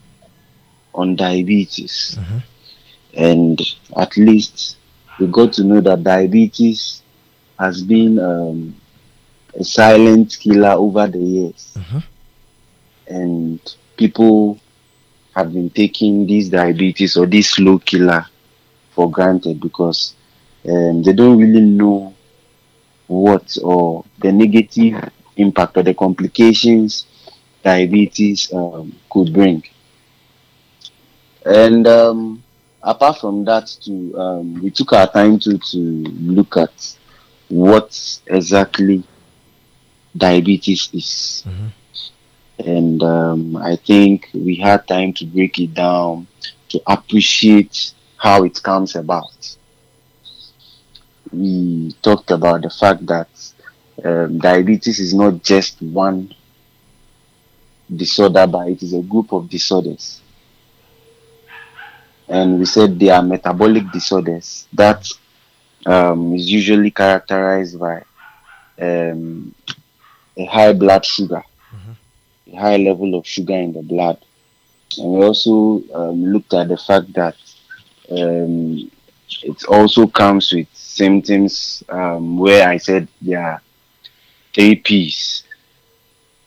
[0.94, 2.18] on diabetes,
[3.16, 3.60] and
[3.96, 4.76] at least
[5.20, 7.02] we got to know that diabetes
[7.58, 8.74] has been um,
[9.54, 11.76] a silent killer over the years,
[13.08, 13.60] and
[13.96, 14.58] people
[15.34, 18.26] have been taking this diabetes or this slow killer
[18.90, 20.14] for granted because
[20.68, 22.14] um, they don't really know
[23.06, 27.06] what or the negative impact or the complications
[27.62, 29.62] diabetes um, could bring.
[31.44, 32.42] And um,
[32.82, 36.96] apart from that, too, um, we took our time to to look at
[37.48, 39.02] what exactly
[40.18, 41.46] diabetes is.
[42.58, 46.26] And um, I think we had time to break it down
[46.70, 49.56] to appreciate how it comes about.
[51.32, 53.28] We talked about the fact that
[54.04, 56.34] um, diabetes is not just one
[57.94, 60.20] disorder, but it is a group of disorders.
[62.28, 65.08] And we said they are metabolic disorders that
[65.86, 68.04] um, is usually characterized by
[68.80, 69.54] um,
[70.38, 71.42] a high blood sugar,
[72.52, 74.18] a high level of sugar in the blood.
[74.96, 77.36] And we also um, looked at the fact that
[78.10, 78.90] um,
[79.42, 83.62] it also comes with symptoms um, where I said there are
[84.54, 85.42] three P's,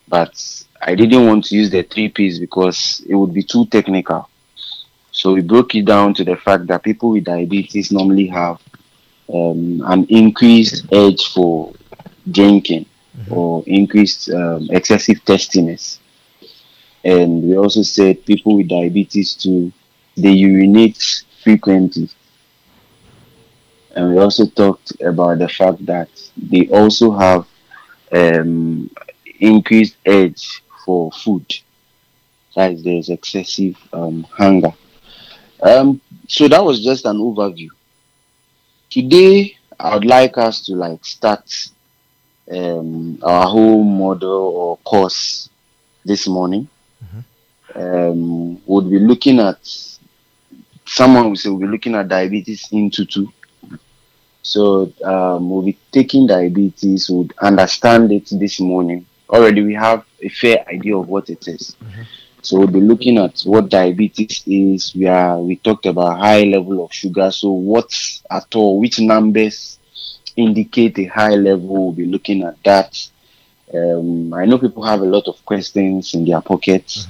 [0.08, 0.34] but
[0.82, 4.28] I didn't want to use the three P's because it would be too technical.
[5.12, 8.60] So we broke it down to the fact that people with diabetes normally have
[9.32, 11.74] um, an increased urge for
[12.30, 12.86] drinking
[13.30, 15.99] or increased um, excessive testiness.
[17.03, 19.72] And we also said people with diabetes too,
[20.15, 22.10] they urinate frequently.
[23.95, 27.45] And we also talked about the fact that they also have
[28.11, 28.89] um,
[29.39, 31.45] increased urge for food.
[32.56, 34.73] That is, there's excessive um, hunger.
[35.61, 37.69] Um, so that was just an overview.
[38.89, 41.49] Today, I would like us to like start
[42.52, 45.49] um, our whole model or course
[46.06, 46.68] this morning.
[47.73, 49.60] Um, we'll be looking at
[50.86, 53.32] someone will say we'll be looking at diabetes into two.
[54.44, 59.06] So um, we'll be taking diabetes, we'll understand it this morning.
[59.30, 61.78] Already we have a fair idea of what it is.
[62.41, 64.94] So we'll be looking at what diabetes is.
[64.95, 67.32] We are we talked about high level of sugar.
[67.32, 67.94] So what
[68.30, 69.78] at all, which numbers
[70.36, 71.86] indicate a high level?
[71.86, 73.10] We'll be looking at that.
[73.74, 77.08] Um, I know people have a lot of questions in their pockets.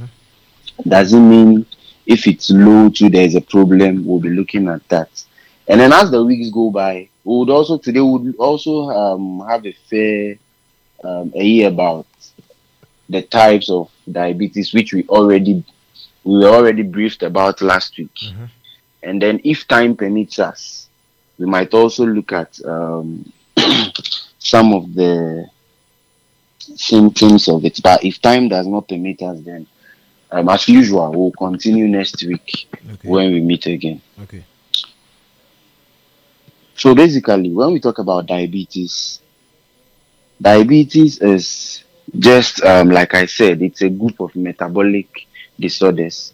[0.88, 1.66] Does it mean
[2.06, 4.06] if it's low too there's a problem?
[4.06, 5.10] We'll be looking at that.
[5.68, 9.66] And then as the weeks go by, we would also today would also um, have
[9.66, 10.36] a fair
[11.04, 12.06] um, a year about
[13.10, 15.64] the types of diabetes which we already
[16.24, 18.18] we were already briefed about last week.
[19.04, 20.88] And then if time permits us,
[21.42, 23.32] we might also look at um,
[24.38, 25.50] some of the
[26.60, 27.80] symptoms of it.
[27.84, 29.66] But if time does not permit us, then
[30.32, 32.70] um, as usual, we'll continue next week
[33.04, 34.02] when we meet again.
[34.22, 34.46] Okay.
[36.76, 39.20] So basically, when we talk about diabetes,
[40.40, 41.84] diabetes is
[42.18, 45.28] just um, like I said, it's a group of metabolic
[45.60, 46.34] disorders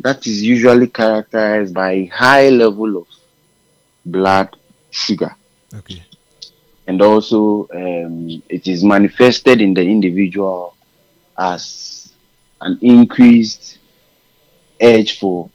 [0.00, 3.06] that is usually characterized by a high level of
[4.04, 4.56] blood
[4.90, 5.34] sugar.
[5.74, 6.02] Okay.
[6.86, 10.76] And also, um, it is manifested in the individual
[11.38, 12.12] as
[12.60, 13.78] an increased
[14.80, 15.50] urge for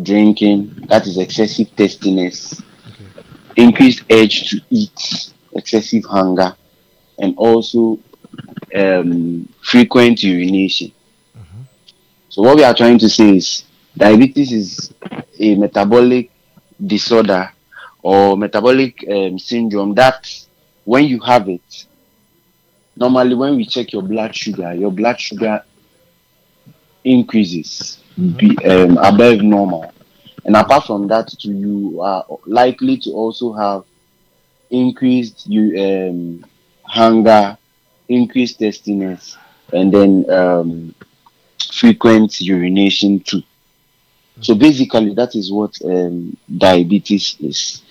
[0.00, 2.62] drinking, that is excessive testiness,
[3.56, 6.54] increased urge to eat, excessive hunger,
[7.18, 7.98] and also
[8.74, 10.92] um, frequent urination.
[12.28, 13.64] So, what we are trying to say is
[13.94, 14.94] diabetes is
[15.38, 16.31] a metabolic
[16.84, 17.52] disorder
[18.02, 20.28] or metabolic um, syndrome that
[20.84, 21.86] when you have it,
[22.96, 25.62] normally when we check your blood sugar, your blood sugar
[27.04, 29.92] increases um, above normal.
[30.44, 33.84] And apart from that, you are likely to also have
[34.70, 36.44] increased you um,
[36.84, 37.56] hunger,
[38.08, 39.36] increased thirstiness,
[39.72, 40.94] and then um,
[41.72, 43.42] frequent urination too.
[44.42, 47.82] So basically, that is what um, diabetes is.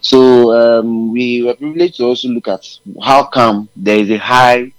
[0.00, 2.66] So um, we were privileged to also look at
[3.02, 4.72] how come there is a high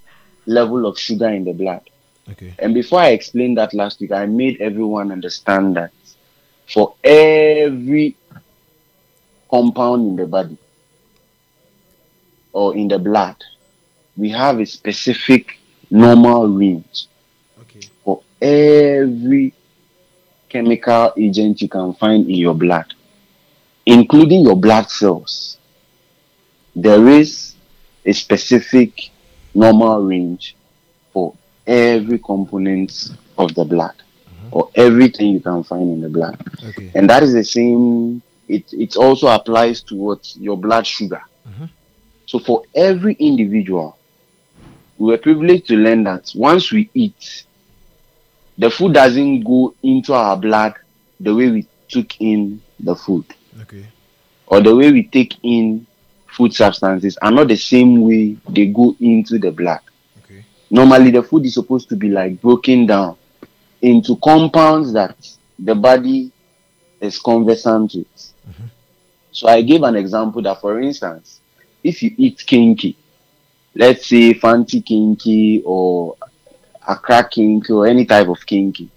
[0.46, 1.90] level of sugar in the blood.
[2.30, 2.54] Okay.
[2.60, 5.92] And before I explained that last week, I made everyone understand that
[6.68, 8.16] for every
[9.50, 10.58] compound in the body
[12.52, 13.36] or in the blood,
[14.18, 15.60] we have a specific
[15.90, 17.08] normal range
[17.62, 17.82] okay.
[18.04, 19.54] for every
[20.54, 22.94] chemical agent you can find in your blood,
[23.88, 25.58] including your blood cells.
[26.76, 27.56] There is
[28.06, 29.10] a specific
[29.56, 30.56] normal range
[31.12, 31.34] for
[31.66, 34.50] every component of the blood mm-hmm.
[34.52, 36.38] or everything you can find in the blood.
[36.70, 36.92] Okay.
[36.94, 41.22] And that is the same, it, it also applies to what your blood sugar.
[41.48, 41.66] Mm-hmm.
[42.28, 43.98] So for every individual,
[45.00, 47.46] we were privileged to learn that once we eat,
[48.58, 50.74] the food doesn't go into our blood
[51.20, 53.26] the way we took in the food.
[53.62, 53.86] Okay.
[54.48, 55.86] Or the way we take in
[56.28, 59.80] food substances are not the same way they go into the blood.
[60.74, 63.16] Normally, the food is supposed to be like broken down
[63.84, 65.16] into compounds that
[65.60, 66.32] the body
[67.00, 68.34] is conversant with.
[68.50, 68.66] Mm-hmm.
[69.32, 71.42] So I gave an example that, for instance,
[71.84, 72.98] if you eat kinky,
[73.76, 76.16] let's say fancy kinky or
[76.88, 78.90] Accra kinky or any type of kinky,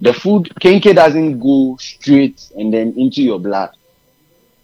[0.00, 3.70] the food kinky doesn't go straight and then into your blood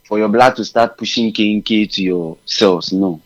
[0.05, 2.93] for your blood to start pushing kinky to your cells.
[2.93, 3.21] No.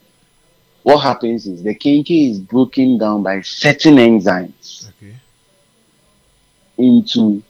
[0.83, 4.91] What happens is the kinky is broken down by certain enzymes
[6.77, 7.43] into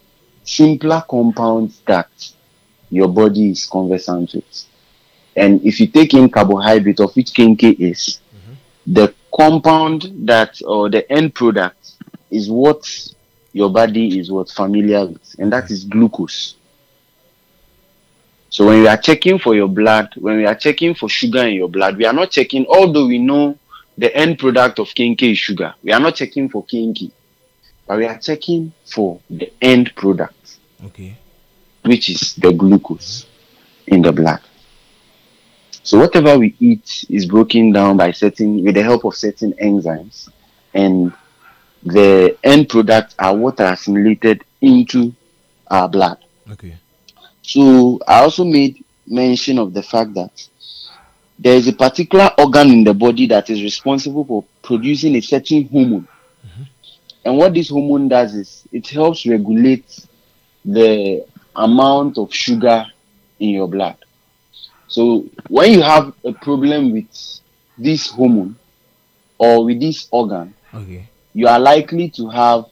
[0.44, 2.10] simpler compounds that
[2.90, 4.64] your body is conversant with.
[5.34, 8.92] And if you take in carbohydrate, of which kinky is, mm-hmm.
[8.92, 11.92] the compound that or the end product
[12.30, 12.84] is what
[13.52, 16.56] your body is what familiar with, and that is glucose.
[18.48, 21.54] So when we are checking for your blood, when we are checking for sugar in
[21.54, 23.58] your blood, we are not checking, although we know
[23.96, 27.12] the end product of kinky is sugar, we are not checking for kinky,
[27.86, 31.16] but we are checking for the end product, Okay.
[31.82, 33.26] which is the glucose
[33.86, 34.40] in the blood.
[35.84, 40.28] So whatever we eat is broken down by certain with the help of certain enzymes,
[40.74, 41.12] and
[41.82, 45.12] the end products are what are assimilated into
[45.68, 46.18] our blood.
[46.50, 46.76] Okay.
[47.42, 50.48] So I also made mention of the fact that
[51.38, 55.66] there is a particular organ in the body that is responsible for producing a certain
[55.68, 56.06] hormone.
[56.46, 56.62] Mm-hmm.
[57.24, 60.06] And what this hormone does is it helps regulate
[60.64, 61.26] the
[61.56, 62.86] amount of sugar
[63.40, 63.96] in your blood.
[64.92, 67.40] So when you have a problem with
[67.78, 68.56] this hormone
[69.38, 71.08] or with this organ, Okay.
[71.32, 72.66] you are likely to have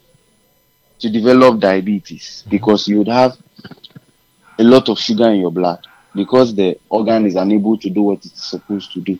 [0.99, 2.51] to develop diabetes mm-hmm.
[2.51, 3.35] because you would have
[4.59, 5.79] a lot of sugar in your blood
[6.13, 9.17] because the organ is unable to do what it's supposed to do.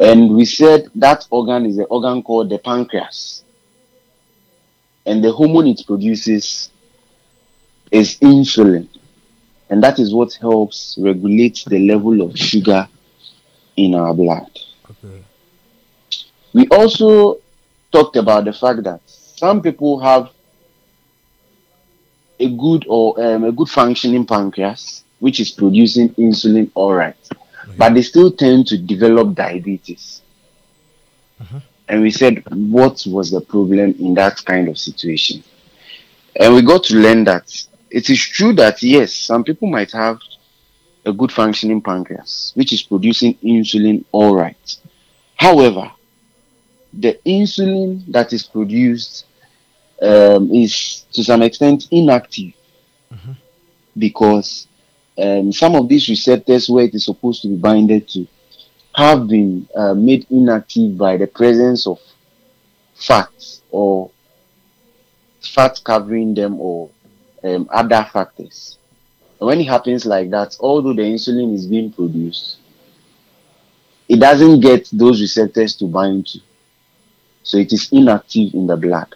[0.00, 3.42] And we said that organ is the organ called the pancreas.
[5.04, 6.70] And the hormone it produces
[7.90, 8.86] is insulin.
[9.70, 12.88] And that is what helps regulate the level of sugar
[13.76, 14.50] in our blood.
[14.90, 15.22] Okay.
[16.54, 17.38] We also
[17.92, 20.30] talked about the fact that some people have
[22.40, 27.16] a good or um, a good functioning pancreas, which is producing insulin all right,
[27.76, 30.22] but they still tend to develop diabetes.
[31.88, 35.42] And we said, what was the problem in that kind of situation?
[36.38, 37.50] And we got to learn that
[37.90, 40.18] it is true that yes, some people might have
[41.04, 44.76] a good functioning pancreas, which is producing insulin all right.
[45.36, 45.90] However,
[46.92, 49.26] the insulin that is produced
[50.02, 52.52] um, is to some extent inactive
[53.96, 54.68] because
[55.18, 58.26] um, some of these receptors where it is supposed to be binded to
[58.94, 61.98] have been uh, made inactive by the presence of
[62.94, 64.10] fats or
[65.40, 66.90] fat covering them or
[67.44, 68.78] um, other factors.
[69.38, 72.56] When it happens like that, although the insulin is being produced,
[74.08, 76.40] it doesn't get those receptors to bind to.
[77.42, 79.14] So it is inactive in the blood.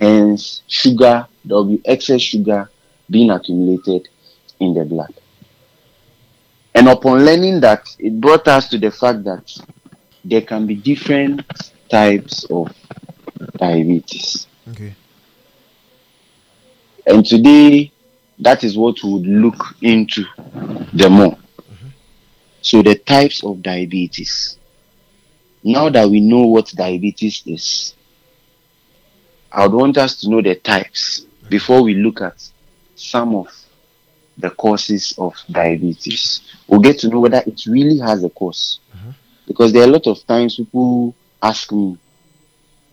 [0.00, 2.68] Hence, sugar, there will be excess sugar
[3.08, 4.08] being accumulated
[4.60, 5.14] in the blood.
[6.74, 9.50] And upon learning that, it brought us to the fact that
[10.24, 11.42] there can be different
[11.88, 12.74] types of
[13.56, 14.46] diabetes.
[14.70, 14.94] Okay.
[17.06, 17.92] And today,
[18.40, 20.24] that is what we would look into
[20.92, 21.38] the more.
[22.62, 24.58] So, the types of diabetes.
[25.62, 27.94] Now that we know what diabetes is,
[29.50, 32.42] I would want us to know the types before we look at
[32.94, 33.48] some of
[34.38, 36.42] the causes of diabetes.
[36.66, 38.80] We'll get to know whether it really has a cause.
[38.96, 39.10] Mm-hmm.
[39.46, 41.96] Because there are a lot of times people ask me,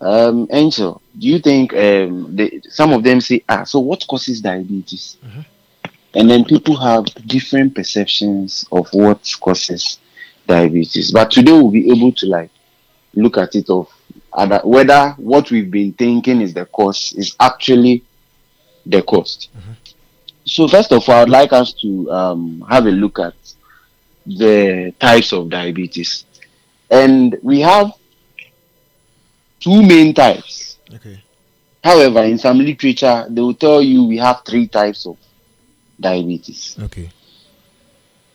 [0.00, 4.40] um, Angel, do you think um, they, some of them say, ah, so what causes
[4.40, 5.16] diabetes?
[6.14, 9.98] And then people have different perceptions of what causes
[10.46, 11.10] diabetes.
[11.10, 12.50] But today we'll be able to like
[13.14, 13.88] look at it of
[14.32, 18.04] other, whether what we've been thinking is the cause is actually
[18.86, 19.48] the cost.
[20.44, 23.34] So first of all, I'd like us to um, have a look at
[24.26, 26.24] the types of diabetes,
[26.90, 27.92] and we have
[29.64, 30.78] two main types.
[30.92, 31.22] Okay.
[31.82, 35.16] However, in some literature, they will tell you we have three types of
[35.98, 36.76] diabetes.
[36.80, 37.10] Okay.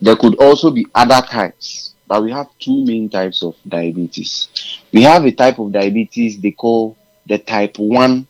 [0.01, 4.49] There could also be other types, but we have two main types of diabetes.
[4.91, 6.97] We have a type of diabetes they call
[7.27, 8.27] the type 1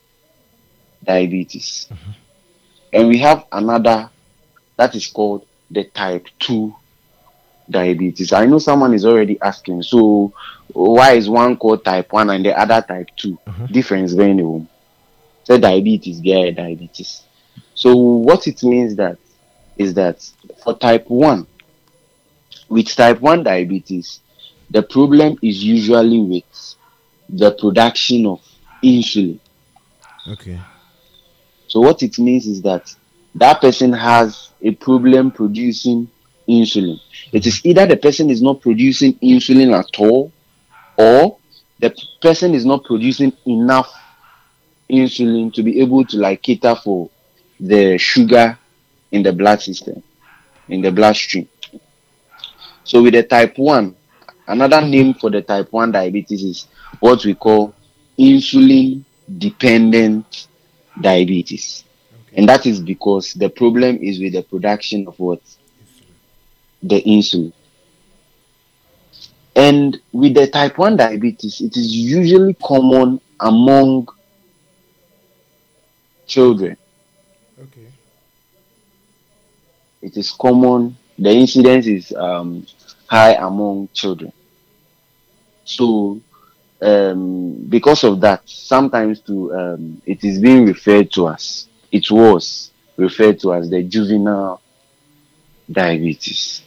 [1.02, 1.88] diabetes.
[1.90, 2.10] Mm-hmm.
[2.92, 4.10] And we have another
[4.76, 6.74] that is called the type 2
[7.70, 8.32] diabetes.
[8.32, 10.32] I know someone is already asking, so
[10.68, 13.38] why is one called type 1 and the other type 2?
[13.46, 13.66] Mm-hmm.
[13.66, 14.66] Difference very new.
[15.44, 17.22] So diabetes, yeah, diabetes.
[17.74, 19.18] So what it means that
[19.76, 20.28] is that
[20.62, 21.46] for type 1,
[22.68, 24.20] with type 1 diabetes,
[24.70, 26.74] the problem is usually with
[27.28, 28.40] the production of
[28.84, 29.38] insulin.
[30.28, 30.60] Okay.
[31.66, 32.94] So what it means is that
[33.34, 36.10] that person has a problem producing
[36.50, 37.00] insulin.
[37.32, 40.32] It is either the person is not producing insulin at all,
[40.96, 41.38] or
[41.78, 43.90] the person is not producing enough
[44.90, 47.08] insulin to be able to like cater for
[47.58, 48.58] the sugar
[49.12, 50.02] in the blood system,
[50.68, 51.48] in the bloodstream.
[52.84, 53.94] So with the type 1,
[54.48, 56.66] another name for the type 1 diabetes is
[56.98, 57.74] what we call
[58.18, 59.04] insulin
[59.38, 60.48] dependent
[61.00, 61.84] diabetes.
[62.32, 65.40] And that is because the problem is with the production of what?
[66.82, 67.52] The insulin.
[69.54, 74.08] And with the type 1 diabetes, it is usually common among
[76.26, 76.76] children.
[77.60, 77.86] Okay.
[80.00, 82.66] It is common, the incidence is um,
[83.06, 84.32] high among children.
[85.64, 86.20] So,
[86.80, 92.70] um, because of that, sometimes to um, it is being referred to as it was
[92.96, 94.62] referred to as the juvenile
[95.70, 96.62] diabetes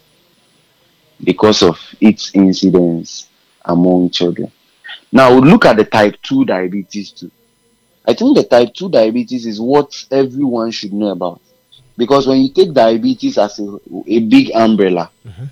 [1.22, 3.28] because of its incidence
[3.66, 4.52] among children.
[5.12, 7.32] Now, look at the type 2 diabetes too.
[8.06, 11.42] I think the type 2 diabetes is what everyone should know about
[11.98, 13.78] because when you take diabetes as a,
[14.08, 15.46] a big umbrella, mm-hmm.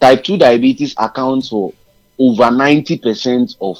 [0.00, 1.72] type 2 diabetes accounts for
[2.18, 3.78] over 90% of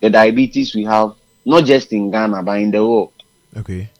[0.00, 1.14] the diabetes we have,
[1.44, 3.12] not just in Ghana, but in the world.
[3.56, 3.90] Okay.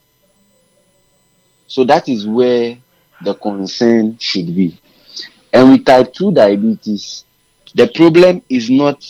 [1.67, 2.79] So that is where
[3.23, 4.81] the concern should be.
[5.53, 7.25] And with type 2 diabetes,
[7.75, 9.05] the problem is not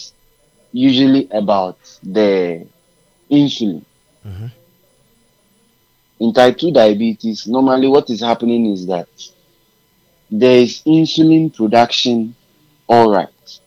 [0.72, 2.66] usually about the
[3.30, 3.84] insulin.
[6.18, 9.08] In type 2 diabetes, normally what is happening is that
[10.30, 12.34] there is insulin production,
[12.86, 13.60] all right,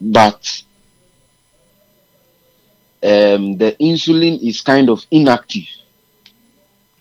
[0.00, 0.62] but
[3.02, 5.68] um, the insulin is kind of inactive.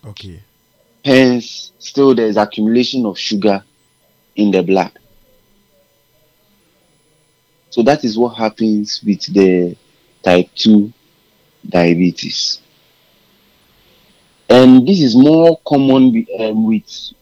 [0.06, 0.42] Okay.
[1.04, 3.64] Hence, still there is accumulation of sugar
[4.36, 4.92] in the blood.
[7.70, 9.76] So that is what happens with the
[10.24, 10.92] type 2
[11.68, 12.60] diabetes.
[14.50, 17.14] And this is more common with, um, with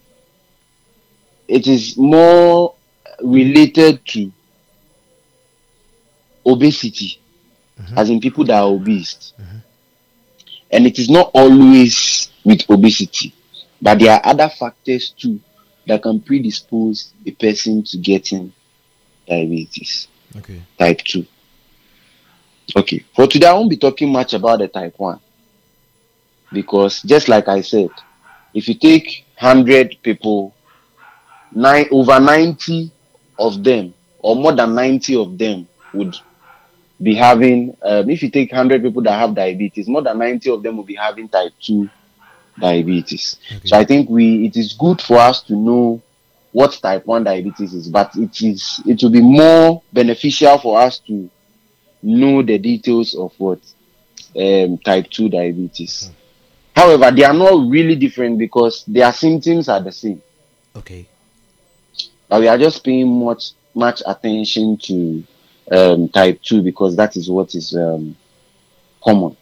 [1.47, 2.73] it is more
[3.21, 4.31] related to
[6.45, 7.19] obesity,
[7.95, 9.33] as in people that are obese.
[10.71, 13.33] And it is not always with obesity,
[13.81, 15.39] but there are other factors too
[15.89, 18.53] that can predispose a person to getting
[19.27, 20.07] diabetes
[20.37, 20.61] Okay.
[20.77, 21.25] type 2.
[22.75, 25.19] Okay, for today, I won't be talking much about the type 1
[26.51, 27.89] because, just like I said,
[28.53, 30.53] if you take 100 people,
[31.51, 32.91] nine, over 90
[33.39, 36.15] of them, or more than 90 of them, would
[37.01, 40.61] be having, um, if you take 100 people that have diabetes, more than 90 of
[40.61, 41.89] them will be having type 2
[42.59, 43.37] diabetes.
[43.65, 46.01] So I think we it is good for us to know
[46.51, 50.99] what type 1 diabetes is, but it is it will be more beneficial for us
[50.99, 51.29] to
[52.01, 53.59] know the details of what
[54.35, 56.11] um, type 2 diabetes.
[56.75, 60.21] However, they are not really different because their symptoms are the same.
[60.75, 61.07] Okay.
[62.29, 65.23] But we are just paying much much attention to
[65.71, 68.15] um, type two because that is what is um,
[69.03, 69.35] common.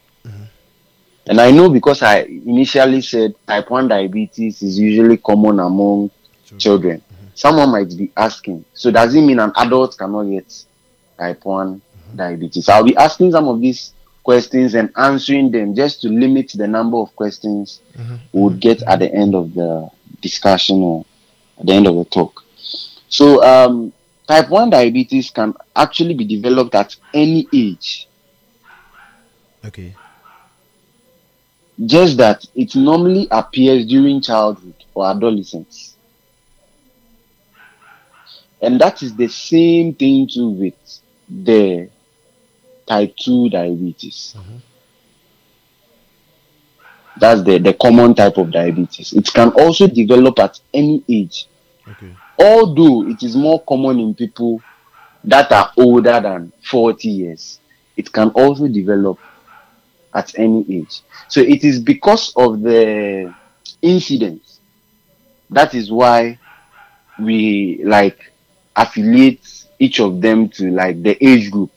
[1.30, 6.12] And I know because I initially said type 1 diabetes is usually common among
[6.58, 7.00] children.
[7.02, 7.28] Mm-hmm.
[7.36, 10.64] Someone might be asking, so does it mean an adult cannot get
[11.18, 12.18] type 1 mm-hmm.
[12.18, 12.70] diabetes?
[12.70, 13.94] I'll be asking some of these
[14.24, 18.16] questions and answering them just to limit the number of questions mm-hmm.
[18.32, 19.90] we would get at the end of the
[20.22, 21.06] discussion or
[21.60, 22.44] at the end of the talk.
[23.10, 23.94] So, um,
[24.28, 28.08] type 1 diabetes can actually be developed at any age.
[29.66, 29.96] Okay.
[31.86, 35.96] Just that it normally appears during childhood or adolescence.
[38.62, 40.74] And that is the same thing too with
[41.30, 41.90] the
[42.88, 44.36] type 2 diabetes.
[44.38, 44.58] Mm-hmm.
[47.20, 49.14] That's the, the common type of diabetes.
[49.14, 51.48] It can also develop at any age.
[51.88, 52.16] Okay.
[52.40, 54.62] Although it is more common in people
[55.24, 57.60] that are older than 40 years,
[57.96, 59.20] it can also develop
[60.18, 61.02] at any age.
[61.28, 63.34] So it is because of the
[63.82, 64.60] incidents.
[65.52, 66.40] That is why
[67.20, 68.32] we like
[68.76, 71.72] affiliate each of them to like the age group.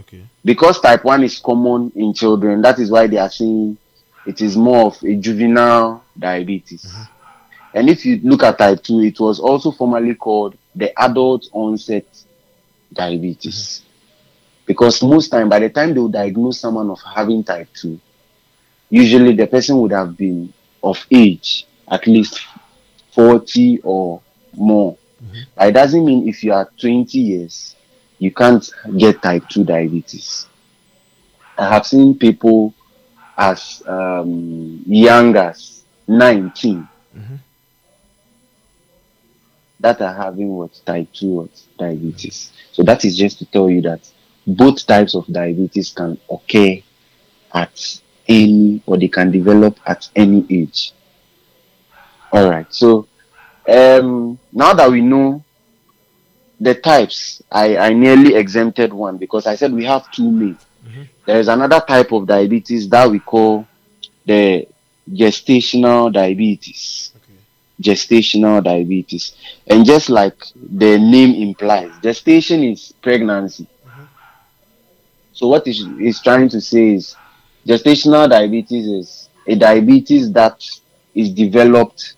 [0.00, 0.22] Okay.
[0.44, 3.78] Because type 1 is common in children, that is why they are saying
[4.26, 6.84] it is more of a juvenile diabetes.
[6.84, 7.78] Mm-hmm.
[7.78, 12.04] And if you look at type 2, it was also formerly called the adult onset
[12.92, 13.80] diabetes.
[13.80, 13.85] Mm-hmm.
[14.66, 18.00] Because most time, by the time they will diagnose someone of having type 2,
[18.90, 20.52] usually the person would have been
[20.82, 22.40] of age, at least
[23.12, 24.20] 40 or
[24.54, 24.96] more.
[25.56, 27.76] But It doesn't mean if you are 20 years,
[28.18, 30.46] you can't get type 2 diabetes.
[31.58, 32.74] I have seen people
[33.36, 36.88] as um, young as 19
[39.80, 42.52] that are having what type 2 what diabetes.
[42.72, 44.00] So that is just to tell you that
[44.46, 46.76] both types of diabetes can occur
[47.52, 50.92] at any or they can develop at any age.
[52.32, 52.66] All right.
[52.72, 53.06] So
[53.68, 55.42] um, now that we know
[56.60, 60.58] the types, I, I nearly exempted one because I said we have two main.
[61.26, 63.66] There is another type of diabetes that we call
[64.24, 64.66] the
[65.10, 67.12] gestational diabetes.
[67.16, 67.38] okay.
[67.82, 69.34] Gestational diabetes.
[69.66, 73.66] And just like the name implies, gestation is pregnancy.
[75.36, 77.14] So what is is trying to say is
[77.68, 80.64] gestational diabetes is a diabetes that
[81.14, 82.14] is developed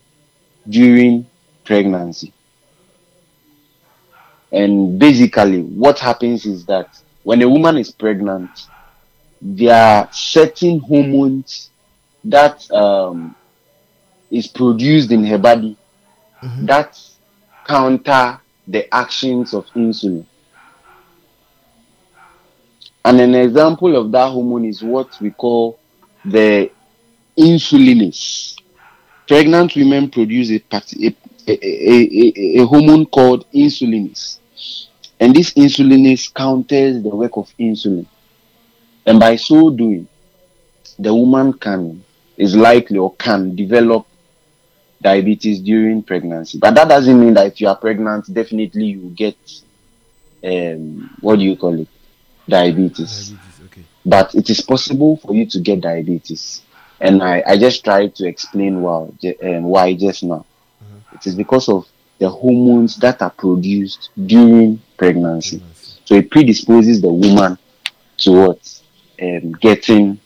[0.69, 1.27] during
[1.65, 2.33] pregnancy.
[4.53, 8.51] And basically what happens is that when a woman is pregnant,
[9.43, 11.71] there are certain hormones
[12.23, 13.35] that um,
[14.31, 15.77] is produced in her body
[16.63, 16.97] that
[17.67, 20.25] counter the actions of insulin.
[23.09, 25.79] And an example of that hormone is what we call
[26.27, 26.71] the
[27.39, 28.55] insulinase.
[29.27, 31.17] Pregnant women produce a, a,
[31.47, 34.41] a, a, a, hormone called insulinase.
[35.19, 38.05] And this insulinase counters the work of insulin.
[39.07, 40.07] And by so doing,
[40.99, 42.05] the woman can,
[42.37, 44.07] is likely or can develop
[45.01, 46.59] diabetes during pregnancy.
[46.59, 49.39] But that doesn't mean that if you are pregnant, definitely you get,
[50.45, 51.89] um, what do you call it?
[52.49, 53.35] Diabetes.
[54.05, 56.63] But it is possible for you to get diabetes.
[57.01, 59.11] And I, I just tried to explain why,
[59.43, 60.45] um, why just now.
[61.13, 61.87] It is because of
[62.19, 65.63] the hormones that are produced during pregnancy.
[66.05, 67.59] So it predisposes the woman
[68.17, 68.83] towards
[69.23, 70.19] um, getting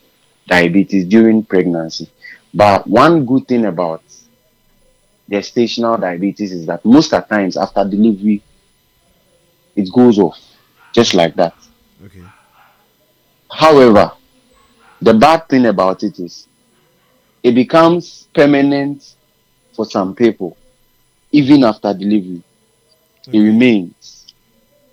[0.46, 2.10] diabetes during pregnancy.
[2.54, 4.02] But one good thing about
[5.30, 8.42] gestational diabetes is that most of the times after delivery,
[9.76, 10.38] it goes off
[10.92, 11.54] just like that.
[12.02, 12.32] Okay.
[13.52, 14.12] However,
[15.00, 16.48] the bad thing about it is
[17.42, 19.16] it becomes permanent
[19.74, 20.56] for some people,
[21.32, 22.42] even after delivery.
[23.32, 24.34] It remains.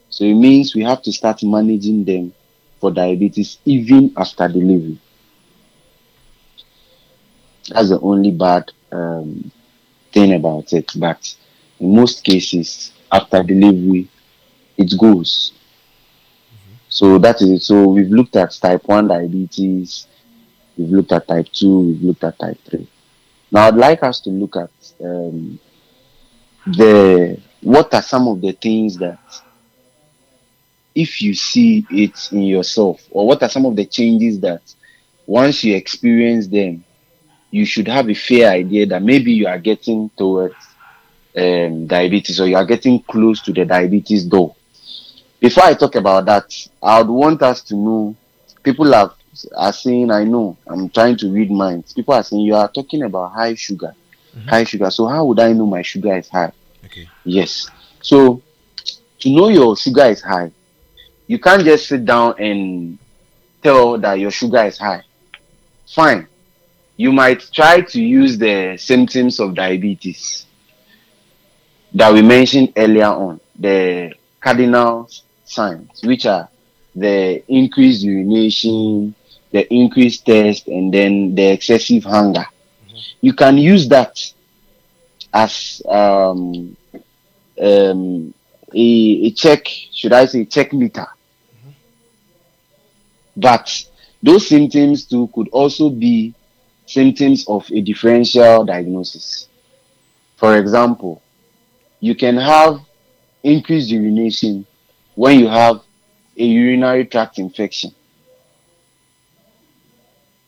[0.10, 2.34] So it means we have to start managing them
[2.80, 5.00] for diabetes even after delivery.
[7.70, 9.52] That's the only bad um,
[10.14, 10.92] thing about it.
[10.98, 11.36] But
[11.80, 14.10] in most cases, after delivery,
[14.78, 15.54] it goes.
[16.90, 17.62] So that is it.
[17.62, 20.08] So we've looked at type 1 diabetes,
[20.76, 22.88] we've looked at type 2, we've looked at type 3.
[23.52, 24.72] Now I'd like us to look at
[25.04, 25.60] um,
[26.66, 29.20] the what are some of the things that
[30.96, 34.62] if you see it in yourself, or what are some of the changes that
[35.26, 36.84] once you experience them,
[37.52, 40.56] you should have a fair idea that maybe you are getting towards
[41.38, 44.56] um, diabetes or you are getting close to the diabetes door.
[45.40, 46.54] Before I talk about that,
[46.84, 48.16] I would want us to know
[48.64, 49.14] people are,
[49.56, 51.94] are saying, I know, I'm trying to read minds.
[51.94, 53.96] People are saying, you are talking about high sugar.
[54.36, 54.50] Mm-hmm.
[54.50, 54.92] High sugar.
[54.92, 56.52] So, how would I know my sugar is high?
[56.86, 57.10] Okay.
[57.24, 57.70] Yes.
[58.02, 58.42] So,
[59.20, 60.52] to know your sugar is high,
[61.28, 62.98] you can't just sit down and
[63.62, 65.04] tell that your sugar is high.
[65.88, 66.28] Fine.
[66.98, 70.46] You might try to use the symptoms of diabetes
[71.94, 75.10] that we mentioned earlier on, the cardinal
[75.50, 76.50] signs, which are
[76.96, 79.16] the increased urination,
[79.52, 82.46] the increased thirst, and then the excessive hunger.
[83.22, 84.20] You can use that
[85.34, 86.76] as um,
[87.62, 88.34] um,
[88.74, 91.08] a, a check, should I say, check meter.
[93.36, 93.86] But
[94.22, 96.34] those symptoms too could also be
[96.86, 99.48] symptoms of a differential diagnosis.
[100.38, 101.22] For example,
[102.00, 102.80] you can have
[103.44, 104.66] increased urination
[105.20, 105.82] when you have
[106.38, 107.94] a urinary tract infection.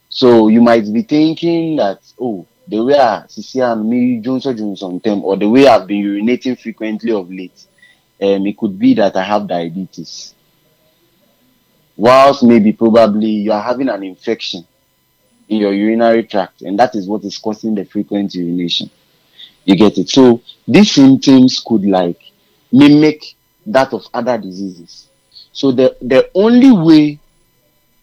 [0.08, 5.02] So you might be thinking that, oh, the way I see and me Johnson Johnson
[5.04, 7.68] them, or the way I've been urinating frequently of late,
[8.22, 10.36] um, it could be that I have diabetes.
[11.98, 14.66] Whilst maybe probably you are having an infection
[15.50, 18.90] in your urinary tract, and that is what is causing the frequent urination.
[19.66, 20.08] You get it?
[20.08, 22.22] So these symptoms could like
[22.72, 23.36] mimic
[23.66, 25.10] that of other diseases.
[25.54, 27.20] So the the only way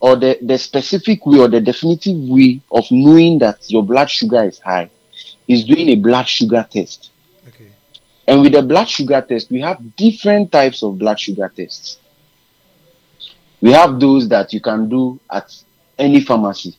[0.01, 4.45] or the, the specific way or the definitive way of knowing that your blood sugar
[4.45, 4.91] is high
[5.49, 7.11] is doing a blood sugar test.
[7.49, 7.71] Okay.
[8.27, 11.99] And with the blood sugar test, we have different types of blood sugar tests.
[13.61, 15.53] We have those that you can do at
[15.99, 16.77] any pharmacy.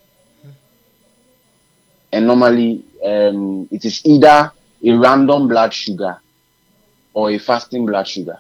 [2.12, 4.52] And normally, um, it is either
[4.84, 6.20] a random blood sugar
[7.14, 8.38] or a fasting blood sugar.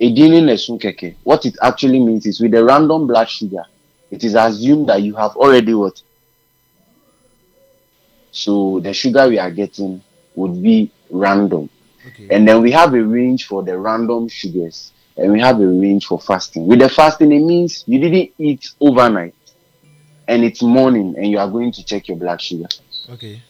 [0.00, 1.16] Edini nesun keke.
[1.24, 3.64] What it actually means is with a random blood sugar,
[4.10, 6.00] it is assumed that you have already what?
[8.30, 10.02] So the sugar we are getting
[10.34, 11.68] would be random.
[12.30, 16.06] And then we have a range for the random sugars and we have a range
[16.06, 16.66] for fasting.
[16.66, 19.34] With the fasting, it means you didn't eat overnight
[20.26, 22.68] and it's morning and you are going to check your blood sugar.
[23.10, 23.42] Okay.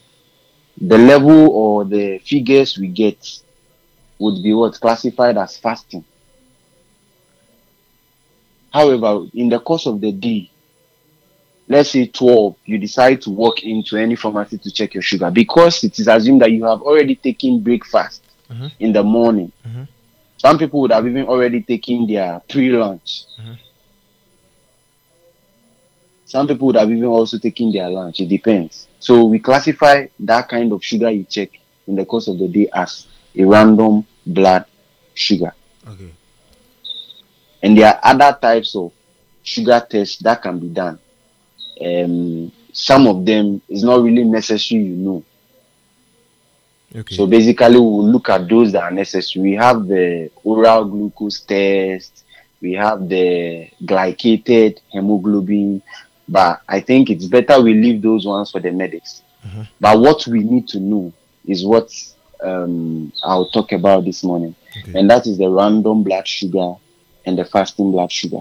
[0.80, 3.42] The level or the figures we get
[4.22, 6.04] would be what classified as fasting.
[8.72, 10.50] However, in the course of the day,
[11.68, 15.82] let's say 12, you decide to walk into any pharmacy to check your sugar because
[15.84, 18.68] it is assumed that you have already taken breakfast mm-hmm.
[18.78, 19.52] in the morning.
[19.66, 19.82] Mm-hmm.
[20.38, 23.24] Some people would have even already taken their pre lunch.
[23.40, 23.54] Mm-hmm.
[26.24, 28.20] Some people would have even also taken their lunch.
[28.20, 28.88] It depends.
[29.00, 31.50] So we classify that kind of sugar you check
[31.86, 34.64] in the course of the day as a random blood
[35.14, 35.54] sugar.
[35.86, 36.12] Okay.
[37.62, 38.92] And there are other types of
[39.42, 40.98] sugar tests that can be done.
[41.84, 45.24] Um, some of them is not really necessary, you know.
[46.94, 47.14] Okay.
[47.14, 49.42] So basically, we'll look at those that are necessary.
[49.42, 52.24] We have the oral glucose test,
[52.60, 55.82] we have the glycated hemoglobin,
[56.28, 59.22] but I think it's better we leave those ones for the medics.
[59.80, 61.12] But what we need to know
[61.44, 61.90] is what
[62.42, 64.54] um, I'll talk about this morning,
[64.94, 66.74] and that is the random blood sugar
[67.24, 68.40] and the fasting blood sugar.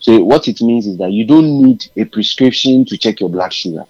[0.00, 3.52] So what it means is that you don't need a prescription to check your blood
[3.52, 3.86] sugar.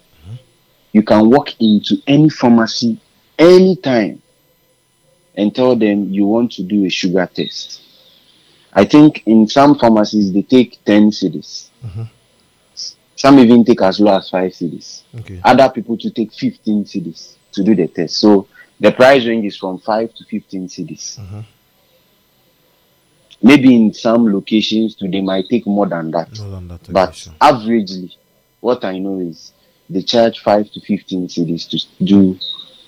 [0.93, 2.97] You can walk into any pharmacy
[3.37, 4.21] anytime
[5.35, 7.81] and tell them you want to do a sugar test.
[8.71, 11.69] I think in some pharmacies they take 10 cedis.
[13.17, 15.03] Some even take as low as 5 cedis.
[15.19, 15.41] Okay.
[15.43, 18.17] Other people to take 15 cedis to do the test.
[18.17, 18.47] So
[18.79, 21.19] the price range is from 5 to 15 cedis.
[21.19, 21.41] Mm-hmm.
[23.41, 26.37] Maybe in some locations they might take more than that.
[26.39, 26.91] More than that.
[26.91, 27.11] But
[27.41, 28.15] averagely,
[28.59, 29.53] what I know is
[29.89, 32.39] they charge 5 to 15 cedis to do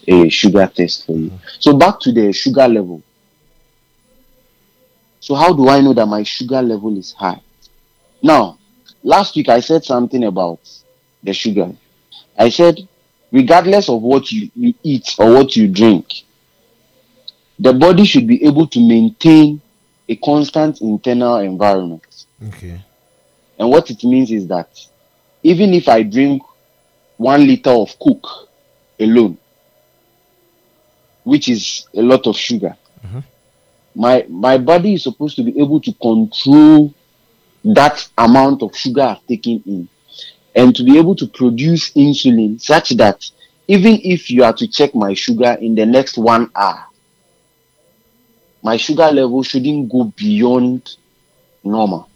[0.07, 1.29] a sugar test for you.
[1.29, 1.47] Mm-hmm.
[1.59, 3.03] So back to the sugar level.
[5.19, 7.41] So how do I know that my sugar level is high?
[8.23, 8.57] Now,
[9.03, 10.59] last week I said something about
[11.23, 11.71] the sugar.
[12.37, 12.87] I said,
[13.31, 16.23] regardless of what you, you eat or what you drink,
[17.59, 19.61] the body should be able to maintain
[20.07, 22.25] a constant internal environment.
[22.47, 22.79] Okay.
[23.59, 24.69] And what it means is that
[25.43, 26.43] even if I drink
[27.17, 28.49] one liter of Coke
[28.99, 29.37] alone,
[31.23, 33.19] which is a lot of sugar, mm-hmm.
[33.95, 36.93] my my body is supposed to be able to control
[37.63, 39.89] that amount of sugar I've taken in.
[40.57, 43.23] And to be able to produce insulin such that
[43.67, 46.83] even if you are to check my sugar in the next one hour,
[48.63, 50.95] my sugar level shouldn't go beyond
[51.63, 52.09] normal.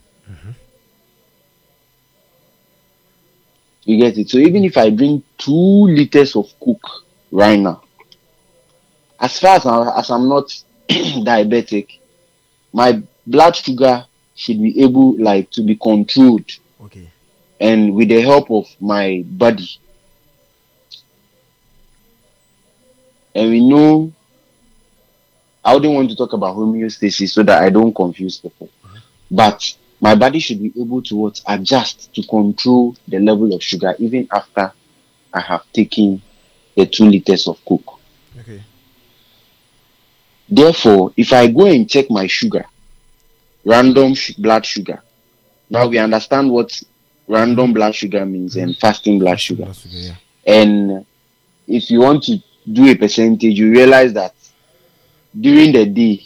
[3.84, 4.30] You get it?
[4.30, 6.88] So even if I drink two liters of Coke
[7.32, 7.84] right now,
[9.20, 10.48] as far as, I, as I'm not
[10.90, 12.00] diabetic,
[12.74, 16.50] my blood sugar should be able like to be controlled.
[16.86, 17.11] Okay.
[17.62, 19.70] And with the help of my body.
[23.34, 24.12] And we know
[25.64, 28.70] I wouldn't want to talk about homeostasis so that I don't confuse people.
[28.84, 28.98] Mm-hmm.
[29.30, 33.96] But my body should be able to what adjust to control the level of sugar
[34.00, 34.74] even after
[35.34, 36.22] I have taken
[36.76, 38.00] the two liters of coke.
[38.40, 38.64] Okay.
[40.50, 42.66] Therefore, if I go and check my sugar,
[43.64, 45.02] random sh- blood sugar,
[45.70, 46.06] now we mm-hmm.
[46.06, 46.82] understand what
[47.32, 49.72] random blood sugar means and fasting blood sugar.
[49.86, 50.16] yeah.
[50.46, 51.06] And
[51.68, 52.38] if you want to
[52.72, 54.36] do a percentage, you realize that
[55.40, 56.26] during the day,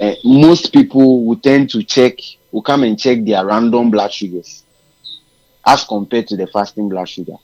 [0.00, 2.18] uh, most people will tend to check,
[2.50, 4.64] will come and check their random blood sugars
[5.64, 7.36] as compared to the fasting blood sugar.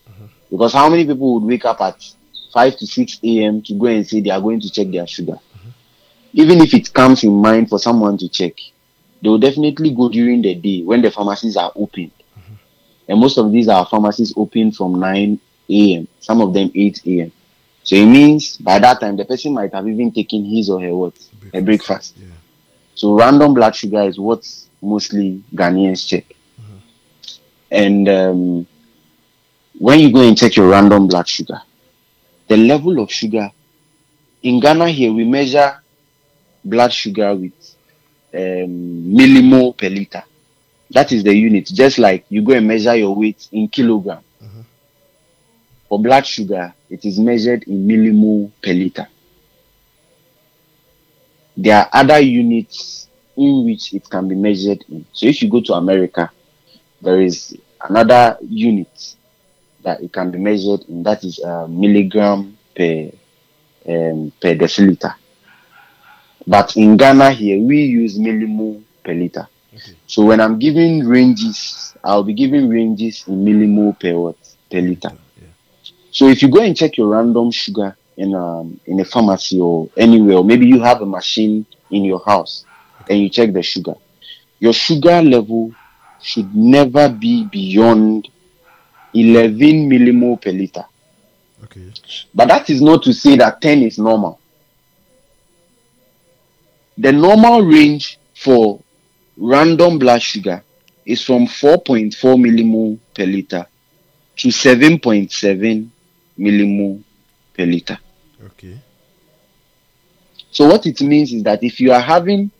[0.50, 1.96] Because how many people would wake up at
[2.52, 3.62] 5 to 6 a.m.
[3.62, 5.38] to go and say they are going to check their sugar?
[6.32, 8.52] Even if it comes in mind for someone to check,
[9.22, 12.10] they will definitely go during the day when the pharmacies are open.
[13.08, 15.40] And most of these are pharmacies open from 9
[15.70, 17.32] a.m., some of them 8 a.m.
[17.82, 20.94] So it means by that time the person might have even taken his or her
[20.94, 21.14] what?
[21.54, 22.16] A breakfast.
[22.94, 24.46] So random blood sugar is what
[24.82, 26.24] mostly Ghanaians check.
[27.70, 28.66] And um,
[29.78, 31.60] when you go and check your random blood sugar,
[32.48, 33.50] the level of sugar
[34.42, 35.80] in Ghana here we measure
[36.64, 37.52] blood sugar with
[38.34, 40.24] um, millimole per liter.
[40.90, 41.66] That is the unit.
[41.66, 44.22] Just like you go and measure your weight in kilogram.
[45.88, 49.08] For blood sugar, it is measured in millimole per liter.
[51.56, 55.06] There are other units in which it can be measured in.
[55.12, 56.30] So if you go to America,
[57.00, 57.56] there is
[57.88, 59.14] another unit
[59.82, 61.02] that it can be measured in.
[61.02, 63.10] That is uh, milligram per
[63.88, 65.14] um, per deciliter.
[66.46, 69.48] But in Ghana here, we use millimole per liter.
[70.06, 74.36] So when I'm giving ranges, I'll be giving ranges in millimole per what
[74.70, 75.12] per liter.
[76.10, 79.88] So if you go and check your random sugar in um in a pharmacy or
[79.96, 82.64] anywhere, or maybe you have a machine in your house
[83.08, 83.94] and you check the sugar,
[84.58, 85.72] your sugar level
[86.20, 88.28] should never be beyond
[89.14, 90.84] 11 millimole per liter.
[91.64, 91.92] Okay.
[92.34, 94.40] But that is not to say that 10 is normal.
[96.96, 98.80] The normal range for
[99.38, 100.62] random blood sugar
[101.06, 103.66] is from 4.4 millimole per liter
[104.36, 105.88] to 7.7
[106.38, 107.02] millimole
[107.56, 107.98] per liter.
[108.44, 108.78] Okay.
[110.50, 112.50] So what it means is that if you are having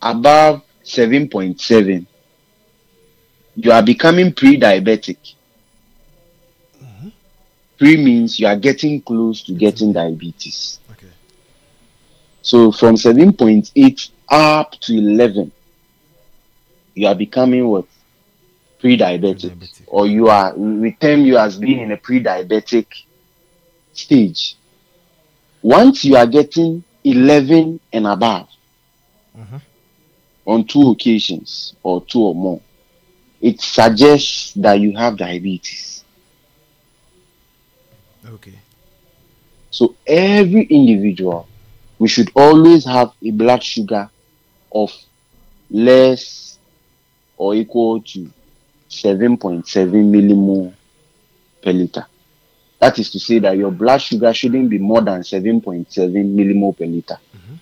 [0.00, 2.06] above 7.7,
[3.56, 5.34] you are becoming pre-diabetic.
[6.82, 7.08] Mm-hmm.
[7.78, 10.78] Pre means you are getting close to getting diabetes.
[10.90, 11.08] Okay.
[12.42, 15.52] So from 7.8 up to 11,
[16.96, 17.84] you are becoming what?
[18.80, 19.82] Pre-diabetic.
[19.86, 22.86] Or you are, we term you as being in a pre-diabetic
[23.92, 24.56] stage.
[25.62, 28.48] Once you are getting 11 and above
[29.36, 29.56] mm-hmm.
[30.46, 32.60] on two occasions or two or more,
[33.40, 36.04] it suggests that you have diabetes.
[38.26, 38.58] Okay.
[39.70, 41.46] So every individual,
[41.98, 44.08] we should always have a blood sugar
[44.72, 44.92] of
[45.70, 46.45] less
[47.36, 48.30] or equal to
[48.88, 50.72] 7.7 millimole
[51.62, 52.06] per liter.
[52.78, 56.86] That is to say that your blood sugar shouldn't be more than 7.7 millimole per
[56.86, 57.18] liter.
[57.36, 57.54] Mm-hmm.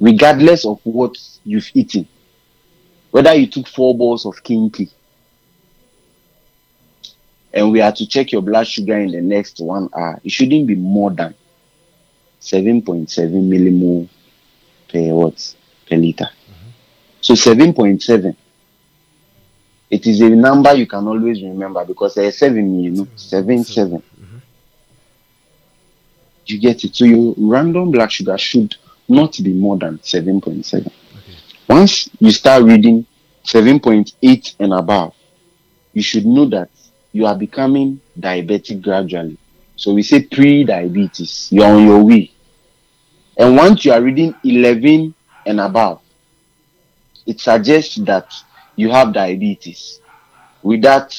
[0.00, 2.08] Regardless of what you've eaten.
[3.10, 4.90] Whether you took four balls of kenke
[7.52, 10.66] and we are to check your blood sugar in the next one hour, it shouldn't
[10.66, 11.34] be more than
[12.40, 13.08] 7.7
[13.48, 14.08] millimole
[14.88, 15.54] per what
[15.88, 16.24] per liter.
[16.24, 16.70] Mm-hmm.
[17.20, 18.36] So 7.7.
[19.90, 23.64] It is a number you can always remember because there is seven, you know, seven
[23.64, 23.98] seven.
[23.98, 24.38] Mm-hmm.
[26.46, 26.96] You get it.
[26.96, 28.76] So your random blood sugar should
[29.08, 30.90] not be more than 7.7.
[31.68, 33.06] Once you start reading
[33.44, 35.14] 7.8 and above,
[35.92, 36.70] you should know that
[37.12, 39.38] you are becoming diabetic gradually.
[39.76, 41.48] So we say pre-diabetes.
[41.50, 42.30] You're on your way.
[43.36, 45.14] And once you are reading 11
[45.46, 46.00] and above,
[47.26, 48.32] it suggests that
[48.76, 50.00] you have diabetes.
[50.62, 51.14] with that,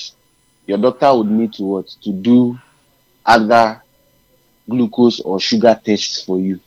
[0.66, 2.58] your doctor would need to what to do
[3.26, 3.82] other
[4.68, 6.60] glucose or sugar tests for you,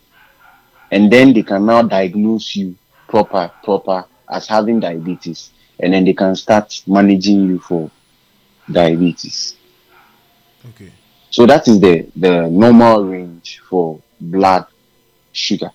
[0.90, 2.76] and then they can now diagnose you
[3.08, 5.50] proper proper as having diabetes,
[5.80, 7.90] and then they can start managing you for
[8.70, 9.56] diabetes.
[10.68, 10.92] Okay.
[11.30, 14.66] So that is the the normal range for blood
[15.32, 15.70] sugar.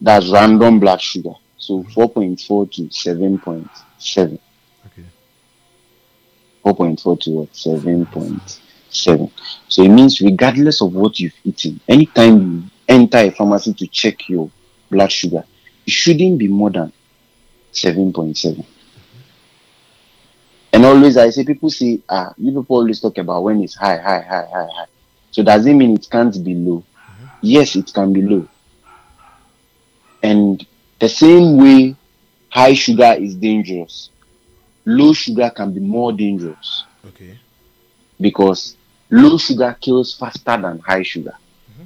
[0.00, 1.34] That's random blood sugar.
[1.66, 4.38] So 4.4 to 7.7.
[4.86, 5.04] Okay.
[6.64, 7.52] 4.4 to what?
[7.52, 9.30] 7.7.
[9.68, 14.28] So it means regardless of what you've eaten, anytime you enter a pharmacy to check
[14.28, 14.48] your
[14.92, 15.42] blood sugar,
[15.84, 16.92] it shouldn't be more than
[17.72, 18.64] 7.7.
[20.72, 23.98] And always I say people say, ah, you people always talk about when it's high,
[23.98, 24.86] high, high, high, high.
[25.32, 26.84] So does it mean it can't be low?
[27.40, 28.46] Yes, it can be low.
[30.22, 30.64] And
[30.98, 31.94] the same way
[32.48, 34.10] high sugar is dangerous,
[34.84, 37.38] low sugar can be more dangerous Okay.
[38.20, 38.76] because
[39.10, 41.34] low sugar kills faster than high sugar.
[41.72, 41.84] Mm-hmm.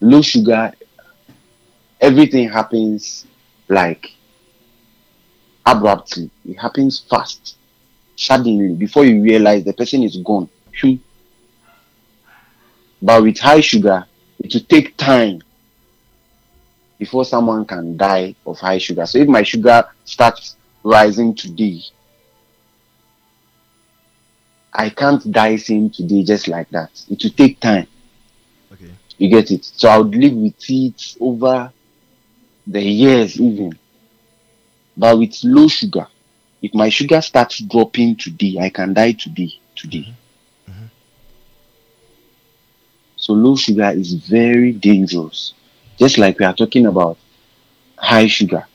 [0.00, 0.72] Low sugar,
[2.00, 3.26] everything happens
[3.68, 4.12] like
[5.64, 6.30] abruptly.
[6.44, 7.56] It happens fast,
[8.16, 8.74] suddenly.
[8.74, 10.48] Before you realize the person is gone.
[13.02, 14.06] But with high sugar,
[14.38, 15.42] it will take time
[16.98, 19.06] before someone can die of high sugar.
[19.06, 21.82] So if my sugar starts rising today,
[24.72, 26.90] I can't die same today just like that.
[27.08, 27.86] It will take time.
[28.72, 28.90] Okay.
[29.18, 29.64] You get it?
[29.64, 31.72] So I would live with it over
[32.66, 33.78] the years even.
[34.96, 36.06] But with low sugar,
[36.62, 39.52] if my sugar starts dropping today, I can die today.
[39.74, 40.14] Today.
[40.68, 40.72] Mm-hmm.
[40.72, 40.86] Mm-hmm.
[43.16, 45.54] So low sugar is very dangerous.
[45.98, 47.18] Just like we are talking about
[47.96, 48.66] high sugar.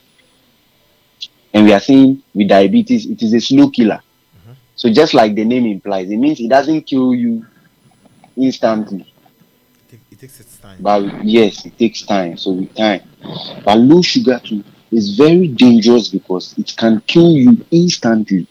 [1.53, 4.01] And we are saying with diabetes, it is a slow killer.
[4.37, 4.53] Mm-hmm.
[4.75, 7.45] So just like the name implies, it means it doesn't kill you
[8.35, 9.13] instantly.
[9.91, 10.77] It, it takes its time.
[10.79, 12.37] But yes, it takes time.
[12.37, 13.01] So with time.
[13.65, 18.47] But low sugar too is very dangerous because it can kill you instantly.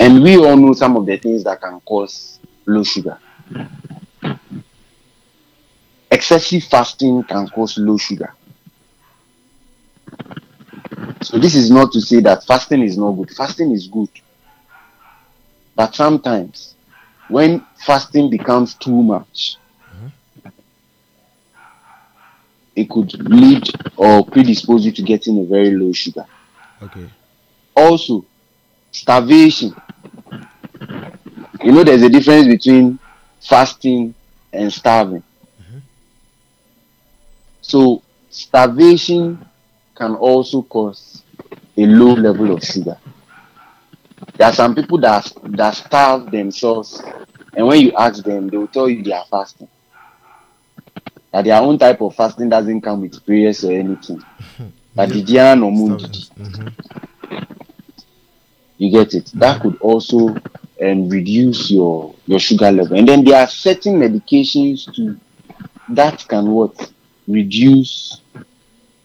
[0.00, 3.18] And we all know some of the things that can cause low sugar.
[6.12, 8.34] Excessive fasting can cause low sugar.
[11.22, 13.30] So this is not to say that fasting is not good.
[13.30, 14.10] Fasting is good.
[15.74, 16.74] But sometimes
[17.28, 19.56] when fasting becomes too much,
[22.76, 23.66] it could lead
[23.96, 26.26] or predispose you to getting a very low sugar.
[26.82, 27.08] Okay.
[27.74, 28.22] Also,
[28.90, 29.74] starvation.
[31.62, 32.98] You know, there's a difference between
[33.40, 34.14] fasting
[34.52, 35.22] and starving.
[37.72, 39.46] So, starvation
[39.94, 41.22] can also cause
[41.74, 42.98] a low level of sugar.
[44.36, 47.02] There are some people that that starve themselves,
[47.54, 49.68] and when you ask them, they will tell you they are fasting.
[51.32, 54.22] That their own type of fasting doesn't come with prayers or anything.
[54.94, 56.28] But the Dian or Mundi.
[58.76, 59.30] You get it?
[59.32, 60.36] That could also
[60.82, 62.98] um, reduce your your sugar level.
[62.98, 65.18] And then there are certain medications too
[65.88, 66.92] that can what
[67.28, 68.20] reduce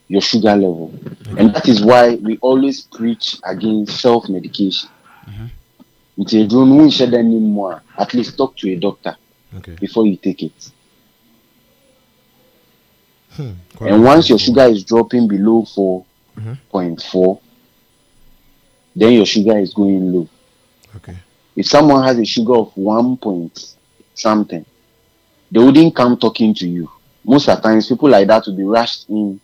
[0.08, 0.92] your sugar level.
[1.38, 4.88] And that is why we always preach against self medication.
[6.18, 9.16] Nti eduro no wonhyɛ da nim mu At least talk to a doctor
[9.56, 9.76] Okay.
[9.80, 10.70] before you take it.
[13.30, 13.52] Hmm.
[13.80, 17.40] And once your sugar is dropping below 4.4,
[18.96, 20.28] then your sugar is going low.
[20.96, 21.16] Okay.
[21.54, 23.76] If someone has a sugar of 1 point
[24.14, 24.64] something,
[25.52, 26.90] they wouldn't come talking to you.
[27.28, 29.38] Most of the times, people like that will be rushed in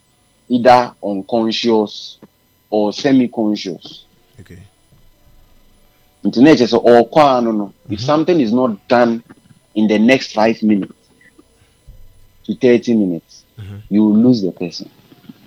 [0.49, 2.17] either unconscious
[2.71, 4.05] or semi conscious.
[4.39, 4.57] Okay.
[6.23, 7.07] Internet is all
[7.41, 7.73] no no.
[7.87, 9.23] If something is not done
[9.75, 10.93] in the next five minutes
[12.45, 13.43] to 30 minutes,
[13.89, 14.89] you will lose the person.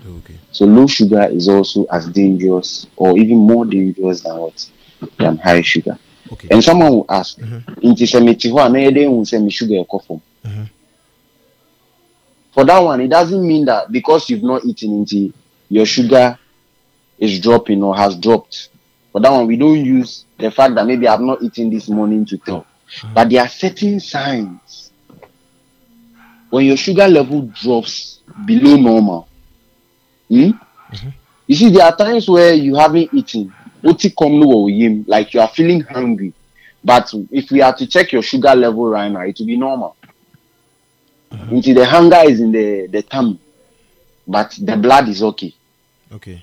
[0.06, 0.38] Okay.
[0.52, 4.70] So low sugar is also as dangerous or even more dangerous than what
[5.18, 5.98] than high sugar.
[6.30, 6.48] Okay.
[6.52, 8.78] And someone will ask, "Nti sɛ mete hɔ a na
[9.24, 10.20] sɛ sugar ɛkɔ fam?"
[12.58, 15.32] For that one, it doesn't mean that because you've not eaten into
[15.68, 16.36] your sugar
[17.16, 18.70] is dropping or has dropped.
[19.12, 22.26] For that one, we don't use the fact that maybe I've not eaten this morning
[22.26, 22.66] to tell.
[23.14, 24.90] But there are certain signs
[26.50, 29.28] when your sugar level drops below normal.
[30.28, 30.50] Hmm?
[31.46, 33.54] You see, there are times where you haven't eaten,
[33.84, 36.32] oti kom no wɔ like you are feeling hungry.
[36.82, 39.94] But if we are to check your sugar level right now, it will be normal.
[41.30, 43.38] Until the hunger is in the, the tummy,
[44.26, 45.54] but the blood is okay.
[46.12, 46.42] Okay.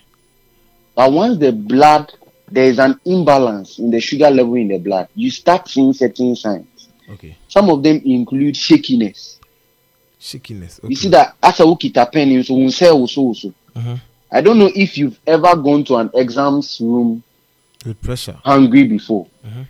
[0.96, 2.14] But once the blood,
[2.50, 6.36] there is an imbalance in the sugar level in the blood, you start seeing certain
[6.36, 6.90] signs.
[7.10, 7.36] Okay.
[7.48, 9.40] Some of them include shakiness.
[10.20, 10.80] Shakiness.
[10.88, 13.54] You see that as a ukita pen, so also also.
[13.76, 14.00] Mhm.
[14.32, 17.24] I don't know if you've ever gone to an exams room
[17.86, 18.38] With pressure.
[18.44, 19.28] hungry before.
[19.46, 19.68] Mhm.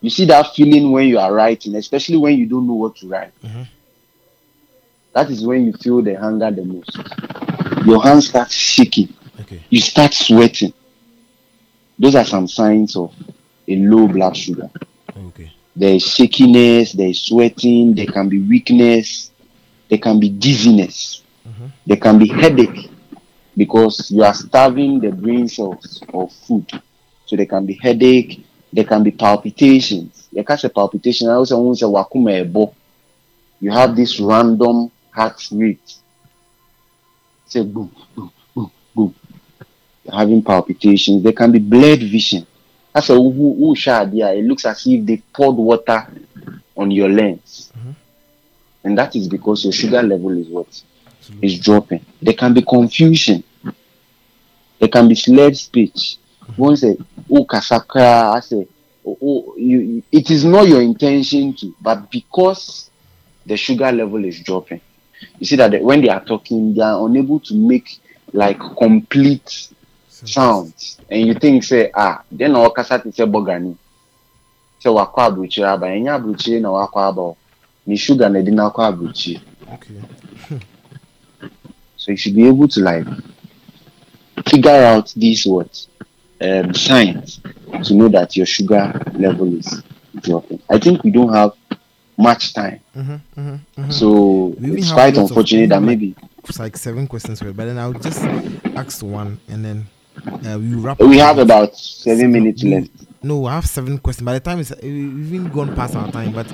[0.00, 3.08] You see that feeling when you are writing, especially when you don't know what to
[3.08, 3.32] write.
[3.42, 3.66] Mhm.
[5.12, 6.96] That is when you feel the hunger the most.
[7.86, 9.14] Your hands start shaking.
[9.40, 9.62] Okay.
[9.70, 10.72] You start sweating.
[11.98, 13.14] Those are some signs of
[13.66, 14.70] a low blood sugar.
[15.16, 15.52] Okay.
[15.74, 19.30] There is shakiness, there is sweating, there can be weakness,
[19.88, 21.66] there can be dizziness, mm-hmm.
[21.86, 22.90] there can be headache
[23.56, 26.70] because you are starving the brain cells of food.
[27.26, 30.28] So there can be headache, there can be palpitations.
[30.32, 31.28] You can say palpitation.
[31.28, 32.74] I also want to say wakuma ebo.
[33.60, 35.94] You have this random heart rate.
[37.46, 39.14] Say boom, boom, boom, boom.
[40.04, 41.22] You're having palpitations.
[41.22, 42.46] There can be blurred vision.
[42.94, 44.34] That's a who there.
[44.34, 46.06] It looks as if they poured water
[46.76, 47.72] on your lens.
[47.76, 47.90] Mm-hmm.
[48.84, 50.82] And that is because your sugar level is what?
[51.42, 52.04] Is dropping.
[52.22, 53.42] There can be confusion.
[54.78, 56.16] There can be slurred speech.
[56.42, 56.62] Mm-hmm.
[56.62, 56.96] One say,
[57.30, 58.66] oh kasakra, I say,
[59.06, 62.90] oh, oh you- it is not your intention to, but because
[63.44, 64.80] the sugar level is dropping,
[65.38, 68.00] you see that when they are talking, they are unable to make
[68.32, 69.68] like complete
[70.08, 70.98] sounds.
[71.10, 73.76] And you think, say, ah, then our kasati say bogani.
[74.78, 77.34] Say wakwa abruchiri aba, enya abruchiri na wakwa aba.
[77.86, 78.96] Ni sugar na di na wakwa.
[79.74, 80.00] Okay.
[81.96, 83.06] So you should be able to like
[84.46, 85.88] figure out these words,
[86.40, 87.40] um, signs
[87.84, 89.82] to know that your sugar level is
[90.20, 90.62] dropping.
[90.70, 91.52] I think we don't have
[92.18, 93.92] much time, Mhm, mhm, mhm.
[93.92, 96.14] so it's quite unfortunate that maybe
[96.48, 98.22] It's like seven questions but then I'll just
[98.76, 99.86] ask one and then
[100.46, 100.98] uh, we wrap.
[101.00, 102.90] we have about seven minutes we- left.
[103.22, 104.24] No, I have seven questions.
[104.24, 106.46] By the time it's we've even gone past our time, but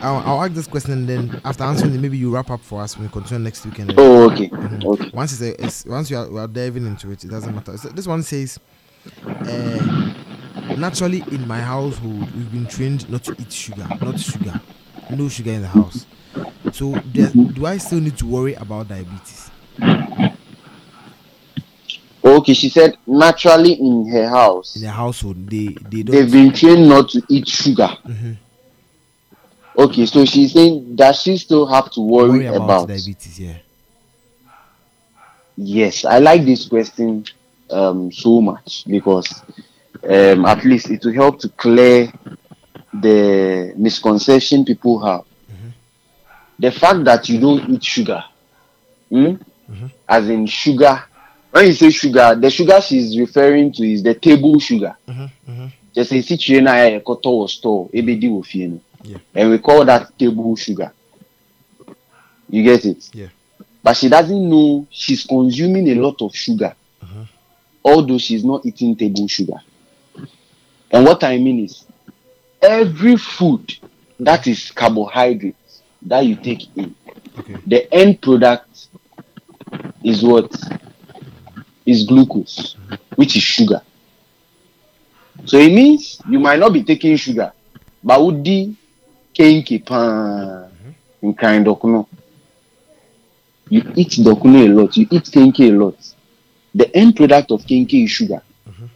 [0.00, 2.80] I'll, I'll ask this question and then after answering it, maybe you wrap up for
[2.80, 3.92] us when we continue next weekend.
[3.98, 4.82] Oh, okay, Mhm.
[4.84, 5.10] okay.
[5.12, 7.76] Once it's, a, it's once you are, we are diving into it, it doesn't matter.
[7.76, 8.58] So this one says,
[9.26, 10.14] uh,
[10.76, 14.58] naturally in my household we've been trained not to eat sugar, not sugar,
[15.10, 16.06] no sugar in the house.
[16.72, 19.50] So do I still need to worry about diabetes?
[22.24, 26.14] Okay, she said naturally in her house In the household, they they don't.
[26.16, 27.88] they've been trained not to eat sugar.
[28.04, 28.36] Mhm.
[29.78, 33.38] Okay, so she's saying does she still have to worry, worry about, about diabetes.
[33.38, 33.58] Yeah.
[35.56, 37.24] Yes, I like this question
[37.70, 39.42] um, so much because
[40.02, 42.12] um, at least it will help to clear
[43.00, 45.24] the misconception people have.
[46.58, 48.24] The fact that you don't eat sugar,
[49.10, 49.34] hmm,
[50.08, 51.02] as in sugar,
[51.50, 54.96] when you say sugar, the sugar she's referring to is the table sugar.
[55.94, 58.80] Just a situation I koto store, ebedi wo fie no.
[59.34, 60.92] And we call that table sugar.
[62.48, 63.08] You get it?
[63.14, 63.28] Yeah.
[63.82, 66.74] but she doesn't know she's consuming a lot of sugar
[67.84, 69.60] although she's not eating table sugar
[70.90, 71.85] and what i mean is
[72.62, 73.74] every food
[74.18, 75.56] that is carbohydrate
[76.02, 76.94] that you take in
[77.66, 78.88] the end product
[80.02, 80.50] is what
[81.84, 82.94] is glucose mm-hmm.
[83.16, 83.82] which is sugar
[85.44, 87.52] so it means you might not be taking sugar
[88.02, 88.74] but would the
[89.34, 89.84] kenke mm-hmm.
[89.84, 92.08] pan in kind of no
[93.68, 95.96] you eat dokuno a lot, you eat kenke a lot.
[96.74, 98.42] The end product of kenke is sugar.
[98.68, 98.86] Mm-hmm.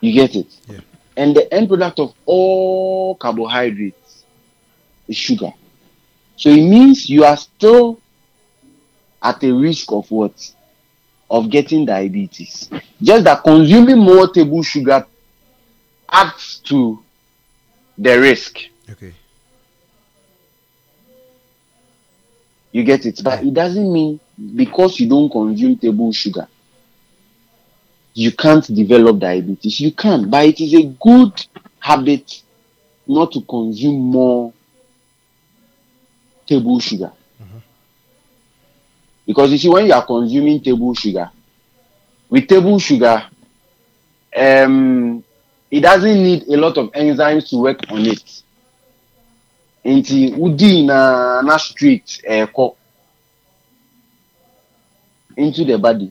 [0.00, 0.46] You get it?
[0.68, 0.80] Yeah.
[1.18, 4.24] And the end product of all carbohydrates
[5.08, 5.52] is sugar.
[6.36, 8.00] So it means you are still
[9.20, 10.52] at a risk of what?
[11.28, 12.70] Of getting diabetes.
[13.02, 15.04] Just that consuming more table sugar
[16.08, 17.02] adds to
[17.98, 18.60] the risk.
[18.88, 19.12] Okay.
[22.70, 23.20] You get it?
[23.24, 24.20] But it doesn't mean
[24.54, 26.46] because you don't consume table sugar,
[28.18, 29.78] you can't develop diabetes.
[29.78, 31.32] You can, but it is a good
[31.78, 32.42] habit
[33.06, 34.52] not to consume more
[36.44, 37.12] table sugar.
[39.24, 41.30] Because you see, when you are consuming table sugar,
[42.28, 43.24] with table sugar,
[44.36, 45.22] um,
[45.70, 48.42] it doesn't need a lot of enzymes to work on it.
[49.84, 52.74] nti wodi na na street ɛɛkɔ
[55.36, 56.10] into the body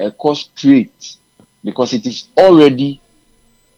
[0.00, 1.16] ɛɛkɔ straight
[1.64, 3.00] because it is already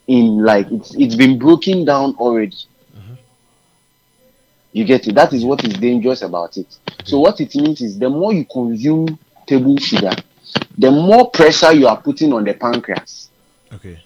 [0.07, 2.57] in like it's it's been broken down already
[2.97, 3.15] mm-hmm.
[4.73, 5.15] You get it?
[5.15, 6.67] That is what is dangerous about it.
[7.05, 7.23] So mm-hmm.
[7.23, 10.13] what it means is the more you consume table sugar,
[10.79, 13.29] the more pressure you are putting on the pancreas.
[13.73, 14.03] Okay.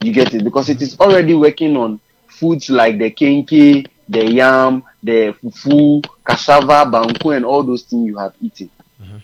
[0.00, 0.44] You get it?
[0.44, 1.02] Because it is mm-hmm.
[1.02, 7.62] already working on foods like the kenke, the yam, the fufu, cassava, banku, and all
[7.62, 8.70] those things you have eaten.
[9.00, 9.22] It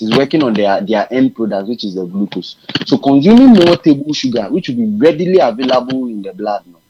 [0.00, 2.56] is working on their, their end product, which is the glucose.
[2.86, 6.80] So consuming more table sugar, which would be readily available in the blood now,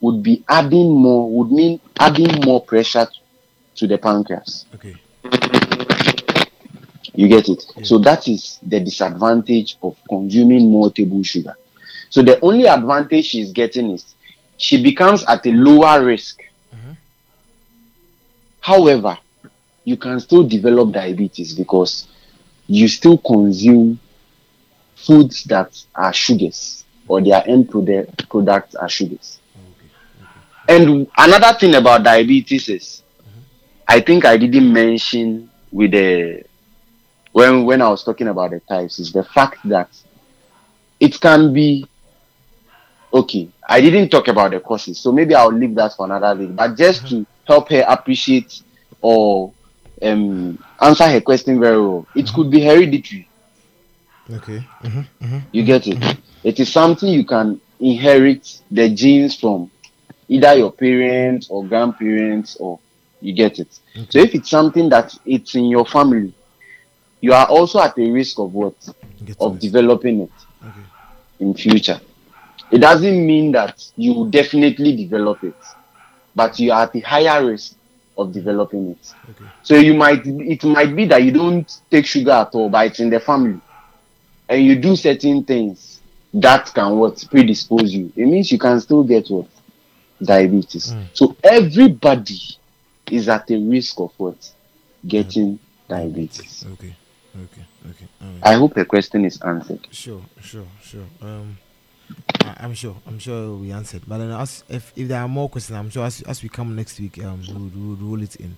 [0.00, 3.06] would be adding more, would mean adding more pressure
[3.76, 4.66] to the pancreas.
[4.74, 4.94] Okay.
[7.14, 7.64] You get it?
[7.82, 11.56] So that is the disadvantage of consuming more table sugar.
[12.10, 14.14] So the only advantage she's getting is
[14.56, 16.42] she becomes at a lower risk.
[16.74, 16.92] Mm-hmm.
[18.60, 19.18] However,
[19.84, 22.08] you can still develop diabetes because
[22.66, 24.00] you still consume
[24.94, 29.40] foods that are sugars or their end product products are sugars.
[30.68, 33.02] And another thing about diabetes is
[33.86, 36.44] I think I didn't mention with the
[37.32, 39.90] when when I was talking about the types is the fact that
[41.00, 41.86] it can be
[43.12, 43.48] okay.
[43.68, 46.50] I didn't talk about the causes, so maybe I'll leave that for another day.
[46.50, 48.62] But just to help her appreciate
[49.02, 49.52] or
[50.00, 53.28] um, answer her question very well, it could be hereditary.
[54.30, 54.66] Okay.
[54.82, 55.38] Mm-hmm.
[55.52, 56.18] You get it?
[56.42, 59.70] It is something you can inherit the genes from
[60.28, 62.78] either your parents or grandparents or
[63.20, 63.78] you get it.
[64.10, 66.32] So if it's something that it's in your family,
[67.20, 68.74] you are also at a risk of what?
[69.40, 70.30] Of developing it
[71.40, 72.00] in future.
[72.70, 75.56] It doesn't mean that you will definitely develop it,
[76.34, 77.73] but you are at a higher risk
[78.16, 79.14] of developing it.
[79.62, 83.00] So you might it might be that you don't take sugar at all, but it's
[83.00, 83.60] in the family,
[84.48, 86.00] and you do certain things
[86.34, 88.12] that can what predispose you.
[88.16, 89.46] It means you can still get what
[90.22, 90.94] diabetes.
[91.12, 92.38] So everybody
[93.10, 94.50] is at a risk of what
[95.06, 95.58] getting
[95.88, 96.64] diabetes.
[96.72, 96.94] Okay.
[97.36, 97.62] Okay.
[97.90, 98.06] Okay.
[98.20, 98.40] Right.
[98.42, 99.86] I hope the question is answered.
[99.90, 101.04] Sure, sure, sure.
[101.20, 101.58] Um,
[102.40, 104.02] I, I'm sure, I'm sure we answered.
[104.06, 106.74] But then, as if if there are more questions, I'm sure as as we come
[106.76, 108.56] next week, um, we'll, we'll roll it in.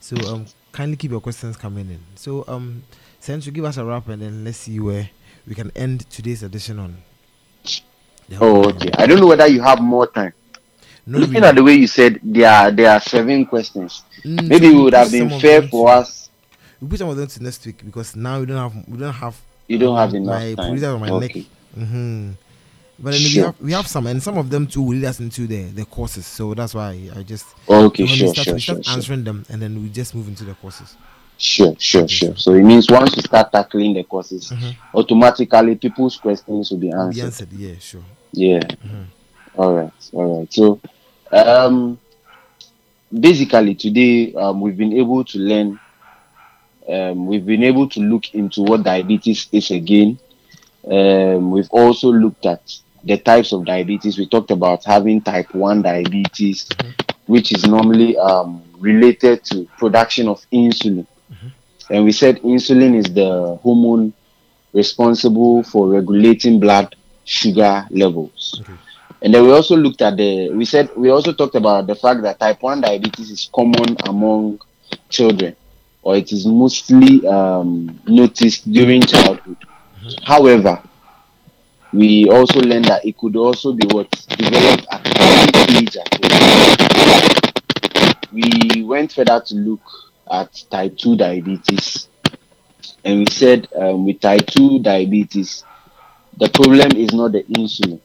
[0.00, 2.00] So um, kindly keep your questions coming in.
[2.14, 2.82] So um,
[3.20, 5.10] since you give us a wrap, and then let's see where
[5.46, 6.96] we can end today's edition on.
[8.40, 8.90] Oh, okay.
[8.96, 10.32] I don't know whether you have more time.
[11.06, 11.46] No, Looking really.
[11.48, 14.82] at the way you said there are there are seven questions, Mm, maybe so it
[14.82, 16.30] would have been fair for us.
[16.80, 19.12] We put some of them to next week because now we don't have we don't
[19.12, 19.36] have
[19.68, 21.00] You don't have um, enough my time.
[21.00, 21.46] my Okay.
[21.76, 22.36] neck.
[22.98, 25.18] But then we have we have some and some of them too will lead us
[25.20, 26.26] into the the courses.
[26.26, 28.94] So that's why I just Okay, sure, start, sure, we start sure, sure.
[28.94, 30.96] answering them and then we just move into the courses.
[31.36, 32.36] Sure, sure, sure.
[32.36, 34.52] So it means once you start tackling the courses,
[34.94, 37.14] automatically people's questions will be answered.
[37.14, 37.52] be answered.
[37.52, 38.04] Yeah, sure.
[38.32, 38.60] Yeah.
[38.60, 39.06] Mhm.
[39.56, 39.92] All right.
[40.12, 40.52] All right.
[40.52, 40.80] So,
[41.32, 41.98] um,
[43.12, 45.78] basically today um, we've been able to learn.
[46.88, 50.18] Um, we've been able to look into what diabetes is again.
[50.88, 52.60] Um, we've also looked at
[53.04, 54.18] the types of diabetes.
[54.18, 56.68] We talked about having type one diabetes,
[57.26, 61.06] which is normally um, related to production of insulin.
[61.90, 64.12] And we said insulin is the hormone
[64.72, 68.62] responsible for regulating blood sugar levels.
[69.22, 72.22] And then we also looked at the, we said, we also talked about the fact
[72.22, 74.60] that type 1 diabetes is common among
[75.08, 75.56] children,
[76.02, 79.56] or it is mostly um, noticed during childhood.
[80.24, 80.82] However,
[81.94, 86.08] we also learned that it could also be what developed at any age at.
[88.32, 89.80] We went further to look
[90.30, 92.08] at type 2 diabetes,
[93.04, 95.62] and we said um, with type 2 diabetes,
[96.38, 98.00] the problem is not the insulin.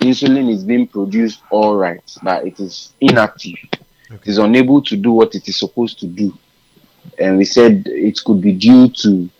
[0.00, 3.54] Insulin is being produced all right, but it is inactive.
[4.10, 6.36] It is unable to do what it is supposed to do.
[7.20, 9.30] And we said it could be due to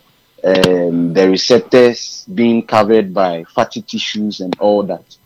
[0.43, 5.17] um, the receptors being covered by fatty tissues and all that.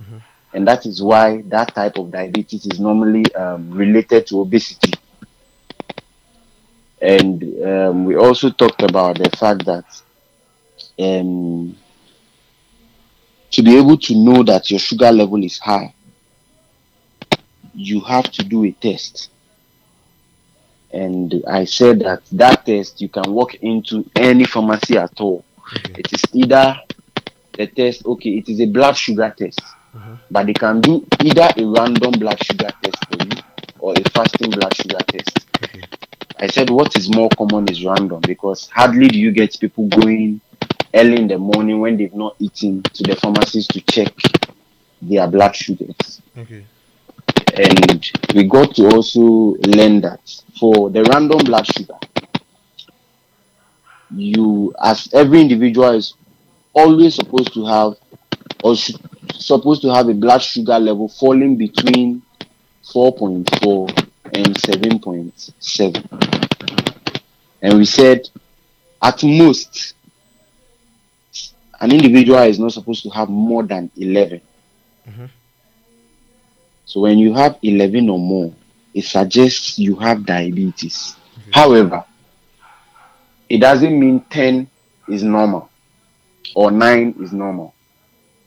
[0.54, 4.94] And that is why that type of diabetes is normally um, related to obesity.
[7.02, 9.86] And um, we also talked about the fact that
[11.00, 11.76] um,
[13.52, 15.94] to be able to know that your sugar level is high,
[17.74, 19.30] you have to do a test.
[20.94, 25.44] And I said that that test you can walk into any pharmacy at all.
[25.98, 26.80] It is either
[27.54, 29.60] the test, okay, it is a blood sugar test,
[29.96, 30.16] uh-huh.
[30.30, 33.42] but they can do either a random blood sugar test for you
[33.80, 35.48] or a fasting blood sugar test.
[36.38, 40.42] I said what is more common is random because hardly do you get people going
[40.94, 44.14] early in the morning when they've not eaten to the pharmacies to check
[45.02, 46.22] their blood sugars.
[46.38, 46.66] Okay.
[47.56, 49.22] And we got to also
[49.68, 50.20] learn that
[50.60, 51.98] for the random blood sugar,
[54.10, 56.16] you, as every individual, is
[56.74, 57.94] always supposed to have
[58.64, 58.94] or sh-
[59.34, 62.22] supposed to have a blood sugar level falling between
[62.92, 66.70] 4.4 and 7.7.
[67.62, 68.30] And we said
[69.02, 69.94] at most
[71.80, 74.42] an individual is not supposed to have more than 11.
[75.08, 75.26] Mm-hmm.
[76.86, 78.54] So when you have 11 or more,
[78.94, 81.16] it suggests you have diabetes.
[81.52, 82.04] However,
[83.50, 84.70] it doesn't mean 10
[85.10, 85.70] is normal
[86.56, 87.74] or 9 is normal.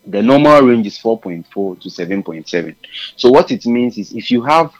[0.06, 2.76] The normal range is 4.4 to 7.7.
[3.16, 4.72] So what it means is if you have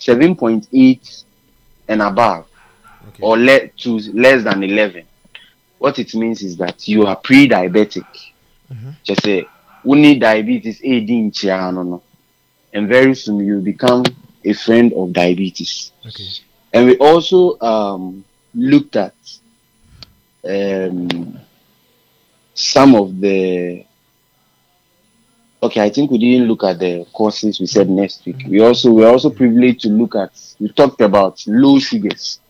[0.00, 1.24] 7.8
[1.88, 2.46] and above
[3.20, 5.04] or le- to less than 11,
[5.78, 8.06] what it means is that you are pre-diabetic.
[8.72, 8.90] Mm-hmm.
[9.04, 9.46] Just say,
[9.84, 12.00] we need diabetes AD in Chiano,
[12.76, 14.04] and very soon you become
[14.44, 15.92] a friend of diabetes.
[16.06, 16.28] Okay.
[16.74, 18.22] And we also um,
[18.54, 19.14] looked at
[20.44, 21.40] um,
[22.52, 23.84] some of the.
[25.62, 28.44] Okay, I think we didn't look at the courses we said next week.
[28.46, 30.32] We also we also privileged to look at.
[30.60, 32.40] We talked about low sugars,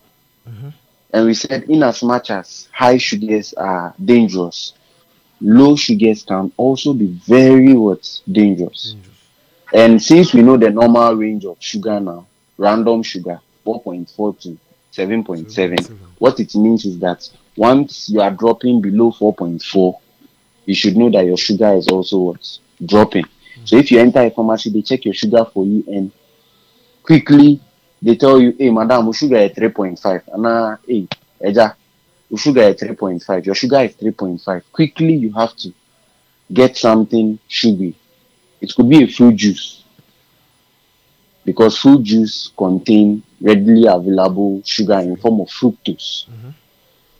[1.13, 4.75] and we said in as much as high sugars are dangerous,
[5.41, 8.97] low sugars can also be very what dangerous.
[9.73, 14.59] And since we know the normal range of sugar now, random sugar, 4.4 to
[14.93, 19.99] 7.7, what it means is that once you are dropping below 4.4,
[20.67, 22.59] you should know that your sugar is also what?
[22.85, 23.25] Dropping.
[23.65, 26.13] So if you enter a pharmacy, they check your sugar for you and
[27.03, 27.61] quickly
[28.03, 30.23] they tell you, hey, madam, your sugar is 3.5.
[30.33, 31.09] And uh, hey,
[31.43, 31.75] Eja,
[32.29, 33.47] your sugar is 3.5.
[33.47, 34.63] Your sugar is 3.5.
[34.73, 35.73] Quickly, you have to
[36.53, 37.97] get something sugary.
[38.61, 39.85] It could be a fruit juice
[41.47, 46.27] because fruit juice contain readily available sugar in form of fructose.
[46.29, 46.51] Mm-hmm.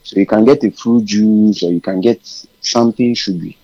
[0.03, 2.19] So you can get a fruit juice or you can get
[2.61, 3.57] something sugary.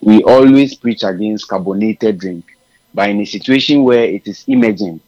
[0.00, 2.44] We always preach against carbonated drink,
[2.92, 5.02] but in a situation where it is emergent,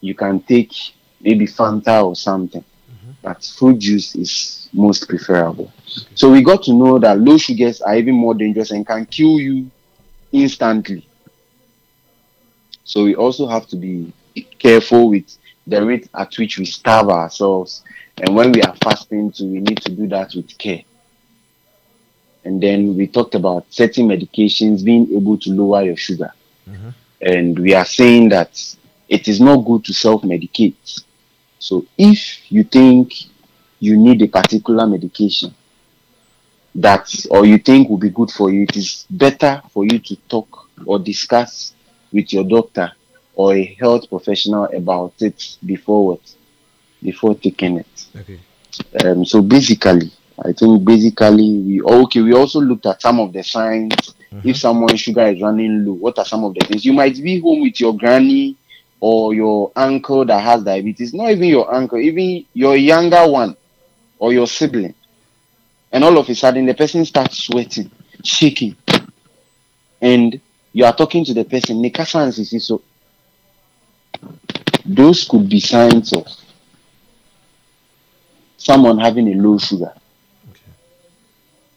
[0.00, 0.72] you can take
[1.20, 2.62] maybe Fanta or something.
[2.62, 3.10] Mm-hmm.
[3.22, 5.72] But fruit juice is most preferable.
[6.14, 9.38] So we got to know that low sugars are even more dangerous and can kill
[9.38, 9.70] you
[10.34, 11.06] instantly.
[12.84, 14.12] So we also have to be
[14.58, 17.82] careful with the rate at which we starve ourselves.
[18.18, 20.82] And when we are fasting too, we need to do that with care.
[22.44, 26.32] And then we talked about certain medications being able to lower your sugar.
[26.68, 26.90] Mm-hmm.
[27.22, 28.76] And we are saying that
[29.08, 31.02] it is not good to self medicate.
[31.58, 33.14] So if you think
[33.78, 35.54] you need a particular medication
[36.74, 40.16] that or you think will be good for you, it is better for you to
[40.28, 41.74] talk or discuss
[42.12, 42.92] with your doctor
[43.34, 46.34] or a health professional about it before what
[47.02, 48.06] before taking it.
[48.16, 48.40] Okay.
[49.04, 50.10] Um, so basically,
[50.44, 52.22] I think basically we okay.
[52.22, 54.14] We also looked at some of the signs.
[54.42, 56.84] If someone's sugar is running low, what are some of the things?
[56.84, 58.56] You might be home with your granny
[58.98, 61.14] or your uncle that has diabetes.
[61.14, 63.56] Not even your uncle, even your younger one
[64.18, 64.94] or your sibling.
[65.94, 67.88] And all of a sudden, the person starts sweating,
[68.24, 68.76] shaking,
[70.02, 70.40] and
[70.72, 71.80] you are talking to the person.
[71.80, 72.82] "Nika sans isi so."
[74.84, 76.26] Those could be signs of
[78.56, 79.94] someone having a low sugar.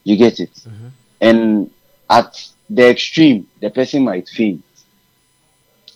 [0.03, 0.53] You get it?
[0.55, 0.87] Mm-hmm.
[1.21, 1.71] And
[2.09, 4.63] at the extreme, the person might faint.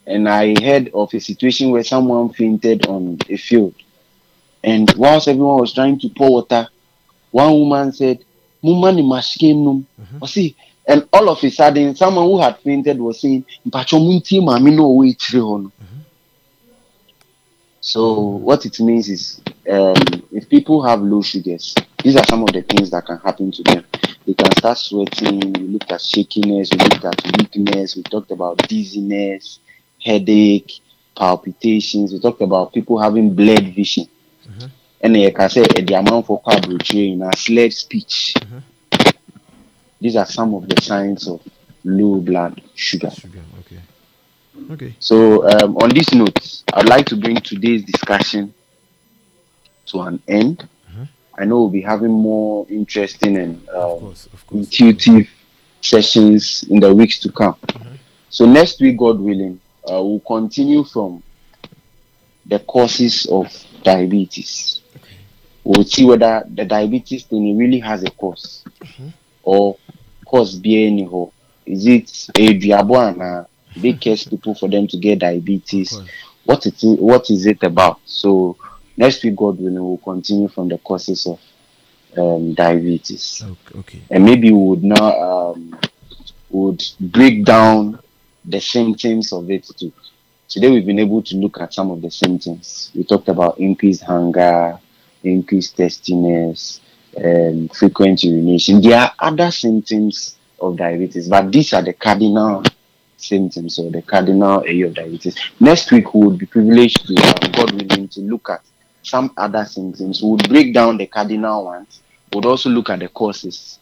[0.05, 3.73] And I heard of a situation where someone fainted on a field.
[4.63, 6.67] And whilst everyone was trying to pour water,
[7.31, 8.23] one woman said,
[8.63, 9.85] Mumani maskinum.
[10.21, 10.55] Or see,
[10.87, 14.83] and all of a sudden, someone who had fainted was saying, "Mpacho muntie mami no
[14.85, 15.71] owo ekyire.
[17.79, 19.95] So what it means is, um,
[20.31, 23.63] if people have low sugars, these are some of the things that can happen to
[23.63, 23.83] them.
[24.25, 25.53] They can start sweating.
[25.53, 26.69] We looked at shakiness.
[26.71, 27.95] We looked at weakness.
[27.95, 29.59] We talked about dizziness,
[30.03, 30.79] headache,
[31.15, 32.13] palpitations.
[32.13, 34.07] We talked about people having blurred vision.
[35.03, 38.35] And you can say the amount for carbohydrate in a slurred speech.
[39.99, 41.41] These are some of the signs of
[41.83, 43.11] low blood sugar.
[43.59, 43.79] Okay.
[44.71, 44.95] Okay.
[44.99, 48.53] So, um, on this note, I'd like to bring today's discussion
[49.87, 50.67] to an end.
[51.37, 54.13] I know we'll be having more interesting and um,
[54.51, 55.29] intuitive
[55.81, 57.55] sessions in the weeks to come.
[58.29, 61.23] So, next week, God willing, uh, we'll continue from
[62.51, 63.47] the causes of
[63.81, 64.81] diabetes.
[65.63, 68.63] We'll see whether the diabetes thing really has a cause
[69.41, 69.77] or
[70.25, 71.31] cause be anyhow.
[71.65, 73.47] Is it a diabuana
[73.77, 75.97] they curse people for them to get diabetes.
[76.43, 78.01] What it is, what is it about?
[78.05, 78.57] So
[78.97, 81.39] next week, God willing, we'll continue from the causes of
[82.17, 83.79] um, diabetes, Okay.
[83.79, 84.01] okay.
[84.09, 85.79] and maybe we would now um,
[86.49, 87.99] would break down
[88.43, 89.93] the symptoms of it too.
[90.51, 92.91] Today we've been able to look at some of the symptoms.
[92.93, 94.77] We talked about increased hunger,
[95.23, 96.81] increased thirstiness,
[97.15, 98.81] um, frequent urination.
[98.81, 102.63] There are other symptoms of diabetes, but these are the cardinal
[103.15, 105.37] symptoms or the cardinal area of diabetes.
[105.61, 108.59] Next week we would be privileged to, um, God willing, to look at
[109.03, 110.21] some other symptoms.
[110.21, 112.01] We would break down the cardinal ones.
[112.29, 113.79] We would also look at the causes.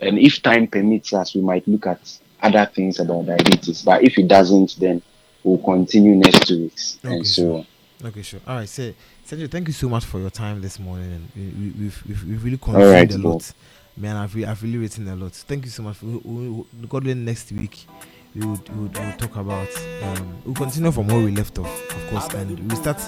[0.00, 2.00] And if time permits us, we might look at
[2.42, 3.82] other things about diabetes.
[3.82, 5.02] But if it doesn't, then
[5.44, 7.66] we'll continue next two weeks Okay, and so on.
[8.04, 8.40] Okay, sure.
[8.46, 8.92] All right, so
[9.26, 11.28] Sergio, thank you so much for your time this morning.
[11.34, 13.52] We, we, we've, we've, we've really All consumed right, a lot.
[13.96, 15.32] Man, I've, re- I've really written a lot.
[15.32, 16.00] Thank you so much.
[16.02, 17.86] We, we, we, God willing, next week
[18.34, 19.68] we would, we would, we would talk about.
[20.02, 23.00] Um, we'll continue from where we left off, of course, and we'll start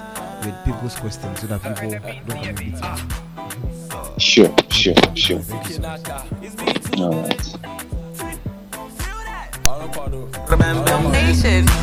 [0.45, 1.91] with people's questions so that people
[2.27, 4.21] don't come beat.
[4.21, 5.39] Sure, sure, sure.
[5.39, 6.99] Thank you so much.
[6.99, 7.87] All right.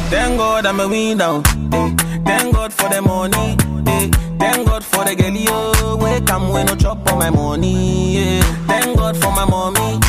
[0.09, 1.41] Thank God I'm a winner.
[1.73, 1.95] Eh.
[2.25, 3.57] Thank God for the money.
[3.87, 4.09] Eh.
[4.39, 5.97] Thank God for the girl yo.
[5.97, 8.17] Wake up when no chop on my money.
[8.17, 8.41] Eh.
[8.67, 9.99] Thank God for my mommy.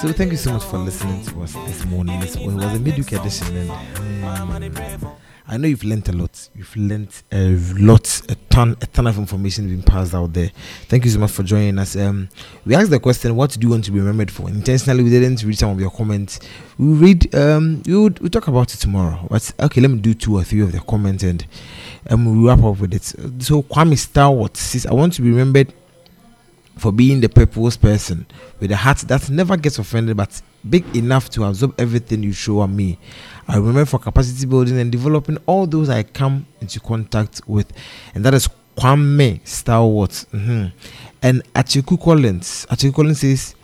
[0.00, 2.20] So thank you so much for listening to us this morning.
[2.20, 3.70] This it was a midweek edition, and
[4.24, 5.16] um,
[5.50, 6.50] I know you've learnt a lot.
[6.54, 10.50] You've learnt a lot, a ton, a ton of information being passed out there.
[10.88, 11.96] Thank you so much for joining us.
[11.96, 12.28] Um,
[12.66, 15.42] we asked the question, "What do you want to be remembered for?" Intentionally, we didn't
[15.42, 16.38] read some of your comments.
[16.76, 17.34] We read.
[17.34, 19.26] Um, we would we talk about it tomorrow.
[19.30, 21.46] But okay, let me do two or three of the comments, and
[22.10, 23.04] um, we'll wrap up with it.
[23.42, 25.72] So Kwame Stalwart says, "I want to be remembered."
[26.76, 28.24] for being the purpose person
[28.60, 32.66] with a heart that never gets offended but big enough to absorb everything you show
[32.66, 32.98] me.
[33.46, 37.72] I remember for capacity building and developing all those I come into contact with,
[38.14, 40.24] and that is Kwame Stalwart.
[40.32, 40.72] Mhm.
[41.22, 43.54] And Achiku Collins, Achiku Collins says,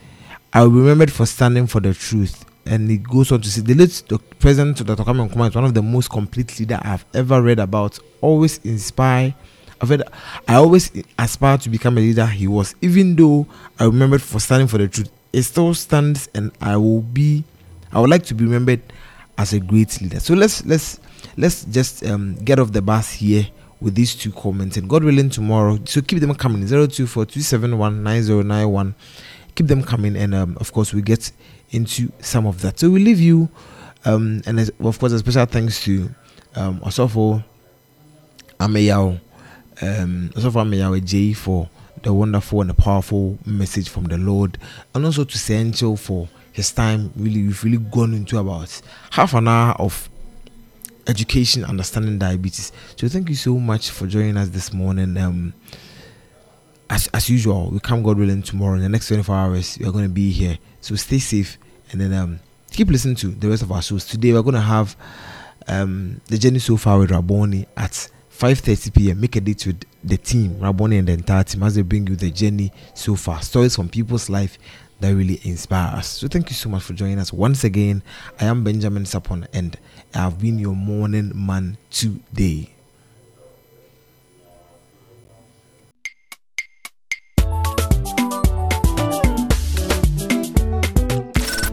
[0.52, 2.44] I remembered for standing for the truth.
[2.66, 5.04] And he goes on to say, the late Doc- President Dr.
[5.04, 7.98] Kwame Nkrumah is one of the most complete leader I've ever read about.
[8.22, 9.34] Always inspire.
[9.80, 10.02] I've read,
[10.48, 12.74] I always aspire to become a leader he was.
[12.80, 13.46] Even though
[13.78, 17.44] I remembered for standing for the truth, it still stands, and I will be.
[17.92, 18.80] I would like to be remembered
[19.36, 20.20] as a great leader.
[20.20, 21.00] So let's let's
[21.36, 23.46] let's just um, get off the bus here
[23.80, 25.78] with these two comments, and God willing, tomorrow.
[25.84, 26.66] So keep them coming.
[26.66, 28.94] Zero two four two seven one nine zero nine one.
[29.54, 31.30] Keep them coming, and um, of course we get
[31.70, 32.78] into some of that.
[32.78, 33.48] So we leave you,
[34.04, 36.10] um, and of course a special thanks to
[36.54, 37.44] um, Osofo
[38.58, 39.20] Ameyao,
[39.82, 41.68] um, Osofo Ameyao J for
[42.04, 44.58] the wonderful and the powerful message from the Lord,
[44.94, 47.12] and also to Sancho for his time.
[47.16, 50.08] Really, we've really gone into about half an hour of
[51.06, 52.72] education, understanding diabetes.
[52.96, 55.16] So thank you so much for joining us this morning.
[55.16, 55.54] Um,
[56.90, 59.78] as as usual, we come God willing tomorrow in the next 24 hours.
[59.78, 60.58] We are going to be here.
[60.80, 61.58] So stay safe
[61.90, 64.04] and then um keep listening to the rest of our shows.
[64.04, 64.96] Today we're going to have
[65.66, 68.10] um the journey so far with Raboni at
[68.44, 69.20] 5:30 p.m.
[69.22, 72.14] Make a date with the team, Raboni and the entire team, as they bring you
[72.14, 73.40] the journey so far.
[73.40, 74.58] Stories from people's life
[75.00, 76.08] that really inspire us.
[76.08, 78.02] So thank you so much for joining us once again.
[78.38, 79.78] I am Benjamin Sapon and
[80.14, 82.68] I have been your morning man today.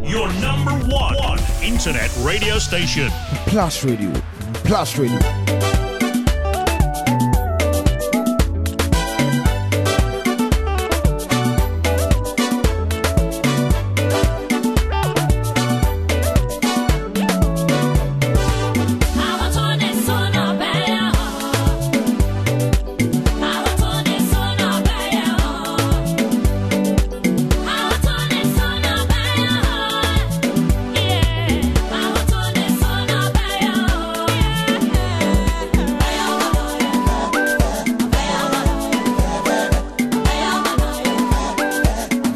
[0.05, 3.09] Your number one internet radio station.
[3.47, 4.13] Plus Radio.
[4.63, 5.70] Plus Radio.